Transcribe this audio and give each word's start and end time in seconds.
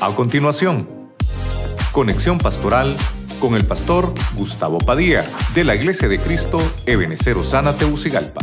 A 0.00 0.14
continuación, 0.14 1.10
conexión 1.90 2.38
pastoral 2.38 2.94
con 3.40 3.56
el 3.56 3.66
pastor 3.66 4.14
Gustavo 4.36 4.78
Padilla 4.78 5.24
de 5.56 5.64
la 5.64 5.74
Iglesia 5.74 6.06
de 6.08 6.20
Cristo 6.20 6.58
Ebenecer 6.86 7.36
Osana 7.36 7.76
Teucigalpa. 7.76 8.38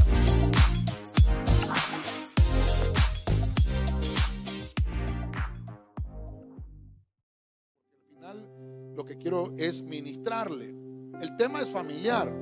Al 7.94 8.10
final 8.10 8.50
lo 8.94 9.06
que 9.06 9.18
quiero 9.18 9.54
es 9.58 9.82
ministrarle. 9.82 10.76
El 11.22 11.38
tema 11.38 11.62
es 11.62 11.70
familiar. 11.70 12.36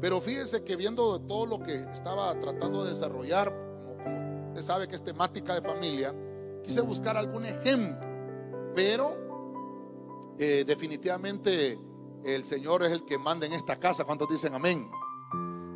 Pero 0.00 0.22
fíjese 0.22 0.64
que 0.64 0.74
viendo 0.74 1.20
todo 1.20 1.44
lo 1.44 1.60
que 1.60 1.74
estaba 1.74 2.32
tratando 2.40 2.82
de 2.82 2.92
desarrollar, 2.92 3.52
como, 3.52 4.48
usted 4.48 4.62
sabe 4.62 4.88
que 4.88 4.94
es 4.94 5.04
temática 5.04 5.54
de 5.54 5.60
familia, 5.60 6.14
quise 6.70 6.82
buscar 6.82 7.16
algún 7.16 7.44
ejemplo. 7.44 7.98
Pero 8.76 9.16
eh, 10.38 10.64
definitivamente 10.64 11.76
el 12.24 12.44
Señor 12.44 12.84
es 12.84 12.92
el 12.92 13.04
que 13.04 13.18
manda 13.18 13.44
en 13.44 13.52
esta 13.52 13.80
casa. 13.80 14.04
¿Cuántos 14.04 14.28
dicen 14.28 14.54
amén? 14.54 14.88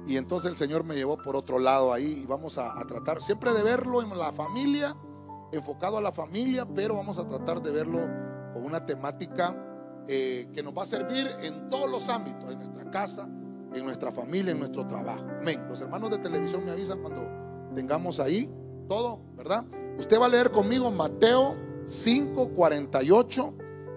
Y 0.06 0.16
entonces 0.16 0.50
el 0.50 0.56
Señor 0.56 0.84
me 0.84 0.94
llevó 0.94 1.16
por 1.16 1.34
otro 1.34 1.58
lado 1.58 1.92
ahí 1.92 2.20
y 2.22 2.26
vamos 2.26 2.58
a, 2.58 2.74
tratar 2.86 3.20
siempre 3.20 3.52
de 3.52 3.62
verlo 3.64 4.02
en 4.02 4.16
la 4.16 4.30
familia, 4.32 4.94
enfocado 5.50 5.98
a 5.98 6.00
la 6.00 6.12
familia, 6.12 6.64
pero 6.66 6.94
vamos 6.94 7.18
a 7.18 7.26
tratar 7.26 7.60
de 7.60 7.72
verlo 7.72 7.98
con 8.52 8.64
una 8.64 8.86
temática 8.86 9.56
eh, 10.06 10.48
que 10.52 10.62
nos 10.62 10.76
va 10.76 10.82
a 10.82 10.86
servir 10.86 11.26
en 11.42 11.70
todos 11.70 11.90
los 11.90 12.08
ámbitos, 12.08 12.52
en 12.52 12.60
nuestra 12.60 12.90
casa, 12.90 13.22
en 13.24 13.84
nuestra 13.84 14.12
familia, 14.12 14.52
en 14.52 14.58
nuestro 14.58 14.86
trabajo. 14.86 15.24
Amén. 15.40 15.64
Los 15.68 15.80
hermanos 15.80 16.10
de 16.10 16.18
televisión 16.18 16.64
me 16.64 16.70
avisan 16.70 17.00
cuando 17.00 17.26
tengamos 17.74 18.20
ahí 18.20 18.52
todo, 18.86 19.22
¿verdad? 19.34 19.64
Usted 19.98 20.20
va 20.20 20.26
a 20.26 20.28
leer 20.28 20.50
conmigo 20.50 20.90
Mateo 20.90 21.56
5:48 21.86 23.54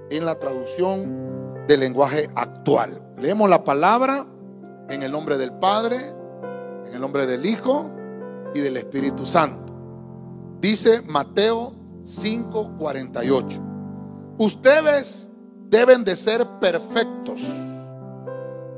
en 0.09 0.26
la 0.26 0.39
traducción 0.39 1.66
del 1.67 1.80
lenguaje 1.81 2.30
actual. 2.36 3.02
Leemos 3.17 3.50
la 3.50 3.64
palabra 3.64 4.26
en 4.89 5.04
el 5.04 5.12
nombre 5.12 5.38
del 5.38 5.54
Padre, 5.54 5.98
en 6.86 6.94
el 6.94 7.02
nombre 7.02 7.26
del 7.26 7.45
Hijo 7.45 7.89
y 8.54 8.59
del 8.59 8.78
Espíritu 8.78 9.26
Santo. 9.26 9.73
Dice 10.62 11.02
Mateo 11.02 11.73
5:48. 12.04 13.61
Ustedes 14.38 15.30
deben 15.70 16.04
de 16.04 16.16
ser 16.16 16.45
perfectos, 16.59 17.42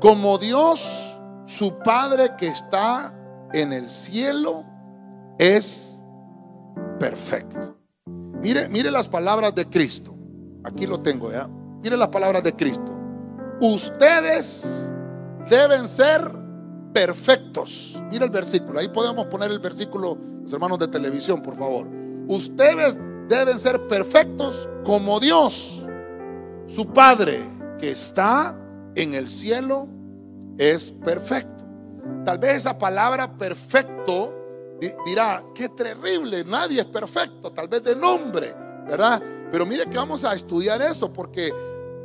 como 0.00 0.38
Dios, 0.38 1.18
su 1.46 1.78
Padre 1.78 2.34
que 2.36 2.48
está 2.48 3.14
en 3.52 3.72
el 3.72 3.88
cielo, 3.88 4.64
es 5.38 5.89
perfecto. 7.00 7.76
Mire, 8.06 8.68
mire 8.68 8.90
las 8.90 9.08
palabras 9.08 9.54
de 9.54 9.66
Cristo. 9.66 10.14
Aquí 10.62 10.86
lo 10.86 11.00
tengo 11.00 11.32
ya. 11.32 11.48
Mire 11.82 11.96
las 11.96 12.08
palabras 12.08 12.44
de 12.44 12.54
Cristo. 12.54 12.96
Ustedes 13.60 14.92
deben 15.48 15.88
ser 15.88 16.30
perfectos. 16.92 18.00
Mire 18.10 18.26
el 18.26 18.30
versículo. 18.30 18.78
Ahí 18.78 18.88
podemos 18.88 19.26
poner 19.26 19.50
el 19.50 19.58
versículo, 19.58 20.16
los 20.42 20.52
hermanos 20.52 20.78
de 20.78 20.88
televisión, 20.88 21.42
por 21.42 21.56
favor. 21.56 21.88
Ustedes 22.28 22.96
deben 23.28 23.58
ser 23.58 23.88
perfectos 23.88 24.68
como 24.84 25.20
Dios, 25.20 25.86
su 26.66 26.86
Padre 26.86 27.40
que 27.78 27.90
está 27.90 28.56
en 28.94 29.14
el 29.14 29.28
cielo, 29.28 29.88
es 30.58 30.92
perfecto. 30.92 31.64
Tal 32.24 32.38
vez 32.38 32.56
esa 32.56 32.76
palabra 32.76 33.38
perfecto 33.38 34.39
dirá, 35.04 35.44
qué 35.54 35.68
terrible, 35.68 36.44
nadie 36.44 36.80
es 36.80 36.86
perfecto, 36.86 37.52
tal 37.52 37.68
vez 37.68 37.82
de 37.82 37.94
nombre, 37.94 38.54
¿verdad? 38.88 39.22
Pero 39.52 39.66
mire 39.66 39.86
que 39.86 39.96
vamos 39.96 40.24
a 40.24 40.34
estudiar 40.34 40.80
eso 40.82 41.12
porque 41.12 41.52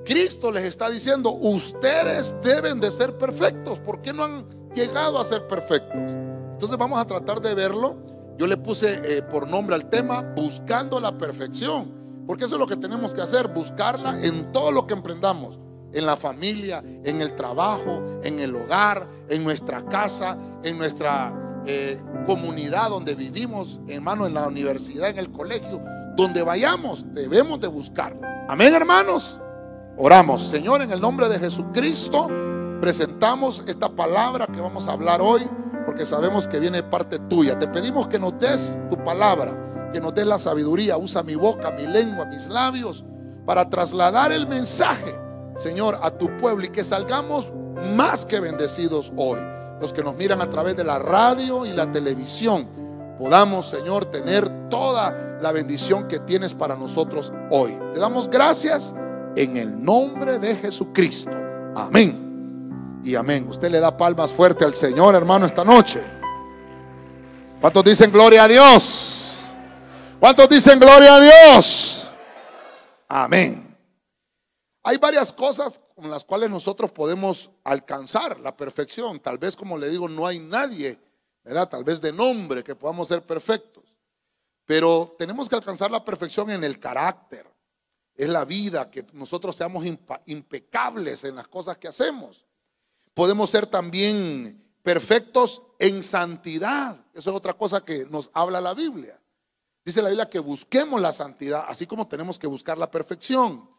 Cristo 0.06 0.52
les 0.52 0.66
está 0.66 0.90
diciendo, 0.90 1.32
ustedes 1.32 2.36
deben 2.44 2.80
de 2.80 2.92
ser 2.92 3.18
perfectos. 3.18 3.80
¿Por 3.80 4.02
qué 4.02 4.14
no 4.14 4.24
han 4.24 4.70
llegado 4.74 5.20
a 5.20 5.24
ser 5.24 5.48
perfectos? 5.48 5.98
Entonces 5.98 6.78
vamos 6.78 7.00
a 7.00 7.06
tratar 7.06 7.42
de 7.42 7.56
verlo. 7.56 7.98
Yo 8.38 8.46
le 8.46 8.56
puse 8.56 9.02
eh, 9.04 9.22
por 9.24 9.48
nombre 9.48 9.76
al 9.76 9.90
tema, 9.90 10.22
buscando 10.36 11.00
la 11.00 11.18
perfección. 11.18 12.24
Porque 12.28 12.46
eso 12.46 12.56
es 12.56 12.60
lo 12.60 12.68
que 12.68 12.76
tenemos 12.76 13.14
que 13.14 13.22
hacer, 13.22 13.48
buscarla 13.48 14.20
en 14.22 14.52
todo 14.52 14.72
lo 14.72 14.86
que 14.86 14.94
emprendamos. 14.94 15.60
En 15.92 16.06
la 16.06 16.16
familia, 16.16 16.84
en 16.84 17.22
el 17.22 17.36
trabajo, 17.36 18.20
en 18.24 18.40
el 18.40 18.56
hogar, 18.56 19.08
en 19.30 19.44
nuestra 19.44 19.86
casa, 19.86 20.38
en 20.64 20.78
nuestra 20.78 21.45
eh, 21.68 22.02
comunidad 22.26 22.90
donde 22.90 23.16
vivimos, 23.16 23.80
hermano, 23.88 24.26
en 24.26 24.34
la 24.34 24.48
universidad, 24.48 25.10
en 25.10 25.20
el 25.20 25.32
colegio. 25.32 25.82
Donde 26.16 26.42
vayamos, 26.44 27.06
debemos 27.14 27.60
de 27.60 27.68
buscarla. 27.68 28.46
Amén, 28.48 28.74
hermanos. 28.74 29.42
Oramos, 29.98 30.42
Señor, 30.48 30.82
en 30.82 30.92
el 30.92 31.02
nombre 31.02 31.30
de 31.30 31.40
Jesucristo, 31.40 32.30
presentamos 32.80 33.64
esta 33.68 33.90
palabra 33.90 34.46
que 34.48 34.60
vamos 34.60 34.88
a 34.88 34.94
hablar 34.94 35.22
hoy, 35.22 35.42
porque 35.86 36.06
sabemos 36.06 36.48
que 36.48 36.60
viene 36.60 36.84
parte 36.84 37.20
tuya. 37.20 37.58
Te 37.58 37.68
pedimos 37.68 38.08
que 38.08 38.20
nos 38.20 38.38
des 38.40 38.78
tu 38.90 38.98
palabra, 39.04 39.92
que 39.94 40.00
nos 40.00 40.14
des 40.14 40.26
la 40.26 40.38
sabiduría. 40.38 40.98
Usa 40.98 41.24
mi 41.24 41.36
boca, 41.36 41.72
mi 41.72 41.88
lengua, 41.88 42.26
mis 42.26 42.48
labios, 42.48 43.06
para 43.46 43.70
trasladar 43.70 44.32
el 44.32 44.48
mensaje, 44.48 45.20
Señor, 45.56 46.00
a 46.02 46.12
tu 46.12 46.36
pueblo 46.38 46.66
y 46.66 46.70
que 46.70 46.84
salgamos 46.84 47.52
más 47.96 48.26
que 48.26 48.40
bendecidos 48.40 49.12
hoy. 49.16 49.40
Los 49.80 49.94
que 49.94 50.04
nos 50.04 50.16
miran 50.16 50.42
a 50.42 50.50
través 50.50 50.76
de 50.76 50.84
la 50.84 51.00
radio 51.00 51.66
y 51.66 51.74
la 51.74 51.92
televisión, 51.92 52.68
podamos, 53.20 53.68
Señor, 53.68 54.06
tener 54.06 54.70
toda 54.70 55.40
la 55.42 55.52
bendición 55.52 56.08
que 56.08 56.20
tienes 56.20 56.54
para 56.54 56.76
nosotros 56.76 57.32
hoy. 57.52 57.78
Te 57.94 58.00
damos 58.00 58.30
gracias 58.30 58.96
en 59.36 59.58
el 59.58 59.84
nombre 59.84 60.40
de 60.40 60.56
Jesucristo. 60.56 61.32
Amén. 61.76 63.02
Y 63.04 63.16
amén. 63.16 63.48
Usted 63.48 63.70
le 63.70 63.80
da 63.80 63.96
palmas 63.96 64.32
fuerte 64.32 64.66
al 64.66 64.74
Señor, 64.74 65.14
hermano, 65.14 65.46
esta 65.46 65.64
noche. 65.64 66.02
¿Cuántos 67.62 67.84
dicen 67.84 68.12
gloria 68.12 68.46
a 68.46 68.48
Dios? 68.48 69.56
¿Cuántos 70.20 70.50
dicen 70.50 70.80
gloria 70.80 71.16
a 71.16 71.20
Dios? 71.20 72.12
Amén. 73.08 73.78
Hay 74.84 74.98
varias 74.98 75.34
cosas 75.34 75.80
con 75.96 76.10
las 76.10 76.26
cuales 76.26 76.50
nosotros 76.50 76.92
podemos 76.92 77.50
alcanzar 77.64 78.40
la 78.42 78.56
perfección. 78.56 79.20
Tal 79.22 79.38
vez, 79.38 79.56
como 79.56 79.78
le 79.78 79.90
digo, 79.90 80.10
no 80.10 80.28
hay 80.28 80.40
nadie, 80.40 81.00
¿verdad? 81.44 81.70
Tal 81.70 81.86
vez 81.86 82.02
de 82.02 82.12
nombre 82.12 82.64
que 82.64 82.76
podamos 82.76 83.08
ser 83.08 83.24
perfectos. 83.24 83.84
Pero 84.66 85.16
tenemos 85.18 85.48
que 85.48 85.56
alcanzar 85.56 85.90
la 85.90 86.04
perfección 86.04 86.50
en 86.50 86.64
el 86.64 86.80
carácter, 86.80 87.50
es 88.14 88.30
la 88.30 88.46
vida, 88.46 88.90
que 88.90 89.06
nosotros 89.14 89.56
seamos 89.56 89.86
impecables 90.26 91.24
en 91.24 91.36
las 91.36 91.48
cosas 91.48 91.78
que 91.78 91.88
hacemos. 91.88 92.46
Podemos 93.14 93.50
ser 93.50 93.66
también 93.66 94.66
perfectos 94.82 95.62
en 95.80 96.04
santidad. 96.04 96.98
Eso 97.14 97.30
es 97.30 97.36
otra 97.36 97.54
cosa 97.54 97.84
que 97.84 98.06
nos 98.06 98.30
habla 98.34 98.60
la 98.60 98.74
Biblia. 98.74 99.20
Dice 99.84 100.02
la 100.02 100.10
Biblia 100.10 100.30
que 100.30 100.40
busquemos 100.40 101.00
la 101.00 101.12
santidad, 101.12 101.66
así 101.68 101.86
como 101.86 102.08
tenemos 102.08 102.40
que 102.40 102.48
buscar 102.48 102.78
la 102.78 102.90
perfección. 102.90 103.70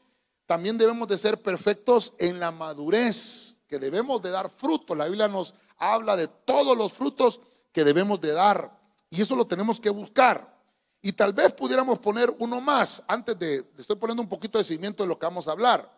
También 0.46 0.78
debemos 0.78 1.08
de 1.08 1.18
ser 1.18 1.42
perfectos 1.42 2.14
en 2.18 2.38
la 2.38 2.52
madurez, 2.52 3.64
que 3.66 3.78
debemos 3.78 4.22
de 4.22 4.30
dar 4.30 4.48
fruto. 4.48 4.94
La 4.94 5.06
Biblia 5.06 5.26
nos 5.26 5.54
habla 5.76 6.16
de 6.16 6.28
todos 6.28 6.76
los 6.76 6.92
frutos 6.92 7.40
que 7.72 7.84
debemos 7.84 8.20
de 8.20 8.32
dar. 8.32 8.78
Y 9.10 9.20
eso 9.20 9.34
lo 9.34 9.46
tenemos 9.46 9.80
que 9.80 9.90
buscar. 9.90 10.56
Y 11.02 11.12
tal 11.12 11.32
vez 11.32 11.52
pudiéramos 11.52 11.98
poner 11.98 12.34
uno 12.38 12.60
más, 12.60 13.02
antes 13.06 13.38
de, 13.38 13.64
estoy 13.76 13.96
poniendo 13.96 14.22
un 14.22 14.28
poquito 14.28 14.58
de 14.58 14.64
cimiento 14.64 15.02
de 15.02 15.08
lo 15.08 15.18
que 15.18 15.26
vamos 15.26 15.46
a 15.46 15.52
hablar, 15.52 15.90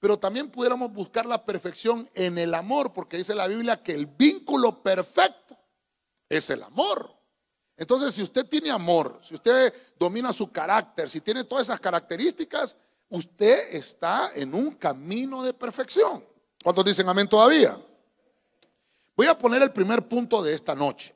pero 0.00 0.18
también 0.18 0.50
pudiéramos 0.50 0.92
buscar 0.92 1.26
la 1.26 1.44
perfección 1.44 2.08
en 2.14 2.38
el 2.38 2.54
amor, 2.54 2.92
porque 2.92 3.16
dice 3.16 3.34
la 3.34 3.46
Biblia 3.46 3.82
que 3.82 3.92
el 3.92 4.06
vínculo 4.06 4.82
perfecto 4.82 5.56
es 6.28 6.50
el 6.50 6.62
amor. 6.62 7.14
Entonces, 7.76 8.14
si 8.14 8.22
usted 8.22 8.46
tiene 8.46 8.70
amor, 8.70 9.20
si 9.22 9.34
usted 9.34 9.72
domina 9.98 10.32
su 10.32 10.50
carácter, 10.50 11.10
si 11.10 11.20
tiene 11.20 11.44
todas 11.44 11.66
esas 11.66 11.78
características, 11.78 12.76
usted 13.08 13.74
está 13.74 14.32
en 14.34 14.54
un 14.54 14.72
camino 14.72 15.42
de 15.42 15.54
perfección. 15.54 16.24
¿Cuántos 16.62 16.84
dicen 16.84 17.08
amén 17.08 17.28
todavía? 17.28 17.78
Voy 19.16 19.26
a 19.26 19.38
poner 19.38 19.62
el 19.62 19.72
primer 19.72 20.06
punto 20.06 20.42
de 20.42 20.54
esta 20.54 20.74
noche. 20.74 21.14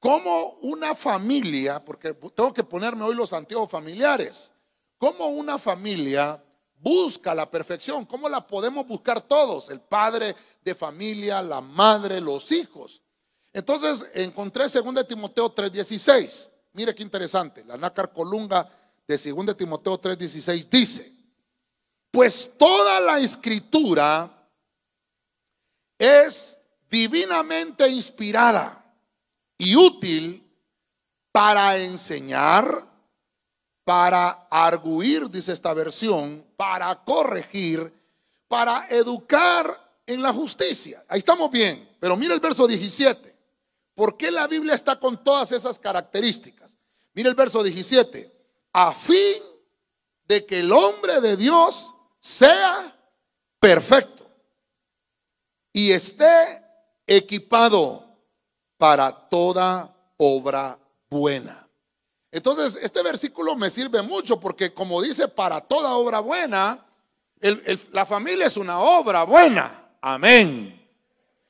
Como 0.00 0.58
una 0.62 0.94
familia, 0.94 1.84
porque 1.84 2.14
tengo 2.14 2.52
que 2.52 2.64
ponerme 2.64 3.04
hoy 3.04 3.14
los 3.14 3.32
antiguos 3.32 3.70
familiares, 3.70 4.52
como 4.96 5.28
una 5.28 5.58
familia 5.58 6.42
busca 6.80 7.34
la 7.34 7.50
perfección, 7.50 8.04
¿cómo 8.04 8.28
la 8.28 8.46
podemos 8.46 8.86
buscar 8.86 9.20
todos? 9.22 9.70
El 9.70 9.80
padre 9.80 10.34
de 10.62 10.74
familia, 10.74 11.42
la 11.42 11.60
madre, 11.60 12.20
los 12.20 12.52
hijos. 12.52 13.02
Entonces 13.52 14.06
encontré 14.14 14.64
2 14.68 15.06
Timoteo 15.06 15.52
3:16. 15.52 16.50
Mire 16.72 16.94
qué 16.94 17.02
interesante. 17.02 17.64
La 17.64 17.76
nácar 17.76 18.12
colunga 18.12 18.70
de 19.08 19.16
2 19.16 19.56
Timoteo 19.56 19.98
3:16 19.98 20.68
dice, 20.68 21.12
pues 22.10 22.52
toda 22.58 23.00
la 23.00 23.18
escritura 23.18 24.30
es 25.98 26.58
divinamente 26.90 27.88
inspirada 27.88 28.84
y 29.56 29.74
útil 29.74 30.44
para 31.32 31.78
enseñar, 31.78 32.86
para 33.82 34.46
arguir, 34.50 35.30
dice 35.30 35.52
esta 35.52 35.72
versión, 35.72 36.44
para 36.56 36.94
corregir, 37.04 37.92
para 38.46 38.86
educar 38.88 40.00
en 40.06 40.20
la 40.20 40.32
justicia. 40.32 41.02
Ahí 41.08 41.20
estamos 41.20 41.50
bien, 41.50 41.96
pero 41.98 42.16
mira 42.16 42.34
el 42.34 42.40
verso 42.40 42.66
17. 42.66 43.36
¿Por 43.94 44.16
qué 44.18 44.30
la 44.30 44.46
Biblia 44.46 44.74
está 44.74 45.00
con 45.00 45.24
todas 45.24 45.50
esas 45.52 45.78
características? 45.78 46.76
Mira 47.14 47.30
el 47.30 47.34
verso 47.34 47.62
17. 47.62 48.37
A 48.72 48.92
fin 48.92 49.42
de 50.26 50.44
que 50.44 50.60
el 50.60 50.72
hombre 50.72 51.20
de 51.20 51.36
Dios 51.36 51.94
sea 52.20 52.94
perfecto 53.58 54.30
y 55.72 55.92
esté 55.92 56.62
equipado 57.06 58.04
para 58.76 59.10
toda 59.10 59.94
obra 60.16 60.78
buena. 61.08 61.68
Entonces, 62.30 62.78
este 62.82 63.02
versículo 63.02 63.56
me 63.56 63.70
sirve 63.70 64.02
mucho 64.02 64.38
porque 64.38 64.74
como 64.74 65.00
dice, 65.00 65.28
para 65.28 65.60
toda 65.60 65.94
obra 65.94 66.20
buena, 66.20 66.84
la 67.92 68.04
familia 68.04 68.46
es 68.46 68.56
una 68.56 68.78
obra 68.80 69.24
buena. 69.24 69.92
Amén. 70.00 70.74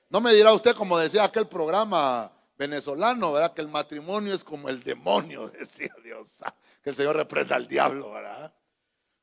No 0.08 0.20
me 0.20 0.32
dirá 0.32 0.52
usted, 0.52 0.74
como 0.76 0.96
decía 0.98 1.24
aquel 1.24 1.46
programa 1.46 2.32
venezolano, 2.56 3.32
¿verdad? 3.32 3.52
Que 3.52 3.62
el 3.62 3.68
matrimonio 3.68 4.32
es 4.32 4.44
como 4.44 4.68
el 4.68 4.82
demonio, 4.82 5.48
decía 5.58 5.92
Dios. 6.02 6.38
Que 6.82 6.90
el 6.90 6.96
Señor 6.96 7.16
reprenda 7.16 7.56
al 7.56 7.66
diablo, 7.66 8.12
¿verdad? 8.12 8.52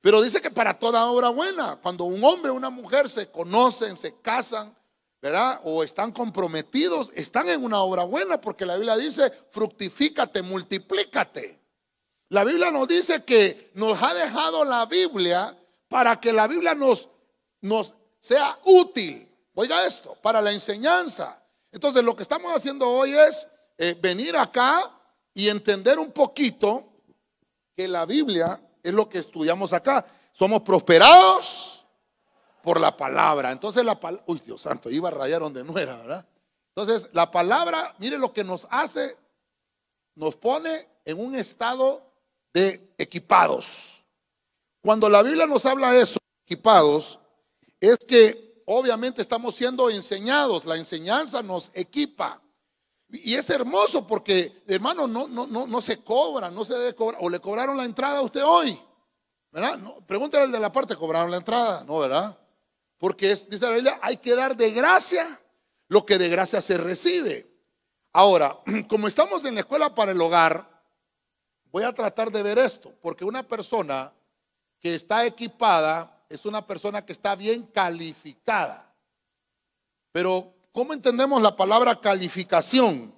Pero 0.02 0.22
dice 0.22 0.40
que 0.40 0.52
para 0.52 0.78
toda 0.78 1.06
obra 1.07 1.30
buena, 1.30 1.78
cuando 1.81 2.04
un 2.04 2.24
hombre 2.24 2.52
o 2.52 2.54
una 2.54 2.69
mujer 2.69 3.10
se 3.10 3.31
conocen, 3.31 3.98
se 3.98 4.19
casan, 4.22 4.75
¿verdad? 5.22 5.60
O 5.63 5.84
están 5.84 6.12
comprometidos, 6.12 7.12
están 7.16 7.50
en 7.50 7.63
una 7.63 7.80
obra 7.80 8.04
buena, 8.04 8.40
porque 8.40 8.68
la 8.68 8.75
Biblia 8.75 8.98
dice, 8.98 9.31
fructifícate, 9.50 10.44
multiplícate. 10.44 11.60
La 12.30 12.44
Biblia 12.44 12.69
nos 12.69 12.88
dice 12.88 13.24
que 13.24 13.72
nos 13.74 14.01
ha 14.04 14.13
dejado 14.13 14.63
la 14.63 14.86
Biblia 14.86 15.58
para 15.88 16.19
que 16.19 16.31
la 16.31 16.48
Biblia 16.48 16.75
nos, 16.75 17.10
nos 17.62 17.96
sea 18.19 18.60
útil. 18.66 19.28
Oiga 19.56 19.86
esto, 19.86 20.16
para 20.22 20.42
la 20.42 20.51
enseñanza. 20.51 21.42
Entonces 21.72 22.04
lo 22.04 22.16
que 22.16 22.22
estamos 22.22 22.54
haciendo 22.56 22.88
hoy 22.88 23.13
es 23.13 23.48
eh, 23.78 23.98
venir 24.00 24.38
acá 24.38 24.92
y 25.34 25.50
entender 25.50 25.98
un 25.98 26.12
poquito 26.12 26.94
que 27.75 27.88
la 27.88 28.06
Biblia 28.06 28.60
es 28.81 28.94
lo 28.94 29.10
que 29.10 29.19
estudiamos 29.19 29.74
acá. 29.74 30.06
Somos 30.31 30.62
prosperados 30.62 31.86
por 32.62 32.80
la 32.80 32.95
palabra. 32.95 33.51
Entonces 33.51 33.86
la 33.86 34.00
palabra, 34.00 34.24
uy 34.27 34.42
Dios 34.45 34.62
santo, 34.62 34.89
iba 34.89 35.10
a 35.10 35.12
rayar 35.12 35.42
donde 35.42 35.63
no 35.63 35.77
era, 35.77 35.98
¿verdad? 35.98 36.25
Entonces 36.69 37.10
la 37.13 37.30
palabra, 37.31 37.95
mire 38.00 38.18
lo 38.18 38.33
que 38.33 38.44
nos 38.44 38.68
hace, 38.69 39.18
nos 40.16 40.36
pone 40.36 40.88
en 41.06 41.19
un 41.19 41.36
estado 41.36 42.01
de 42.54 42.94
equipados. 42.98 44.04
Cuando 44.81 45.10
la 45.10 45.24
Biblia 45.24 45.45
nos 45.45 45.66
habla 45.66 45.92
de 45.92 46.01
eso, 46.01 46.18
equipados, 46.45 47.19
es 47.80 47.98
que 48.00 48.63
obviamente 48.66 49.22
estamos 49.22 49.56
siendo 49.56 49.89
enseñados, 49.89 50.66
la 50.66 50.75
enseñanza 50.75 51.42
nos 51.44 51.72
equipa. 51.74 52.42
Y 53.10 53.36
es 53.36 53.50
hermoso 53.50 54.06
porque, 54.06 54.63
hermano, 54.68 55.07
no, 55.07 55.28
no, 55.28 55.48
no, 55.48 55.68
no 55.68 55.81
se 55.81 56.04
cobra, 56.04 56.50
no 56.50 56.66
se 56.66 56.74
debe 56.74 56.96
cobrar. 56.96 57.19
O 57.24 57.30
le 57.30 57.40
cobraron 57.40 57.78
la 57.78 57.86
entrada 57.86 58.19
a 58.19 58.22
usted 58.22 58.44
hoy. 58.44 58.80
¿Verdad? 59.52 59.78
No, 59.78 60.06
pregúntale 60.06 60.46
al 60.46 60.52
de 60.52 60.60
la 60.60 60.72
parte, 60.72 60.96
¿cobraron 60.96 61.31
la 61.31 61.38
entrada? 61.38 61.84
No, 61.86 62.00
¿verdad? 62.00 62.38
Porque 62.98 63.31
es, 63.31 63.50
dice 63.50 63.66
la 63.66 63.72
Biblia, 63.72 64.00
hay 64.02 64.18
que 64.18 64.36
dar 64.36 64.56
de 64.57 64.72
gracia 64.72 65.40
lo 65.88 66.06
que 66.06 66.18
de 66.18 66.30
gracia 66.30 66.62
se 66.62 66.78
recibe. 66.78 67.48
Ahora, 68.12 68.60
como 68.90 69.08
estamos 69.08 69.46
en 69.46 69.56
la 69.56 69.62
escuela 69.62 69.94
para 69.94 70.12
el 70.12 70.19
hogar, 70.19 70.68
voy 71.72 71.84
a 71.84 71.94
tratar 71.94 72.31
de 72.31 72.44
ver 72.44 72.58
esto, 72.58 72.94
porque 73.01 73.25
una 73.25 73.48
persona 73.48 74.13
que 74.80 74.96
está 74.96 75.25
equipada 75.25 76.25
es 76.30 76.46
una 76.46 76.66
persona 76.66 77.06
que 77.06 77.13
está 77.13 77.36
bien 77.36 77.63
calificada. 77.63 78.94
Pero, 80.12 80.54
¿cómo 80.75 80.94
entendemos 80.94 81.42
la 81.42 81.56
palabra 81.56 82.00
calificación? 82.00 83.16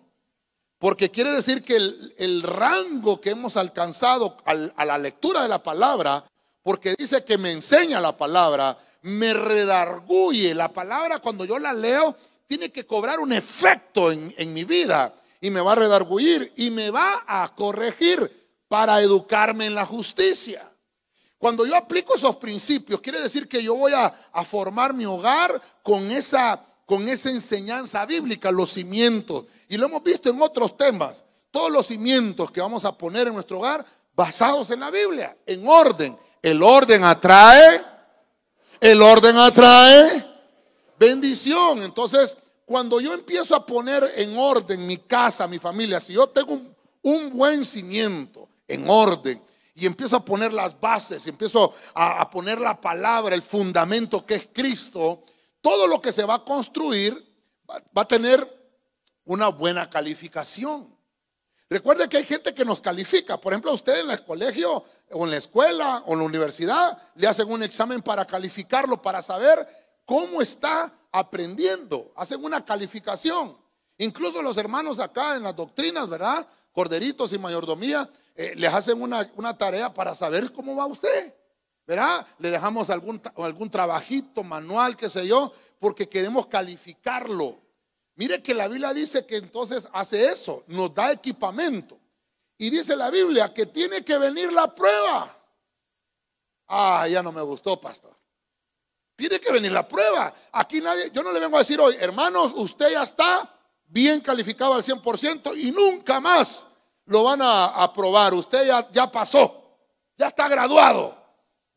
Porque 0.80 1.12
quiere 1.12 1.32
decir 1.32 1.64
que 1.64 1.76
el, 1.76 2.44
rango 2.44 3.20
que 3.20 3.32
hemos 3.32 3.58
alcanzado 3.58 4.38
a 4.46 4.86
la 4.86 4.98
lectura 4.98 5.42
de 5.42 5.50
la 5.50 5.62
palabra, 5.62 6.24
porque 6.62 6.96
dice 6.98 7.26
que 7.26 7.38
me 7.38 7.52
enseña 7.52 8.00
la 8.00 8.16
palabra, 8.16 8.78
me 9.02 9.34
redarguye. 9.34 10.54
La 10.54 10.72
palabra 10.72 11.18
cuando 11.18 11.46
yo 11.46 11.58
la 11.58 11.74
leo 11.74 12.16
tiene 12.46 12.72
que 12.72 12.86
cobrar 12.86 13.20
un 13.20 13.34
efecto 13.34 14.12
en, 14.12 14.34
en 14.38 14.54
mi 14.54 14.64
vida 14.64 15.14
y 15.42 15.50
me 15.50 15.62
va 15.62 15.74
a 15.74 15.78
redarguir 15.78 16.54
y 16.56 16.70
me 16.70 16.92
va 16.92 17.24
a 17.28 17.54
corregir 17.56 18.64
para 18.68 19.02
educarme 19.02 19.66
en 19.66 19.76
la 19.76 19.86
justicia. 19.86 20.72
Cuando 21.38 21.66
yo 21.66 21.76
aplico 21.76 22.16
esos 22.16 22.36
principios, 22.38 23.00
quiere 23.00 23.22
decir 23.22 23.48
que 23.48 23.62
yo 23.62 23.76
voy 23.76 23.94
a, 23.94 24.12
formar 24.44 24.94
mi 24.94 25.06
hogar 25.06 25.62
con 25.84 26.10
esa, 26.10 26.64
con 26.88 27.08
esa 27.10 27.30
enseñanza 27.30 28.06
bíblica, 28.06 28.50
los 28.50 28.72
cimientos. 28.72 29.46
Y 29.68 29.78
lo 29.78 29.86
hemos 29.86 30.02
visto 30.02 30.30
en 30.30 30.42
otros 30.42 30.78
temas. 30.78 31.24
Todos 31.52 31.70
los 31.70 31.86
cimientos 31.86 32.50
que 32.50 32.62
vamos 32.62 32.86
a 32.86 32.98
poner 32.98 33.28
en 33.28 33.34
nuestro 33.34 33.60
hogar 33.60 33.86
basados 34.16 34.72
en 34.72 34.80
la 34.80 34.90
Biblia, 34.90 35.38
en 35.46 35.68
orden. 35.68 36.18
El 36.42 36.64
orden 36.64 37.04
atrae, 37.04 37.84
el 38.80 39.02
orden 39.02 39.38
atrae 39.38 40.26
bendición. 40.98 41.84
Entonces, 41.84 42.38
cuando 42.66 43.02
yo 43.02 43.14
empiezo 43.14 43.54
a 43.54 43.66
poner 43.66 44.14
en 44.16 44.38
orden 44.38 44.88
mi 44.88 44.98
casa, 44.98 45.46
mi 45.46 45.60
familia, 45.60 46.00
si 46.00 46.14
yo 46.14 46.28
tengo 46.28 46.58
un, 47.02 47.38
buen 47.38 47.66
cimiento 47.66 48.48
en 48.66 48.90
orden, 48.90 49.42
y 49.76 49.86
empiezo 49.86 50.16
a 50.16 50.26
poner 50.26 50.54
las 50.54 50.80
bases, 50.80 51.28
empiezo 51.28 51.74
a, 51.94 52.28
poner 52.30 52.60
la 52.60 52.80
palabra, 52.80 53.36
el 53.36 53.44
fundamento 53.44 54.26
que 54.26 54.36
es 54.36 54.48
Cristo, 54.52 55.24
todo 55.68 55.86
lo 55.86 56.02
que 56.02 56.14
se 56.14 56.24
va 56.24 56.36
a 56.36 56.46
construir 56.46 57.14
va, 57.70 58.02
a 58.02 58.08
tener 58.08 58.48
una 59.26 59.50
buena 59.50 59.90
calificación. 59.90 60.96
Recuerde 61.70 62.08
que 62.08 62.16
hay 62.16 62.24
gente 62.24 62.54
que 62.54 62.64
nos 62.64 62.80
califica. 62.80 63.36
Por 63.36 63.52
ejemplo, 63.52 63.72
a 63.72 63.74
usted 63.74 64.00
en 64.00 64.12
el 64.12 64.24
colegio 64.24 64.86
o 65.12 65.26
en 65.26 65.32
la 65.32 65.36
escuela 65.36 66.04
o 66.06 66.14
en 66.14 66.20
la 66.20 66.26
universidad 66.26 66.98
le 67.16 67.28
hacen 67.28 67.52
un 67.52 67.64
examen 67.64 68.02
para 68.02 68.24
calificarlo, 68.24 69.02
para 69.02 69.22
saber 69.22 69.68
cómo 70.06 70.42
está 70.42 70.98
aprendiendo. 71.12 72.14
Hacen 72.16 72.42
una 72.46 72.64
calificación. 72.64 73.58
Incluso 73.98 74.42
los 74.42 74.56
hermanos 74.56 75.00
acá 75.00 75.36
en 75.36 75.44
las 75.44 75.56
doctrinas, 75.58 76.08
¿verdad? 76.08 76.48
Corderitos 76.72 77.34
y 77.34 77.40
mayordomía, 77.40 78.10
eh, 78.36 78.54
les 78.56 78.74
hacen 78.74 79.02
una, 79.02 79.30
una, 79.36 79.58
tarea 79.58 79.94
para 79.94 80.16
saber 80.16 80.50
cómo 80.54 80.78
va 80.78 80.86
usted. 80.86 81.34
¿Verdad? 81.88 82.28
Le 82.40 82.52
dejamos 82.52 82.90
algún, 82.90 83.22
algún 83.38 83.70
trabajito, 83.70 84.44
manual, 84.44 84.98
qué 84.98 85.10
sé 85.10 85.26
yo, 85.26 85.54
porque 85.80 86.10
queremos 86.10 86.48
calificarlo. 86.48 87.58
Mire 88.16 88.44
que 88.44 88.54
la 88.54 88.68
Biblia 88.68 88.94
dice 88.94 89.26
que 89.26 89.38
entonces 89.38 89.88
hace 89.94 90.26
eso, 90.26 90.66
nos 90.68 90.94
da 90.94 91.14
equipamiento. 91.14 91.98
Y 92.58 92.70
dice 92.70 92.94
la 92.98 93.10
Biblia 93.10 93.54
que 93.54 93.68
tiene 93.68 94.04
que 94.04 94.18
venir 94.18 94.52
la 94.52 94.76
prueba. 94.76 95.34
Ah, 96.68 97.08
ya 97.08 97.24
no 97.24 97.32
me 97.32 97.42
gustó, 97.42 97.80
pastor. 97.80 98.14
Tiene 99.16 99.40
que 99.40 99.52
venir 99.52 99.72
la 99.72 99.88
prueba. 99.88 100.34
Aquí 100.52 100.82
nadie, 100.82 101.10
yo 101.14 101.24
no 101.24 101.32
le 101.32 101.40
vengo 101.40 101.56
a 101.56 101.60
decir 101.60 101.80
hoy, 101.80 101.96
hermanos, 102.02 102.52
usted 102.54 102.92
ya 102.92 103.04
está 103.04 103.50
bien 103.86 104.20
calificado 104.20 104.74
al 104.74 104.84
100% 104.84 105.58
y 105.58 105.72
nunca 105.72 106.20
más 106.20 106.68
lo 107.06 107.24
van 107.24 107.42
a 107.42 107.68
aprobar. 107.68 108.34
Usted 108.34 108.68
ya, 108.68 108.86
ya 108.92 109.10
pasó, 109.10 109.80
ya 110.18 110.28
está 110.28 110.50
graduado 110.50 111.17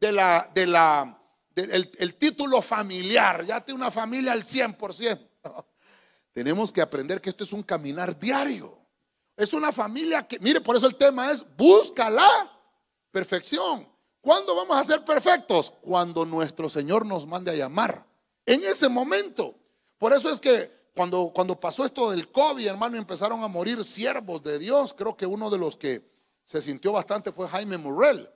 de 0.00 0.12
la, 0.12 0.50
de 0.54 0.66
la, 0.66 1.19
del 1.54 1.90
el 1.99 2.14
título 2.14 2.62
familiar, 2.62 3.45
ya 3.45 3.61
tiene 3.61 3.80
una 3.80 3.90
familia 3.90 4.33
al 4.33 4.42
100%. 4.42 5.28
Tenemos 6.33 6.73
que 6.73 6.80
aprender 6.80 7.21
que 7.21 7.30
esto 7.30 7.45
es 7.45 7.52
un 7.52 7.62
caminar 7.62 8.19
diario. 8.19 8.78
Es 9.37 9.52
una 9.52 9.73
familia 9.73 10.26
que, 10.26 10.38
mire, 10.38 10.61
por 10.61 10.76
eso 10.76 10.87
el 10.87 10.97
tema 10.97 11.30
es, 11.30 11.45
busca 11.57 12.09
la 12.09 12.50
perfección. 13.11 13.88
¿Cuándo 14.21 14.54
vamos 14.54 14.76
a 14.76 14.85
ser 14.85 15.04
perfectos? 15.04 15.71
Cuando 15.80 16.25
nuestro 16.26 16.69
Señor 16.69 17.07
nos 17.07 17.26
mande 17.26 17.50
a 17.50 17.54
llamar. 17.54 18.04
En 18.47 18.62
ese 18.64 18.88
momento. 18.88 19.54
Por 19.99 20.12
eso 20.12 20.30
es 20.30 20.40
que 20.40 20.71
cuando, 20.95 21.30
cuando 21.35 21.59
pasó 21.59 21.85
esto 21.85 22.11
del 22.11 22.30
COVID, 22.30 22.66
hermano, 22.66 22.97
empezaron 22.97 23.42
a 23.42 23.49
morir 23.49 23.83
siervos 23.85 24.42
de 24.42 24.59
Dios. 24.59 24.95
Creo 24.95 25.16
que 25.16 25.26
uno 25.26 25.50
de 25.50 25.59
los 25.59 25.76
que 25.76 26.11
se 26.45 26.61
sintió 26.61 26.92
bastante 26.92 27.33
fue 27.33 27.49
Jaime 27.49 27.78
Murrell. 27.78 28.28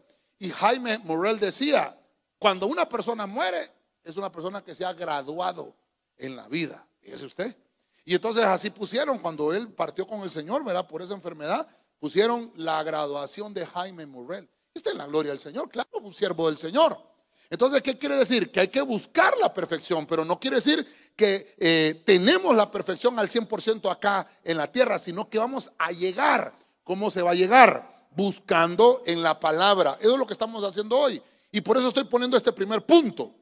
Y 0.45 0.51
Jaime 0.51 0.99
Murrell 0.99 1.41
decía, 1.41 1.99
cuando 2.39 2.67
una 2.67 2.87
persona 2.87 3.27
muere, 3.27 3.71
es 4.03 4.15
una 4.19 4.31
persona 4.31 4.63
que 4.63 4.75
se 4.75 4.85
ha 4.85 4.93
graduado 4.93 5.75
en 6.19 6.37
la 6.37 6.47
vida. 6.49 6.87
Fíjese 7.01 7.25
usted. 7.25 7.57
Y 8.05 8.15
entonces 8.15 8.45
así 8.45 8.69
pusieron, 8.69 9.21
cuando 9.21 9.55
él 9.55 9.69
partió 9.69 10.07
con 10.07 10.21
el 10.21 10.29
Señor, 10.29 10.63
¿verdad? 10.63 10.87
Por 10.87 11.01
esa 11.01 11.15
enfermedad, 11.15 11.67
pusieron 11.99 12.53
la 12.57 12.83
graduación 12.83 13.55
de 13.55 13.65
Jaime 13.65 14.05
Murrell. 14.05 14.47
Está 14.75 14.91
en 14.91 14.99
la 14.99 15.07
gloria 15.07 15.31
del 15.31 15.39
Señor, 15.39 15.71
claro, 15.71 15.89
un 16.03 16.13
siervo 16.13 16.49
del 16.49 16.59
Señor. 16.59 17.01
Entonces, 17.49 17.81
¿qué 17.81 17.97
quiere 17.97 18.17
decir? 18.17 18.53
Que 18.53 18.61
hay 18.61 18.69
que 18.69 18.83
buscar 18.83 19.39
la 19.39 19.55
perfección, 19.55 20.05
pero 20.05 20.27
no 20.27 20.39
quiere 20.39 20.57
decir 20.57 20.87
que 21.17 21.55
eh, 21.57 22.03
tenemos 22.05 22.55
la 22.55 22.71
perfección 22.71 23.19
al 23.19 23.29
100% 23.29 23.91
acá 23.91 24.29
en 24.45 24.59
la 24.59 24.71
tierra, 24.71 24.99
sino 24.99 25.27
que 25.27 25.39
vamos 25.39 25.73
a 25.79 25.91
llegar. 25.91 26.53
¿Cómo 26.83 27.11
se 27.11 27.23
va 27.23 27.31
a 27.31 27.35
llegar? 27.35 27.94
Buscando 28.17 29.03
en 29.07 29.23
la 29.23 29.39
palabra. 29.39 29.97
Eso 30.01 30.13
es 30.13 30.19
lo 30.19 30.27
que 30.27 30.33
estamos 30.33 30.63
haciendo 30.65 30.99
hoy. 30.99 31.23
Y 31.51 31.61
por 31.61 31.77
eso 31.77 31.89
estoy 31.89 32.05
poniendo 32.05 32.37
este 32.37 32.53
primer 32.53 32.83
punto. 32.83 33.33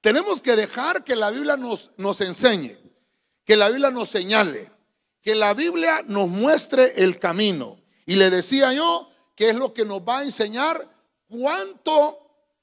Tenemos 0.00 0.42
que 0.42 0.56
dejar 0.56 1.02
que 1.02 1.16
la 1.16 1.30
Biblia 1.30 1.56
nos, 1.56 1.90
nos 1.96 2.20
enseñe, 2.20 2.76
que 3.44 3.56
la 3.56 3.68
Biblia 3.68 3.90
nos 3.90 4.08
señale, 4.08 4.70
que 5.22 5.34
la 5.34 5.54
Biblia 5.54 6.02
nos 6.06 6.28
muestre 6.28 6.92
el 6.96 7.18
camino. 7.18 7.78
Y 8.04 8.16
le 8.16 8.30
decía 8.30 8.72
yo 8.72 9.08
que 9.34 9.50
es 9.50 9.56
lo 9.56 9.72
que 9.72 9.84
nos 9.84 10.00
va 10.00 10.18
a 10.18 10.24
enseñar 10.24 10.86
cuánto 11.28 12.18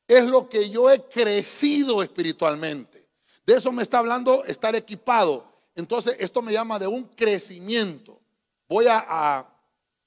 es 0.08 0.26
lo 0.26 0.48
que 0.50 0.70
yo 0.70 0.90
he 0.90 1.02
crecido 1.04 2.04
espiritualmente. 2.04 3.08
De 3.46 3.56
eso 3.56 3.72
me 3.72 3.82
está 3.82 4.00
hablando 4.00 4.44
estar 4.46 4.76
equipado. 4.76 5.46
Entonces, 5.76 6.16
esto 6.20 6.42
me 6.42 6.52
llama 6.52 6.78
de 6.78 6.88
un 6.88 7.04
crecimiento. 7.04 8.20
Voy 8.68 8.86
a, 8.88 9.48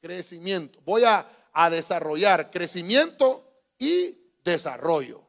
crecimiento, 0.04 0.78
voy 0.84 1.02
a, 1.04 1.26
a 1.54 1.70
desarrollar 1.70 2.50
crecimiento 2.50 3.50
y 3.78 4.18
desarrollo. 4.44 5.22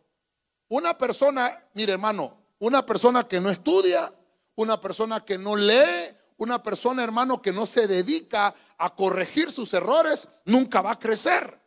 Una 0.68 0.98
persona, 0.98 1.64
mire 1.76 1.94
hermano, 1.94 2.38
una 2.60 2.86
persona 2.86 3.26
que 3.26 3.40
no 3.40 3.50
estudia, 3.50 4.14
una 4.56 4.82
persona 4.82 5.24
que 5.24 5.38
no 5.38 5.56
lee, 5.56 6.14
una 6.36 6.62
persona 6.62 7.06
hermano 7.06 7.42
que 7.42 7.54
no 7.54 7.66
se 7.66 7.88
dedica 7.88 8.54
a 8.78 8.94
corregir 8.94 9.50
sus 9.50 9.74
errores, 9.74 10.28
nunca 10.44 10.82
va 10.82 10.92
a 10.92 11.00
crecer. 11.00 11.58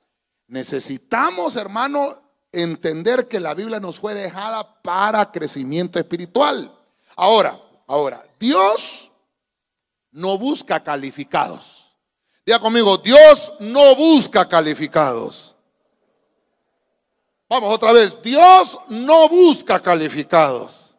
Necesitamos 0.47 1.57
hermano 1.57 2.21
entender 2.53 3.27
que 3.27 3.41
la 3.41 3.55
Biblia 3.55 3.81
nos 3.81 3.99
fue 3.99 4.12
dejada 4.12 4.83
para 4.83 5.33
crecimiento 5.33 5.99
espiritual. 5.99 6.77
Ahora, 7.17 7.59
ahora, 7.87 8.23
Dios 8.38 9.11
no 10.11 10.37
busca 10.37 10.85
calificados. 10.85 11.77
Diga 12.49 12.61
conmigo, 12.61 12.97
Dios 12.97 13.52
no 13.61 13.95
busca 13.95 14.49
calificados. 14.49 15.55
Vamos 17.47 17.75
otra 17.75 17.93
vez, 17.93 18.17
Dios 18.23 18.78
no 18.88 19.28
busca 19.28 19.78
calificados. 19.78 20.95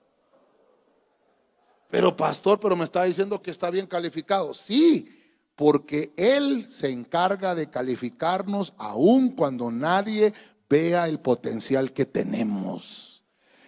Pero 1.89 2.15
pastor, 2.15 2.60
pero 2.60 2.75
me 2.75 2.84
está 2.84 3.06
diciendo 3.06 3.41
que 3.41 3.50
está 3.50 3.72
bien 3.72 3.88
calificado. 3.88 4.53
Sí, 4.53 5.10
porque 5.56 6.13
Él 6.18 6.68
se 6.70 6.91
encarga 6.91 7.56
de 7.56 7.68
calificarnos 7.68 8.75
aun 8.77 9.29
cuando 9.29 9.72
nadie 9.72 10.32
vea 10.70 11.08
el 11.08 11.20
potencial 11.20 11.94
que 11.94 12.06
tenemos. 12.06 13.09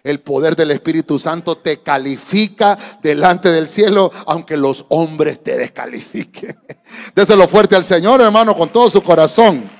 El 0.02 0.20
poder 0.20 0.56
del 0.56 0.72
Espíritu 0.72 1.18
Santo 1.18 1.58
te 1.58 1.80
califica 1.80 2.76
delante 3.02 3.50
del 3.50 3.68
cielo, 3.68 4.10
aunque 4.26 4.56
los 4.56 4.84
hombres 4.88 5.42
te 5.42 5.56
descalifiquen. 5.56 6.58
Déselo 7.14 7.46
fuerte 7.46 7.76
al 7.76 7.84
Señor, 7.84 8.20
hermano, 8.20 8.56
con 8.56 8.70
todo 8.70 8.90
su 8.90 9.02
corazón. 9.02 9.70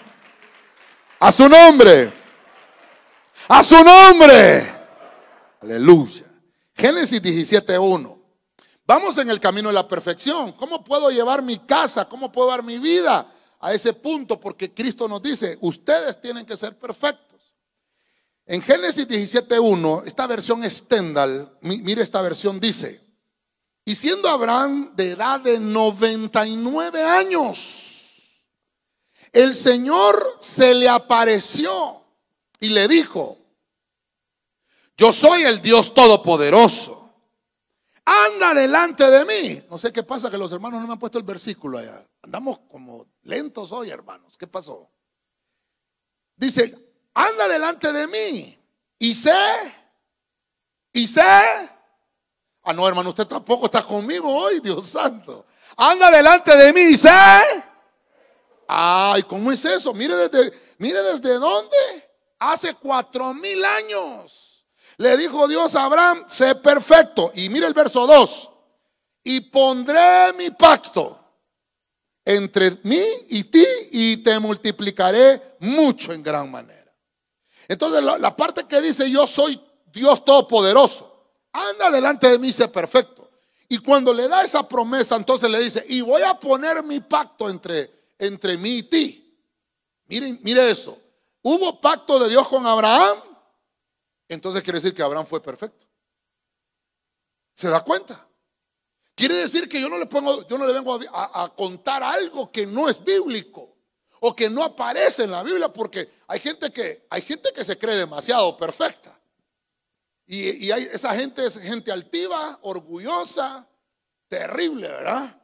A 1.19 1.33
su 1.33 1.49
nombre. 1.49 2.13
A 3.49 3.63
su 3.63 3.83
nombre. 3.83 4.65
Aleluya. 5.61 6.25
Génesis 6.75 7.23
17.1. 7.23 8.19
Vamos 8.87 9.19
en 9.19 9.31
el 9.31 9.41
camino 9.41 9.69
de 9.69 9.75
la 9.75 9.89
perfección. 9.89 10.53
¿Cómo 10.53 10.85
puedo 10.85 11.11
llevar 11.11 11.43
mi 11.43 11.59
casa? 11.59 12.09
¿Cómo 12.09 12.31
puedo 12.31 12.49
dar 12.49 12.63
mi 12.63 12.79
vida? 12.79 13.27
a 13.63 13.73
ese 13.73 13.93
punto 13.95 14.39
porque 14.41 14.75
Cristo 14.75 15.09
nos 15.09 15.23
dice, 15.23 15.57
ustedes 15.61 16.21
tienen 16.21 16.45
que 16.45 16.57
ser 16.57 16.77
perfectos. 16.77 17.32
En 18.47 18.61
Génesis 18.61 19.09
17.1, 19.09 20.03
esta 20.07 20.27
versión 20.27 20.69
Stendhal, 20.69 21.57
mire 21.61 22.03
esta 22.03 22.21
versión 22.23 22.59
dice, 22.59 23.01
y 23.85 23.95
siendo 23.95 24.29
Abraham 24.29 24.93
de 24.95 25.13
edad 25.13 25.41
de 25.41 25.59
99 25.59 27.03
años, 27.03 28.47
el 29.33 29.55
Señor 29.55 30.39
se 30.41 30.75
le 30.75 30.89
apareció 30.89 32.05
y 32.61 32.69
le 32.69 32.89
dijo, 32.89 33.39
yo 34.97 35.13
soy 35.13 35.43
el 35.43 35.63
Dios 35.63 35.95
Todopoderoso 35.95 37.03
anda 38.05 38.55
delante 38.55 39.05
de 39.05 39.25
mí. 39.25 39.63
No 39.71 39.79
sé 39.79 39.93
qué 39.93 40.03
pasa 40.03 40.31
que 40.31 40.39
los 40.39 40.53
hermanos 40.53 40.81
no 40.81 40.87
me 40.87 40.93
han 40.93 40.99
puesto 40.99 41.19
el 41.19 41.25
versículo 41.25 41.79
allá. 41.79 42.05
Andamos 42.23 42.61
como 42.69 43.07
lentos 43.23 43.73
hoy, 43.73 43.91
hermanos. 43.91 44.37
¿Qué 44.37 44.47
pasó? 44.47 44.91
Dice, 46.37 46.82
anda 47.15 47.49
delante 47.49 47.93
de 47.93 48.07
mí. 48.07 48.59
Y 48.99 49.15
sé, 49.15 49.33
y 50.93 51.07
sé. 51.09 51.23
Ah, 52.65 52.73
no, 52.73 52.87
hermano, 52.87 53.11
usted 53.11 53.27
tampoco 53.27 53.67
está 53.67 53.83
conmigo 53.83 54.33
hoy, 54.33 54.61
Dios 54.61 54.87
santo. 54.87 55.45
Anda 55.77 56.11
delante 56.11 56.57
de 56.57 56.73
mí 56.73 56.81
y 56.81 56.97
sé. 56.97 57.11
Ay, 58.69 59.25
¿cómo 59.25 59.51
es 59.51 59.65
eso? 59.65 59.93
Mire 59.93 60.15
desde, 60.17 60.53
mire 60.79 61.03
desde 61.03 61.35
dónde. 61.39 61.77
Hace 62.39 62.75
cuatro 62.75 63.35
mil 63.35 63.65
años. 63.65 64.65
Le 64.99 65.17
dijo 65.17 65.49
Dios 65.49 65.75
a 65.75 65.85
Abraham, 65.85 66.25
sé 66.29 66.55
perfecto. 66.55 67.33
Y 67.35 67.49
mire 67.49 67.67
el 67.67 67.75
verso 67.75 68.07
2. 68.07 68.51
Y 69.25 69.41
pondré 69.41 70.33
mi 70.37 70.51
pacto 70.51 71.19
entre 72.25 72.79
mí 72.85 73.03
y 73.31 73.45
ti 73.45 73.65
y 73.91 74.17
te 74.19 74.39
multiplicaré 74.39 75.57
mucho 75.61 76.13
en 76.13 76.23
gran 76.23 76.51
manera. 76.51 76.82
Entonces 77.73 78.03
la, 78.03 78.37
parte 78.37 78.65
que 78.65 78.81
dice 78.81 79.11
yo 79.11 79.27
soy 79.27 79.61
Dios 79.93 80.25
todopoderoso, 80.25 81.31
anda 81.53 81.91
delante 81.91 82.29
de 82.29 82.39
mí, 82.39 82.53
sé 82.53 82.69
perfecto. 82.69 83.31
Y 83.69 83.79
cuando 83.79 84.13
le 84.13 84.29
da 84.29 84.43
esa 84.43 84.69
promesa, 84.69 85.17
entonces 85.17 85.51
le 85.51 85.59
dice, 85.59 85.85
y 85.89 86.01
voy 86.03 86.23
a 86.23 86.35
poner 86.39 86.83
mi 86.83 87.01
pacto 87.01 87.49
entre, 87.49 87.91
entre 88.19 88.57
mí 88.59 88.79
y 88.79 88.83
ti. 88.83 89.39
Miren, 90.07 90.39
mire 90.43 90.71
eso. 90.71 90.99
Hubo 91.43 91.81
pacto 91.81 92.19
de 92.19 92.29
Dios 92.29 92.47
con 92.49 92.67
Abraham 92.67 93.19
entonces 94.33 94.63
quiere 94.63 94.79
decir 94.79 94.95
que 94.95 95.03
Abraham 95.03 95.27
fue 95.27 95.43
perfecto. 95.43 95.87
¿Se 97.55 97.69
da 97.69 97.85
cuenta? 97.85 98.27
Quiere 99.15 99.35
decir 99.35 99.69
que 99.69 99.81
yo 99.81 99.91
no 99.91 99.99
le 99.99 100.07
pongo, 100.07 100.47
yo 100.49 100.57
no 100.57 100.67
le 100.67 100.73
vengo 100.73 100.99
a, 101.13 101.53
contar 101.55 102.03
algo 102.03 102.51
que 102.51 102.67
no 102.67 102.89
es 102.89 103.03
bíblico 103.05 103.72
o 104.25 104.37
que 104.37 104.49
no 104.49 104.63
aparece 104.63 105.25
en 105.25 105.33
la 105.33 105.43
Biblia, 105.43 105.69
porque 105.69 106.09
hay 106.29 106.39
gente 106.39 106.73
que, 106.73 107.07
hay 107.11 107.23
gente 107.23 107.51
que 107.53 107.65
se 107.65 107.77
cree 107.77 107.97
demasiado 107.97 108.57
perfecta. 108.57 109.19
Y, 110.27 110.71
hay, 110.71 110.89
esa 110.93 111.13
gente 111.13 111.45
es 111.45 111.59
gente 111.59 111.91
altiva, 111.91 112.57
orgullosa, 112.63 113.67
terrible, 114.29 114.87
¿verdad? 114.87 115.43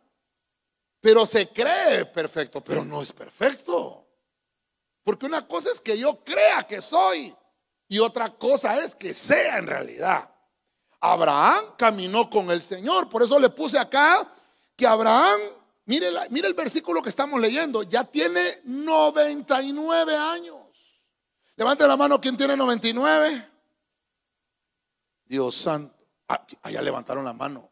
Pero 1.01 1.27
se 1.27 1.49
cree 1.49 2.07
perfecto, 2.07 2.63
pero 2.63 2.85
no 2.85 3.03
es 3.03 3.11
perfecto. 3.11 4.07
Porque 5.03 5.27
una 5.27 5.45
cosa 5.45 5.71
es 5.71 5.81
que 5.81 5.99
yo 5.99 6.23
crea 6.23 6.63
que 6.63 6.81
soy 6.81 7.35
y 7.89 7.99
otra 7.99 8.29
cosa 8.29 8.79
es 8.79 8.95
que 8.95 9.13
sea 9.13 9.59
en 9.59 9.67
realidad. 9.67 10.33
Abraham 11.01 11.75
caminó 11.77 12.31
con 12.31 12.49
el 12.49 12.63
Señor. 12.63 13.09
Por 13.09 13.25
eso 13.25 13.41
le 13.41 13.51
puse 13.51 13.77
acá 13.77 14.33
que 14.77 14.87
Abraham, 14.87 15.41
mire, 15.89 16.11
mire 16.31 16.47
el 16.47 16.55
versículo 16.55 17.03
que 17.03 17.09
estamos 17.09 17.41
leyendo, 17.41 17.83
ya 17.83 18.05
tiene 18.05 18.61
99 18.65 20.17
años. 20.17 20.57
Levante 21.57 21.87
la 21.89 21.97
mano, 21.97 22.21
¿quién 22.21 22.37
tiene 22.37 22.57
99? 22.57 23.51
Dios 25.25 25.57
santo. 25.57 26.07
Ah, 26.29 26.47
allá 26.63 26.81
levantaron 26.83 27.25
la 27.25 27.33
mano. 27.33 27.69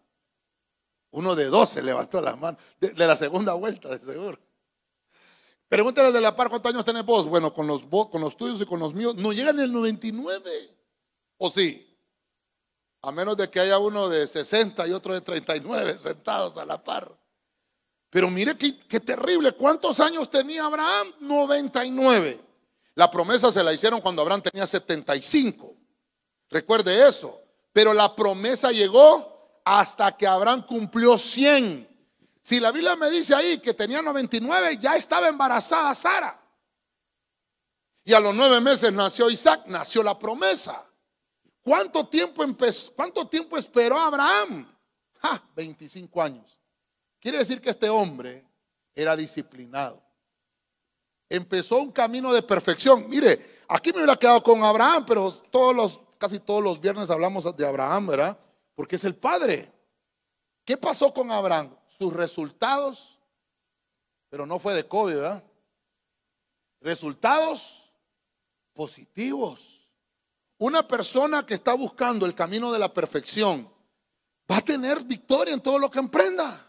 Uno 1.12 1.36
de 1.36 1.44
12 1.44 1.82
levantó 1.82 2.20
la 2.20 2.34
mano. 2.34 2.58
De, 2.80 2.90
de 2.90 3.06
la 3.06 3.14
segunda 3.14 3.54
vuelta, 3.54 3.88
de 3.88 4.04
seguro. 4.04 4.40
Pregúntale 5.68 6.12
de 6.12 6.20
la 6.20 6.34
par 6.34 6.48
cuántos 6.48 6.72
años 6.72 6.84
tenés 6.84 7.04
vos. 7.04 7.26
Bueno, 7.26 7.52
con 7.52 7.66
los, 7.66 7.84
con 7.84 8.20
los 8.20 8.36
tuyos 8.36 8.60
y 8.60 8.66
con 8.66 8.80
los 8.80 8.94
míos, 8.94 9.14
no 9.14 9.32
llegan 9.32 9.58
el 9.60 9.72
99. 9.72 10.50
¿O 11.38 11.50
sí? 11.50 11.82
A 13.02 13.12
menos 13.12 13.36
de 13.36 13.50
que 13.50 13.60
haya 13.60 13.78
uno 13.78 14.08
de 14.08 14.26
60 14.26 14.86
y 14.86 14.92
otro 14.92 15.14
de 15.14 15.20
39 15.20 15.98
sentados 15.98 16.56
a 16.56 16.64
la 16.64 16.82
par. 16.82 17.16
Pero 18.16 18.30
mire 18.30 18.56
qué, 18.56 18.78
qué 18.78 18.98
terrible. 18.98 19.52
¿Cuántos 19.52 20.00
años 20.00 20.30
tenía 20.30 20.64
Abraham? 20.64 21.12
99. 21.20 22.40
La 22.94 23.10
promesa 23.10 23.52
se 23.52 23.62
la 23.62 23.74
hicieron 23.74 24.00
cuando 24.00 24.22
Abraham 24.22 24.40
tenía 24.40 24.66
75. 24.66 25.74
Recuerde 26.48 27.06
eso. 27.06 27.38
Pero 27.74 27.92
la 27.92 28.16
promesa 28.16 28.72
llegó 28.72 29.60
hasta 29.62 30.16
que 30.16 30.26
Abraham 30.26 30.64
cumplió 30.64 31.18
100. 31.18 31.86
Si 32.40 32.58
la 32.58 32.72
Biblia 32.72 32.96
me 32.96 33.10
dice 33.10 33.34
ahí 33.34 33.58
que 33.58 33.74
tenía 33.74 34.00
99, 34.00 34.78
ya 34.80 34.96
estaba 34.96 35.28
embarazada 35.28 35.94
Sara. 35.94 36.40
Y 38.02 38.14
a 38.14 38.20
los 38.20 38.34
nueve 38.34 38.62
meses 38.62 38.94
nació 38.94 39.28
Isaac, 39.28 39.64
nació 39.66 40.02
la 40.02 40.18
promesa. 40.18 40.86
¿Cuánto 41.60 42.06
tiempo, 42.06 42.42
empezó, 42.42 42.94
cuánto 42.94 43.28
tiempo 43.28 43.58
esperó 43.58 43.98
Abraham? 44.00 44.74
25 45.54 46.22
años. 46.22 46.55
Quiere 47.26 47.38
decir 47.38 47.60
que 47.60 47.70
este 47.70 47.90
hombre 47.90 48.46
era 48.94 49.16
disciplinado. 49.16 50.00
Empezó 51.28 51.78
un 51.78 51.90
camino 51.90 52.32
de 52.32 52.40
perfección. 52.40 53.08
Mire, 53.08 53.64
aquí 53.66 53.90
me 53.90 53.96
hubiera 53.96 54.14
quedado 54.14 54.40
con 54.44 54.62
Abraham, 54.62 55.04
pero 55.04 55.28
todos 55.50 55.74
los, 55.74 56.00
casi 56.18 56.38
todos 56.38 56.62
los 56.62 56.80
viernes 56.80 57.10
hablamos 57.10 57.56
de 57.56 57.66
Abraham, 57.66 58.06
¿verdad? 58.06 58.38
Porque 58.76 58.94
es 58.94 59.02
el 59.02 59.16
padre. 59.16 59.72
¿Qué 60.64 60.76
pasó 60.76 61.12
con 61.12 61.32
Abraham? 61.32 61.76
sus 61.98 62.12
resultados, 62.12 63.18
pero 64.28 64.46
no 64.46 64.60
fue 64.60 64.74
de 64.74 64.86
COVID, 64.86 65.16
¿verdad? 65.16 65.44
resultados 66.80 67.92
positivos. 68.72 69.90
Una 70.58 70.86
persona 70.86 71.44
que 71.44 71.54
está 71.54 71.74
buscando 71.74 72.24
el 72.24 72.36
camino 72.36 72.72
de 72.72 72.78
la 72.78 72.94
perfección 72.94 73.68
va 74.48 74.58
a 74.58 74.64
tener 74.64 75.02
victoria 75.02 75.52
en 75.54 75.60
todo 75.60 75.80
lo 75.80 75.90
que 75.90 75.98
emprenda. 75.98 76.65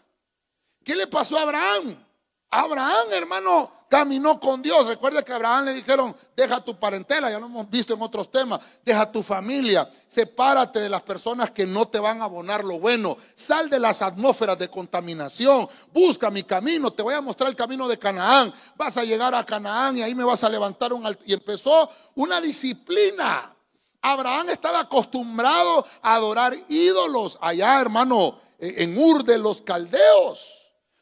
¿Qué 0.88 0.96
le 0.96 1.06
pasó 1.06 1.36
a 1.36 1.42
Abraham? 1.42 2.02
Abraham, 2.48 3.08
hermano, 3.12 3.70
caminó 3.90 4.40
con 4.40 4.62
Dios. 4.62 4.86
Recuerda 4.86 5.22
que 5.22 5.32
a 5.32 5.34
Abraham 5.34 5.66
le 5.66 5.74
dijeron, 5.74 6.16
deja 6.34 6.64
tu 6.64 6.78
parentela, 6.78 7.30
ya 7.30 7.38
lo 7.38 7.44
hemos 7.44 7.68
visto 7.68 7.92
en 7.92 8.00
otros 8.00 8.30
temas, 8.30 8.58
deja 8.86 9.12
tu 9.12 9.22
familia, 9.22 9.86
sepárate 10.06 10.80
de 10.80 10.88
las 10.88 11.02
personas 11.02 11.50
que 11.50 11.66
no 11.66 11.88
te 11.88 11.98
van 11.98 12.22
a 12.22 12.24
abonar 12.24 12.64
lo 12.64 12.80
bueno, 12.80 13.18
sal 13.34 13.68
de 13.68 13.78
las 13.78 14.00
atmósferas 14.00 14.58
de 14.58 14.70
contaminación, 14.70 15.68
busca 15.92 16.30
mi 16.30 16.42
camino, 16.42 16.90
te 16.90 17.02
voy 17.02 17.12
a 17.12 17.20
mostrar 17.20 17.50
el 17.50 17.56
camino 17.56 17.86
de 17.86 17.98
Canaán, 17.98 18.50
vas 18.74 18.96
a 18.96 19.04
llegar 19.04 19.34
a 19.34 19.44
Canaán 19.44 19.98
y 19.98 20.02
ahí 20.02 20.14
me 20.14 20.24
vas 20.24 20.42
a 20.42 20.48
levantar 20.48 20.94
un 20.94 21.06
Y 21.26 21.34
empezó 21.34 21.90
una 22.14 22.40
disciplina. 22.40 23.54
Abraham 24.00 24.48
estaba 24.48 24.80
acostumbrado 24.80 25.84
a 26.00 26.14
adorar 26.14 26.56
ídolos 26.70 27.38
allá, 27.42 27.78
hermano, 27.78 28.38
en 28.58 28.96
Ur 28.96 29.22
de 29.22 29.36
los 29.36 29.60
caldeos. 29.60 30.57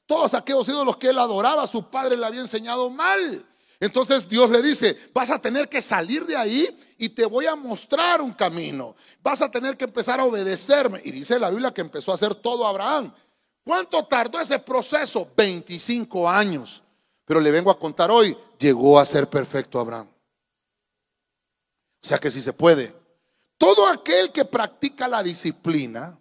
Todos 0.06 0.34
aquellos 0.34 0.68
ídolos 0.68 0.96
que 0.96 1.08
él 1.08 1.18
adoraba, 1.18 1.66
su 1.66 1.90
padre 1.90 2.16
le 2.16 2.24
había 2.24 2.40
enseñado 2.40 2.88
mal. 2.90 3.44
Entonces 3.78 4.28
Dios 4.28 4.48
le 4.50 4.62
dice, 4.62 4.96
vas 5.12 5.30
a 5.30 5.38
tener 5.38 5.68
que 5.68 5.82
salir 5.82 6.24
de 6.24 6.36
ahí 6.36 6.66
y 6.96 7.10
te 7.10 7.26
voy 7.26 7.46
a 7.46 7.56
mostrar 7.56 8.22
un 8.22 8.32
camino. 8.32 8.94
Vas 9.22 9.42
a 9.42 9.50
tener 9.50 9.76
que 9.76 9.84
empezar 9.84 10.18
a 10.20 10.24
obedecerme. 10.24 11.00
Y 11.04 11.10
dice 11.10 11.38
la 11.38 11.50
Biblia 11.50 11.74
que 11.74 11.82
empezó 11.82 12.12
a 12.12 12.14
hacer 12.14 12.34
todo 12.36 12.66
Abraham. 12.66 13.12
¿Cuánto 13.64 14.04
tardó 14.04 14.40
ese 14.40 14.58
proceso? 14.60 15.28
25 15.36 16.28
años. 16.28 16.82
Pero 17.26 17.40
le 17.40 17.50
vengo 17.50 17.70
a 17.70 17.78
contar 17.78 18.10
hoy, 18.10 18.36
llegó 18.58 18.98
a 18.98 19.04
ser 19.04 19.28
perfecto 19.28 19.80
Abraham. 19.80 20.08
O 22.02 22.06
sea 22.06 22.18
que 22.18 22.30
si 22.30 22.40
se 22.40 22.52
puede. 22.52 22.94
Todo 23.58 23.88
aquel 23.88 24.30
que 24.30 24.44
practica 24.44 25.08
la 25.08 25.22
disciplina 25.22 26.16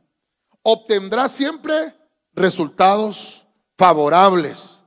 obtendrá 0.63 1.27
siempre 1.27 1.95
resultados 2.33 3.44
favorables. 3.77 4.83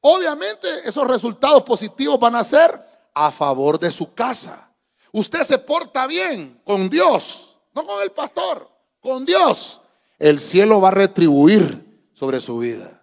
Obviamente 0.00 0.88
esos 0.88 1.06
resultados 1.06 1.62
positivos 1.62 2.18
van 2.18 2.34
a 2.36 2.44
ser 2.44 2.80
a 3.14 3.30
favor 3.30 3.78
de 3.78 3.90
su 3.90 4.14
casa. 4.14 4.72
Usted 5.12 5.42
se 5.42 5.58
porta 5.58 6.06
bien 6.06 6.60
con 6.64 6.88
Dios, 6.88 7.58
no 7.74 7.86
con 7.86 8.02
el 8.02 8.12
pastor, 8.12 8.68
con 9.00 9.24
Dios. 9.24 9.80
El 10.18 10.38
cielo 10.38 10.80
va 10.80 10.88
a 10.88 10.92
retribuir 10.92 12.08
sobre 12.12 12.40
su 12.40 12.58
vida. 12.58 13.02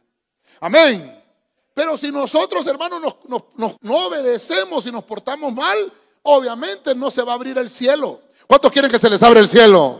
Amén. 0.59 1.13
Pero 1.73 1.97
si 1.97 2.11
nosotros, 2.11 2.65
hermanos, 2.65 2.99
no 3.27 4.07
obedecemos 4.07 4.87
y 4.87 4.91
nos 4.91 5.03
portamos 5.03 5.53
mal, 5.53 5.77
obviamente 6.23 6.95
no 6.95 7.11
se 7.11 7.21
va 7.21 7.33
a 7.33 7.35
abrir 7.35 7.57
el 7.57 7.69
cielo. 7.69 8.21
¿Cuántos 8.47 8.71
quieren 8.71 8.89
que 8.89 8.97
se 8.97 9.09
les 9.09 9.21
abra 9.21 9.39
el 9.39 9.47
cielo? 9.47 9.99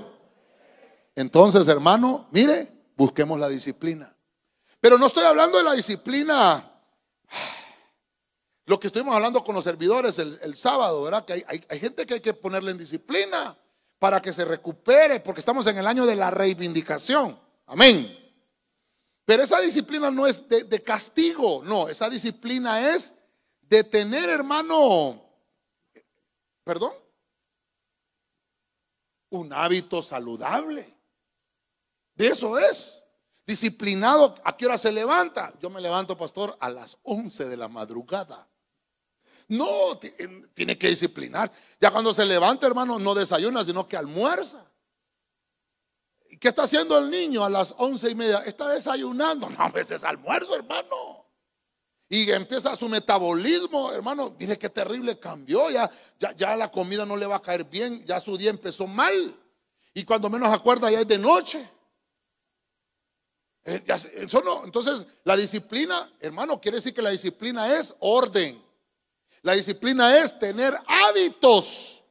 Entonces, 1.16 1.68
hermano, 1.68 2.28
mire, 2.32 2.72
busquemos 2.96 3.40
la 3.40 3.50
disciplina. 3.50 4.16
Pero 4.80 4.98
no 4.98 5.08
estoy 5.08 5.24
hablando 5.24 5.58
de 5.58 5.64
la 5.64 5.74
disciplina. 5.74 6.72
Lo 8.66 8.80
que 8.80 8.88
estuvimos 8.88 9.16
hablando 9.16 9.44
con 9.44 9.56
los 9.56 9.64
servidores 9.64 10.20
el, 10.20 10.56
sábado, 10.56 11.04
¿verdad? 11.04 11.26
Que 11.26 11.46
hay, 11.48 11.80
gente 11.80 12.06
que 12.06 12.16
hay 12.16 12.20
que 12.20 12.34
ponerle 12.34 12.72
en 12.72 12.78
disciplina 12.78 13.58
para 13.98 14.22
que 14.22 14.34
se 14.34 14.46
recupere, 14.46 15.22
porque 15.22 15.40
estamos 15.40 15.66
en 15.68 15.78
el 15.78 15.88
año 15.88 16.06
de 16.06 16.16
la 16.16 16.30
reivindicación. 16.30 17.40
Amén. 17.66 18.14
Pero 19.26 19.44
esa 19.44 19.60
disciplina 19.62 20.12
no 20.12 20.28
es 20.28 20.48
de, 20.48 20.64
de 20.64 20.84
castigo, 20.84 21.62
no, 21.64 21.88
esa 21.88 22.10
disciplina 22.10 22.94
es 22.94 23.14
de 23.62 23.84
tener, 23.84 24.30
hermano, 24.30 25.22
perdón, 26.64 26.94
un 29.30 29.52
hábito 29.54 30.02
saludable. 30.02 30.94
De 32.16 32.28
eso 32.28 32.58
es. 32.58 33.07
Disciplinado, 33.48 34.36
¿a 34.44 34.58
qué 34.58 34.66
hora 34.66 34.78
se 34.78 34.92
levanta? 34.92 35.54
Yo 35.62 35.70
me 35.70 35.80
levanto, 35.80 36.18
pastor, 36.18 36.58
a 36.60 36.70
las 36.70 36.98
11 37.04 37.46
de 37.46 37.56
la 37.56 37.70
madrugada. 37.70 38.46
No, 39.48 39.98
tiene 40.54 40.78
que 40.78 40.90
disciplinar. 40.90 41.50
Ya 41.80 41.90
cuando 41.90 42.14
se 42.14 42.26
levanta, 42.26 42.68
hermano, 42.68 43.00
no 43.00 43.16
desayuna, 43.16 43.64
sino 43.64 43.88
que 43.88 43.96
almuerza. 43.96 44.66
¿Qué 46.42 46.50
está 46.50 46.64
haciendo 46.64 46.98
el 46.98 47.10
niño 47.10 47.46
a 47.46 47.50
las 47.50 47.74
once 47.78 48.10
y 48.10 48.16
media? 48.16 48.40
Está 48.40 48.68
desayunando. 48.68 49.50
No, 49.58 49.64
a 49.64 49.70
veces 49.70 50.04
almuerzo, 50.04 50.54
hermano. 50.54 51.26
Y 52.10 52.30
empieza 52.30 52.76
su 52.76 52.90
metabolismo, 52.90 53.94
hermano. 53.94 54.36
Mire 54.38 54.60
qué 54.60 54.68
terrible 54.68 55.18
cambió. 55.18 55.70
Ya, 55.70 55.90
ya, 56.20 56.34
ya 56.34 56.58
la 56.58 56.70
comida 56.70 57.06
no 57.06 57.16
le 57.16 57.26
va 57.26 57.38
a 57.38 57.42
caer 57.42 57.64
bien. 57.64 58.04
Ya 58.06 58.20
su 58.20 58.38
día 58.38 58.50
empezó 58.50 58.88
mal. 58.88 59.34
Y 59.94 60.04
cuando 60.04 60.30
menos 60.30 60.54
acuerda, 60.54 60.92
ya 60.92 61.00
es 61.00 61.08
de 61.08 61.18
noche. 61.18 61.77
Eh. 63.68 63.84
Entonces, 64.64 65.06
la 65.26 65.36
disciplina, 65.36 66.10
hermano, 66.22 66.60
quiere 66.60 66.78
decir 66.78 66.94
que 66.94 67.02
la 67.02 67.10
disciplina 67.10 67.78
es 67.78 67.94
orden. 68.00 68.64
La 69.42 69.54
disciplina 69.54 70.18
es 70.18 70.40
tener 70.40 70.74
hábitos 70.88 72.06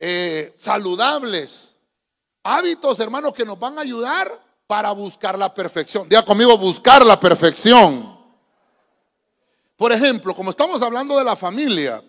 eh, 0.00 0.52
saludables. 0.56 1.76
Hábitos, 2.42 2.98
hermano, 2.98 3.32
que 3.32 3.44
nos 3.44 3.56
van 3.56 3.78
a 3.78 3.82
ayudar 3.82 4.44
para 4.66 4.90
buscar 4.90 5.38
la 5.38 5.54
perfección. 5.54 6.08
Diga 6.08 6.24
conmigo, 6.24 6.58
buscar 6.58 7.06
la 7.06 7.20
perfección. 7.20 8.16
Por 9.76 9.92
ejemplo, 9.92 10.34
como 10.34 10.50
estamos 10.50 10.82
hablando 10.82 11.16
de 11.16 11.24
la 11.24 11.36
familia, 11.36 12.02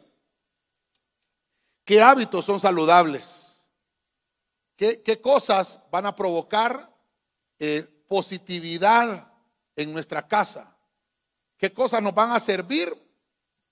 ¿qué 1.86 2.02
hábitos 2.02 2.46
son 2.46 2.60
saludables? 2.60 3.68
¿Qué, 4.76 5.04
qué 5.04 5.22
cosas 5.22 5.80
van 5.92 6.08
a 6.08 6.16
provocar 6.16 6.92
eh, 7.60 7.86
positividad 8.08 9.32
en 9.76 9.94
nuestra 9.94 10.28
casa? 10.28 10.76
¿Qué 11.58 11.74
cosas 11.74 12.02
nos 12.02 12.14
van 12.14 12.32
a 12.32 12.40
servir 12.40 12.94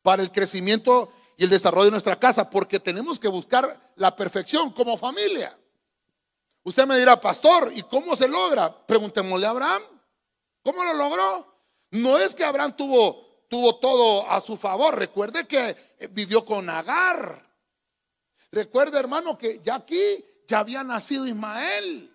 para 0.02 0.22
el 0.22 0.32
crecimiento 0.32 1.12
y 1.38 1.44
el 1.44 1.50
desarrollo 1.50 1.86
de 1.86 1.92
nuestra 1.92 2.20
casa? 2.20 2.50
Porque 2.50 2.80
tenemos 2.80 3.20
que 3.20 3.28
buscar 3.28 3.94
la 3.96 4.16
perfección 4.16 4.72
como 4.72 4.98
familia. 4.98 5.58
Usted 6.64 6.88
me 6.88 6.98
dirá, 6.98 7.22
pastor, 7.22 7.72
¿y 7.76 7.84
cómo 7.84 8.16
se 8.16 8.28
logra? 8.28 8.86
Preguntémosle 8.88 9.46
a 9.46 9.52
Abraham. 9.52 9.84
¿Cómo 10.64 10.84
lo 10.84 10.94
logró? 10.96 11.56
No 11.92 12.18
es 12.18 12.34
que 12.34 12.44
Abraham 12.44 12.76
tuvo, 12.76 13.46
tuvo 13.48 13.76
todo 13.76 14.28
a 14.30 14.42
su 14.42 14.58
favor. 14.58 14.98
Recuerde 14.98 15.46
que 15.46 15.76
vivió 16.10 16.44
con 16.44 16.68
Agar. 16.68 17.48
Recuerde, 18.52 18.98
hermano, 18.98 19.38
que 19.38 19.60
ya 19.62 19.76
aquí 19.76 20.26
ya 20.48 20.60
había 20.60 20.84
nacido 20.84 21.28
Ismael. 21.28 22.15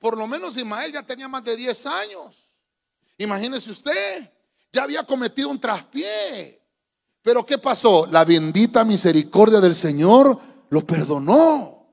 Por 0.00 0.16
lo 0.16 0.26
menos 0.26 0.56
Ismael 0.56 0.92
ya 0.92 1.02
tenía 1.04 1.28
más 1.28 1.44
de 1.44 1.54
10 1.54 1.86
años. 1.86 2.54
Imagínese 3.18 3.70
usted, 3.70 4.32
ya 4.72 4.82
había 4.82 5.04
cometido 5.04 5.50
un 5.50 5.60
traspié. 5.60 6.58
Pero 7.22 7.44
¿qué 7.44 7.58
pasó? 7.58 8.06
La 8.10 8.24
bendita 8.24 8.82
misericordia 8.82 9.60
del 9.60 9.74
Señor 9.74 10.40
lo 10.70 10.80
perdonó. 10.86 11.86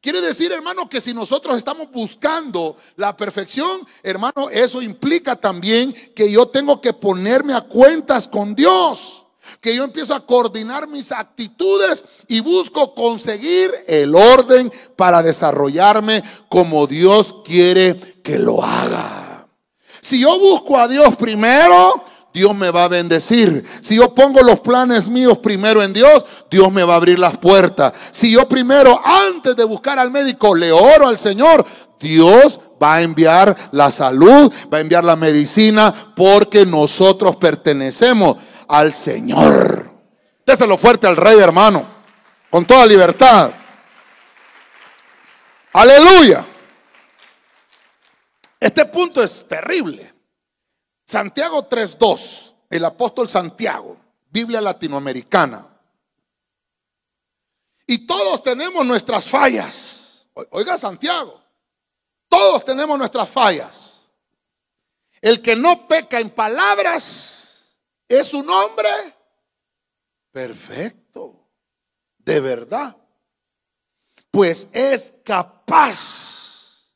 Quiere 0.00 0.20
decir, 0.20 0.52
hermano, 0.52 0.88
que 0.88 1.00
si 1.00 1.12
nosotros 1.12 1.56
estamos 1.56 1.90
buscando 1.90 2.76
la 2.96 3.16
perfección, 3.16 3.86
hermano, 4.02 4.48
eso 4.50 4.80
implica 4.80 5.36
también 5.36 5.92
que 6.14 6.30
yo 6.30 6.46
tengo 6.46 6.80
que 6.80 6.92
ponerme 6.92 7.54
a 7.54 7.62
cuentas 7.62 8.28
con 8.28 8.54
Dios 8.54 9.21
que 9.62 9.76
yo 9.76 9.84
empiezo 9.84 10.12
a 10.12 10.26
coordinar 10.26 10.88
mis 10.88 11.12
actitudes 11.12 12.04
y 12.26 12.40
busco 12.40 12.96
conseguir 12.96 13.70
el 13.86 14.12
orden 14.12 14.72
para 14.96 15.22
desarrollarme 15.22 16.24
como 16.48 16.88
Dios 16.88 17.36
quiere 17.44 17.96
que 18.24 18.40
lo 18.40 18.60
haga. 18.60 19.46
Si 20.00 20.18
yo 20.18 20.36
busco 20.40 20.76
a 20.76 20.88
Dios 20.88 21.14
primero, 21.14 22.04
Dios 22.34 22.56
me 22.56 22.72
va 22.72 22.84
a 22.84 22.88
bendecir. 22.88 23.64
Si 23.80 23.94
yo 23.94 24.12
pongo 24.12 24.42
los 24.42 24.58
planes 24.58 25.06
míos 25.06 25.38
primero 25.38 25.80
en 25.80 25.92
Dios, 25.92 26.24
Dios 26.50 26.72
me 26.72 26.82
va 26.82 26.94
a 26.94 26.96
abrir 26.96 27.20
las 27.20 27.38
puertas. 27.38 27.92
Si 28.10 28.32
yo 28.32 28.48
primero, 28.48 29.00
antes 29.04 29.54
de 29.54 29.62
buscar 29.62 29.96
al 29.96 30.10
médico, 30.10 30.56
le 30.56 30.72
oro 30.72 31.06
al 31.06 31.18
Señor, 31.18 31.64
Dios 32.00 32.58
va 32.82 32.96
a 32.96 33.02
enviar 33.02 33.56
la 33.70 33.92
salud, 33.92 34.52
va 34.74 34.78
a 34.78 34.80
enviar 34.80 35.04
la 35.04 35.14
medicina, 35.14 35.94
porque 36.16 36.66
nosotros 36.66 37.36
pertenecemos 37.36 38.38
al 38.72 38.94
Señor. 38.94 39.90
Déselo 40.46 40.78
fuerte 40.78 41.06
al 41.06 41.16
rey, 41.16 41.38
hermano, 41.38 41.86
con 42.50 42.64
toda 42.64 42.86
libertad. 42.86 43.52
Aleluya. 45.74 46.46
Este 48.58 48.86
punto 48.86 49.22
es 49.22 49.46
terrible. 49.46 50.14
Santiago 51.06 51.68
3.2, 51.68 52.54
el 52.70 52.84
apóstol 52.86 53.28
Santiago, 53.28 53.98
Biblia 54.30 54.62
latinoamericana. 54.62 55.68
Y 57.86 58.06
todos 58.06 58.42
tenemos 58.42 58.86
nuestras 58.86 59.28
fallas. 59.28 60.28
Oiga 60.50 60.78
Santiago, 60.78 61.38
todos 62.26 62.64
tenemos 62.64 62.96
nuestras 62.96 63.28
fallas. 63.28 64.06
El 65.20 65.42
que 65.42 65.56
no 65.56 65.86
peca 65.86 66.18
en 66.20 66.30
palabras, 66.30 67.41
es 68.18 68.34
un 68.34 68.48
hombre 68.50 68.88
perfecto, 70.30 71.48
de 72.18 72.40
verdad, 72.40 72.96
pues 74.30 74.68
es 74.72 75.14
capaz 75.24 76.92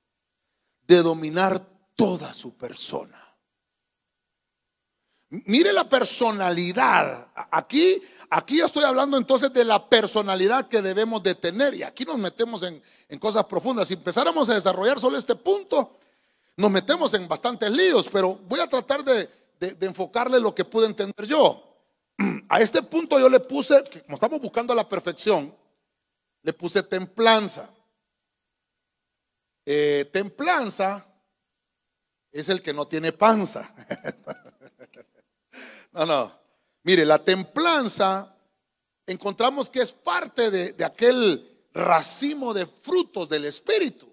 de 0.82 1.02
dominar 1.02 1.64
toda 1.94 2.32
su 2.34 2.56
persona. 2.56 3.22
Mire 5.28 5.72
la 5.72 5.88
personalidad. 5.88 7.28
Aquí, 7.50 8.00
aquí 8.30 8.60
estoy 8.60 8.84
hablando 8.84 9.16
entonces 9.16 9.52
de 9.52 9.64
la 9.64 9.88
personalidad 9.88 10.68
que 10.68 10.80
debemos 10.80 11.22
de 11.22 11.34
tener. 11.34 11.74
Y 11.74 11.82
aquí 11.82 12.04
nos 12.04 12.16
metemos 12.16 12.62
en, 12.62 12.80
cosas 13.18 13.44
profundas. 13.46 13.88
Si 13.88 13.94
empezáramos 13.94 14.48
a 14.48 14.54
desarrollar 14.54 15.00
solo 15.00 15.18
este 15.18 15.34
punto, 15.34 15.98
nos 16.56 16.70
metemos 16.70 17.12
en 17.14 17.26
bastantes 17.26 17.70
líos. 17.70 18.08
Pero 18.12 18.36
voy 18.46 18.60
a 18.60 18.68
tratar 18.68 19.02
de, 19.02 19.28
enfocarle 19.60 20.40
lo 20.40 20.54
que 20.54 20.64
pude 20.64 20.86
entender 20.86 21.26
yo. 21.26 21.62
A 22.48 22.60
este 22.60 22.82
punto 22.82 23.18
yo 23.18 23.28
le 23.28 23.40
puse, 23.40 23.82
como 24.04 24.14
estamos 24.14 24.40
buscando 24.40 24.74
la 24.74 24.88
perfección, 24.88 25.54
le 26.42 26.52
puse 26.52 26.82
templanza. 26.82 27.68
Eh, 29.64 30.08
templanza 30.12 31.04
es 32.30 32.48
el 32.48 32.62
que 32.62 32.72
no 32.72 32.86
tiene 32.86 33.12
panza. 33.12 33.74
No, 35.92 36.04
no. 36.04 36.30
Mire, 36.82 37.06
la 37.06 37.18
templanza 37.18 38.36
encontramos 39.06 39.70
que 39.70 39.80
es 39.80 39.92
parte 39.92 40.50
de, 40.50 40.84
aquel 40.84 41.66
racimo 41.72 42.52
de 42.52 42.66
frutos 42.66 43.28
del 43.30 43.46
Espíritu. 43.46 44.06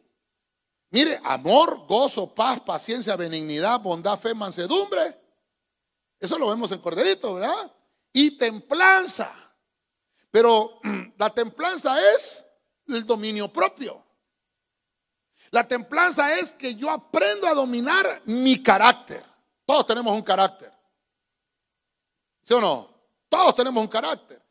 Mire, 0.91 1.19
amor, 1.23 1.85
gozo, 1.85 2.33
paz, 2.33 2.61
paciencia, 2.61 3.17
benignidad, 3.17 3.81
bondad, 3.81 4.17
fe, 4.17 4.33
mansedumbre. 4.33 5.19
Eso 6.23 6.37
lo 6.37 6.47
vemos 6.47 6.71
en 6.71 6.79
Corderito, 6.79 7.33
¿verdad? 7.33 7.69
Y 8.13 8.37
templanza. 8.37 9.35
Pero 10.31 10.79
la 11.17 11.29
templanza 11.31 11.99
es 12.13 12.45
el 12.87 13.05
dominio 13.05 13.51
propio. 13.51 14.01
La 15.51 15.67
templanza 15.67 16.39
es 16.39 16.53
que 16.53 16.75
yo 16.75 16.89
aprendo 16.89 17.45
a 17.45 17.53
dominar 17.53 18.21
mi 18.23 18.63
carácter. 18.63 19.21
Todos 19.65 19.85
tenemos 19.85 20.13
un 20.13 20.21
carácter. 20.21 20.71
¿Sí 22.41 22.53
o 22.53 22.61
no? 22.61 22.89
Todos 23.27 23.53
tenemos 23.55 23.81
un 23.81 23.89
carácter. 23.89 24.41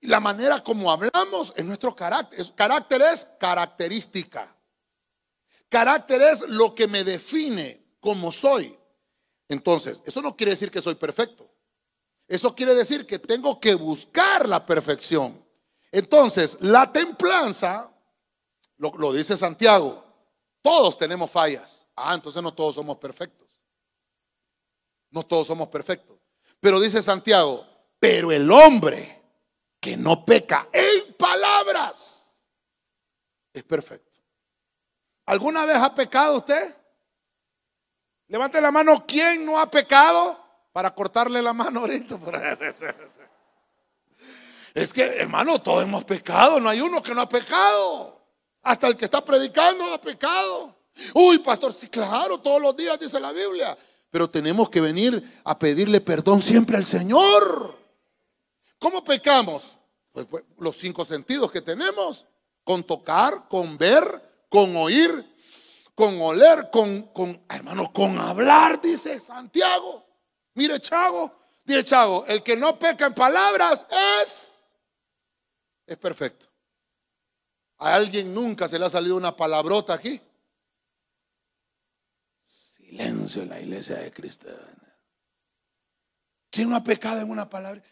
Y 0.00 0.08
la 0.08 0.18
manera 0.18 0.64
como 0.64 0.90
hablamos 0.90 1.52
es 1.54 1.64
nuestro 1.64 1.94
carácter. 1.94 2.44
Carácter 2.56 3.02
es 3.02 3.24
característica. 3.38 4.52
Carácter 5.68 6.22
es 6.22 6.40
lo 6.40 6.74
que 6.74 6.88
me 6.88 7.04
define 7.04 7.98
como 8.00 8.32
soy. 8.32 8.76
Entonces, 9.48 10.02
eso 10.04 10.22
no 10.22 10.36
quiere 10.36 10.50
decir 10.50 10.70
que 10.70 10.80
soy 10.80 10.94
perfecto. 10.94 11.48
Eso 12.26 12.54
quiere 12.54 12.74
decir 12.74 13.06
que 13.06 13.18
tengo 13.18 13.60
que 13.60 13.74
buscar 13.74 14.48
la 14.48 14.64
perfección. 14.64 15.44
Entonces, 15.92 16.58
la 16.60 16.90
templanza, 16.90 17.90
lo, 18.78 19.12
dice 19.12 19.36
Santiago, 19.36 20.02
todos 20.62 20.96
tenemos 20.96 21.30
fallas. 21.30 21.86
Ah, 21.94 22.14
entonces 22.14 22.42
no 22.42 22.52
todos 22.52 22.74
somos 22.74 22.96
perfectos. 22.96 23.60
No 25.10 25.24
todos 25.24 25.46
somos 25.46 25.68
perfectos. 25.68 26.18
Pero 26.58 26.80
dice 26.80 27.02
Santiago, 27.02 27.66
pero 28.00 28.32
el 28.32 28.50
hombre 28.50 29.22
que 29.78 29.96
no 29.96 30.24
peca 30.24 30.68
en 30.72 31.14
palabras 31.14 32.44
es 33.52 33.62
perfecto. 33.62 34.20
¿Alguna 35.26 35.64
vez 35.64 35.76
ha 35.76 35.94
pecado 35.94 36.38
usted? 36.38 36.74
Levante 38.28 38.60
la 38.60 38.70
mano, 38.70 39.04
¿quién 39.06 39.44
no 39.44 39.58
ha 39.58 39.70
pecado? 39.70 40.40
Para 40.72 40.94
cortarle 40.94 41.42
la 41.42 41.52
mano 41.52 41.80
ahorita. 41.80 42.18
Es 44.74 44.92
que, 44.92 45.04
hermano, 45.04 45.60
todos 45.62 45.84
hemos 45.84 46.02
pecado, 46.02 46.58
no 46.58 46.68
hay 46.68 46.80
uno 46.80 47.00
que 47.00 47.14
no 47.14 47.20
ha 47.20 47.28
pecado. 47.28 48.20
Hasta 48.60 48.88
el 48.88 48.96
que 48.96 49.04
está 49.04 49.24
predicando 49.24 49.84
ha 49.94 50.00
pecado. 50.00 50.74
Uy, 51.14 51.38
pastor, 51.38 51.72
sí, 51.72 51.86
claro, 51.86 52.38
todos 52.38 52.60
los 52.60 52.76
días 52.76 52.98
dice 52.98 53.20
la 53.20 53.30
Biblia. 53.30 53.78
Pero 54.10 54.28
tenemos 54.28 54.68
que 54.68 54.80
venir 54.80 55.22
a 55.44 55.56
pedirle 55.56 56.00
perdón 56.00 56.42
siempre 56.42 56.76
al 56.76 56.84
Señor. 56.84 57.78
¿Cómo 58.80 59.04
pecamos? 59.04 59.78
Pues, 60.10 60.26
pues, 60.26 60.44
los 60.58 60.76
cinco 60.76 61.04
sentidos 61.04 61.52
que 61.52 61.60
tenemos. 61.60 62.26
Con 62.64 62.82
tocar, 62.82 63.46
con 63.48 63.78
ver, 63.78 64.46
con 64.48 64.74
oír, 64.76 65.33
con 65.94 66.20
oler, 66.20 66.70
con, 66.70 67.08
con 67.12 67.44
hermanos, 67.48 67.90
con 67.90 68.18
hablar, 68.18 68.80
dice 68.80 69.20
Santiago. 69.20 70.04
Mire, 70.54 70.80
Chago, 70.80 71.32
dice 71.64 71.84
Chago, 71.84 72.24
el 72.26 72.42
que 72.42 72.56
no 72.56 72.78
peca 72.78 73.06
en 73.06 73.14
palabras 73.14 73.86
es, 74.22 74.66
es 75.86 75.96
perfecto. 75.96 76.46
A 77.78 77.94
alguien 77.94 78.32
nunca 78.32 78.68
se 78.68 78.78
le 78.78 78.86
ha 78.86 78.90
salido 78.90 79.16
una 79.16 79.36
palabrota 79.36 79.94
aquí 79.94 80.20
silencio 82.94 83.42
en 83.42 83.48
la 83.48 83.60
iglesia 83.60 83.96
de 83.96 84.12
Cristo. 84.12 84.48
¿Quién 86.50 86.70
no 86.70 86.76
ha 86.76 86.84
pecado 86.84 87.20
en 87.20 87.30
una 87.30 87.48
palabra? 87.48 87.82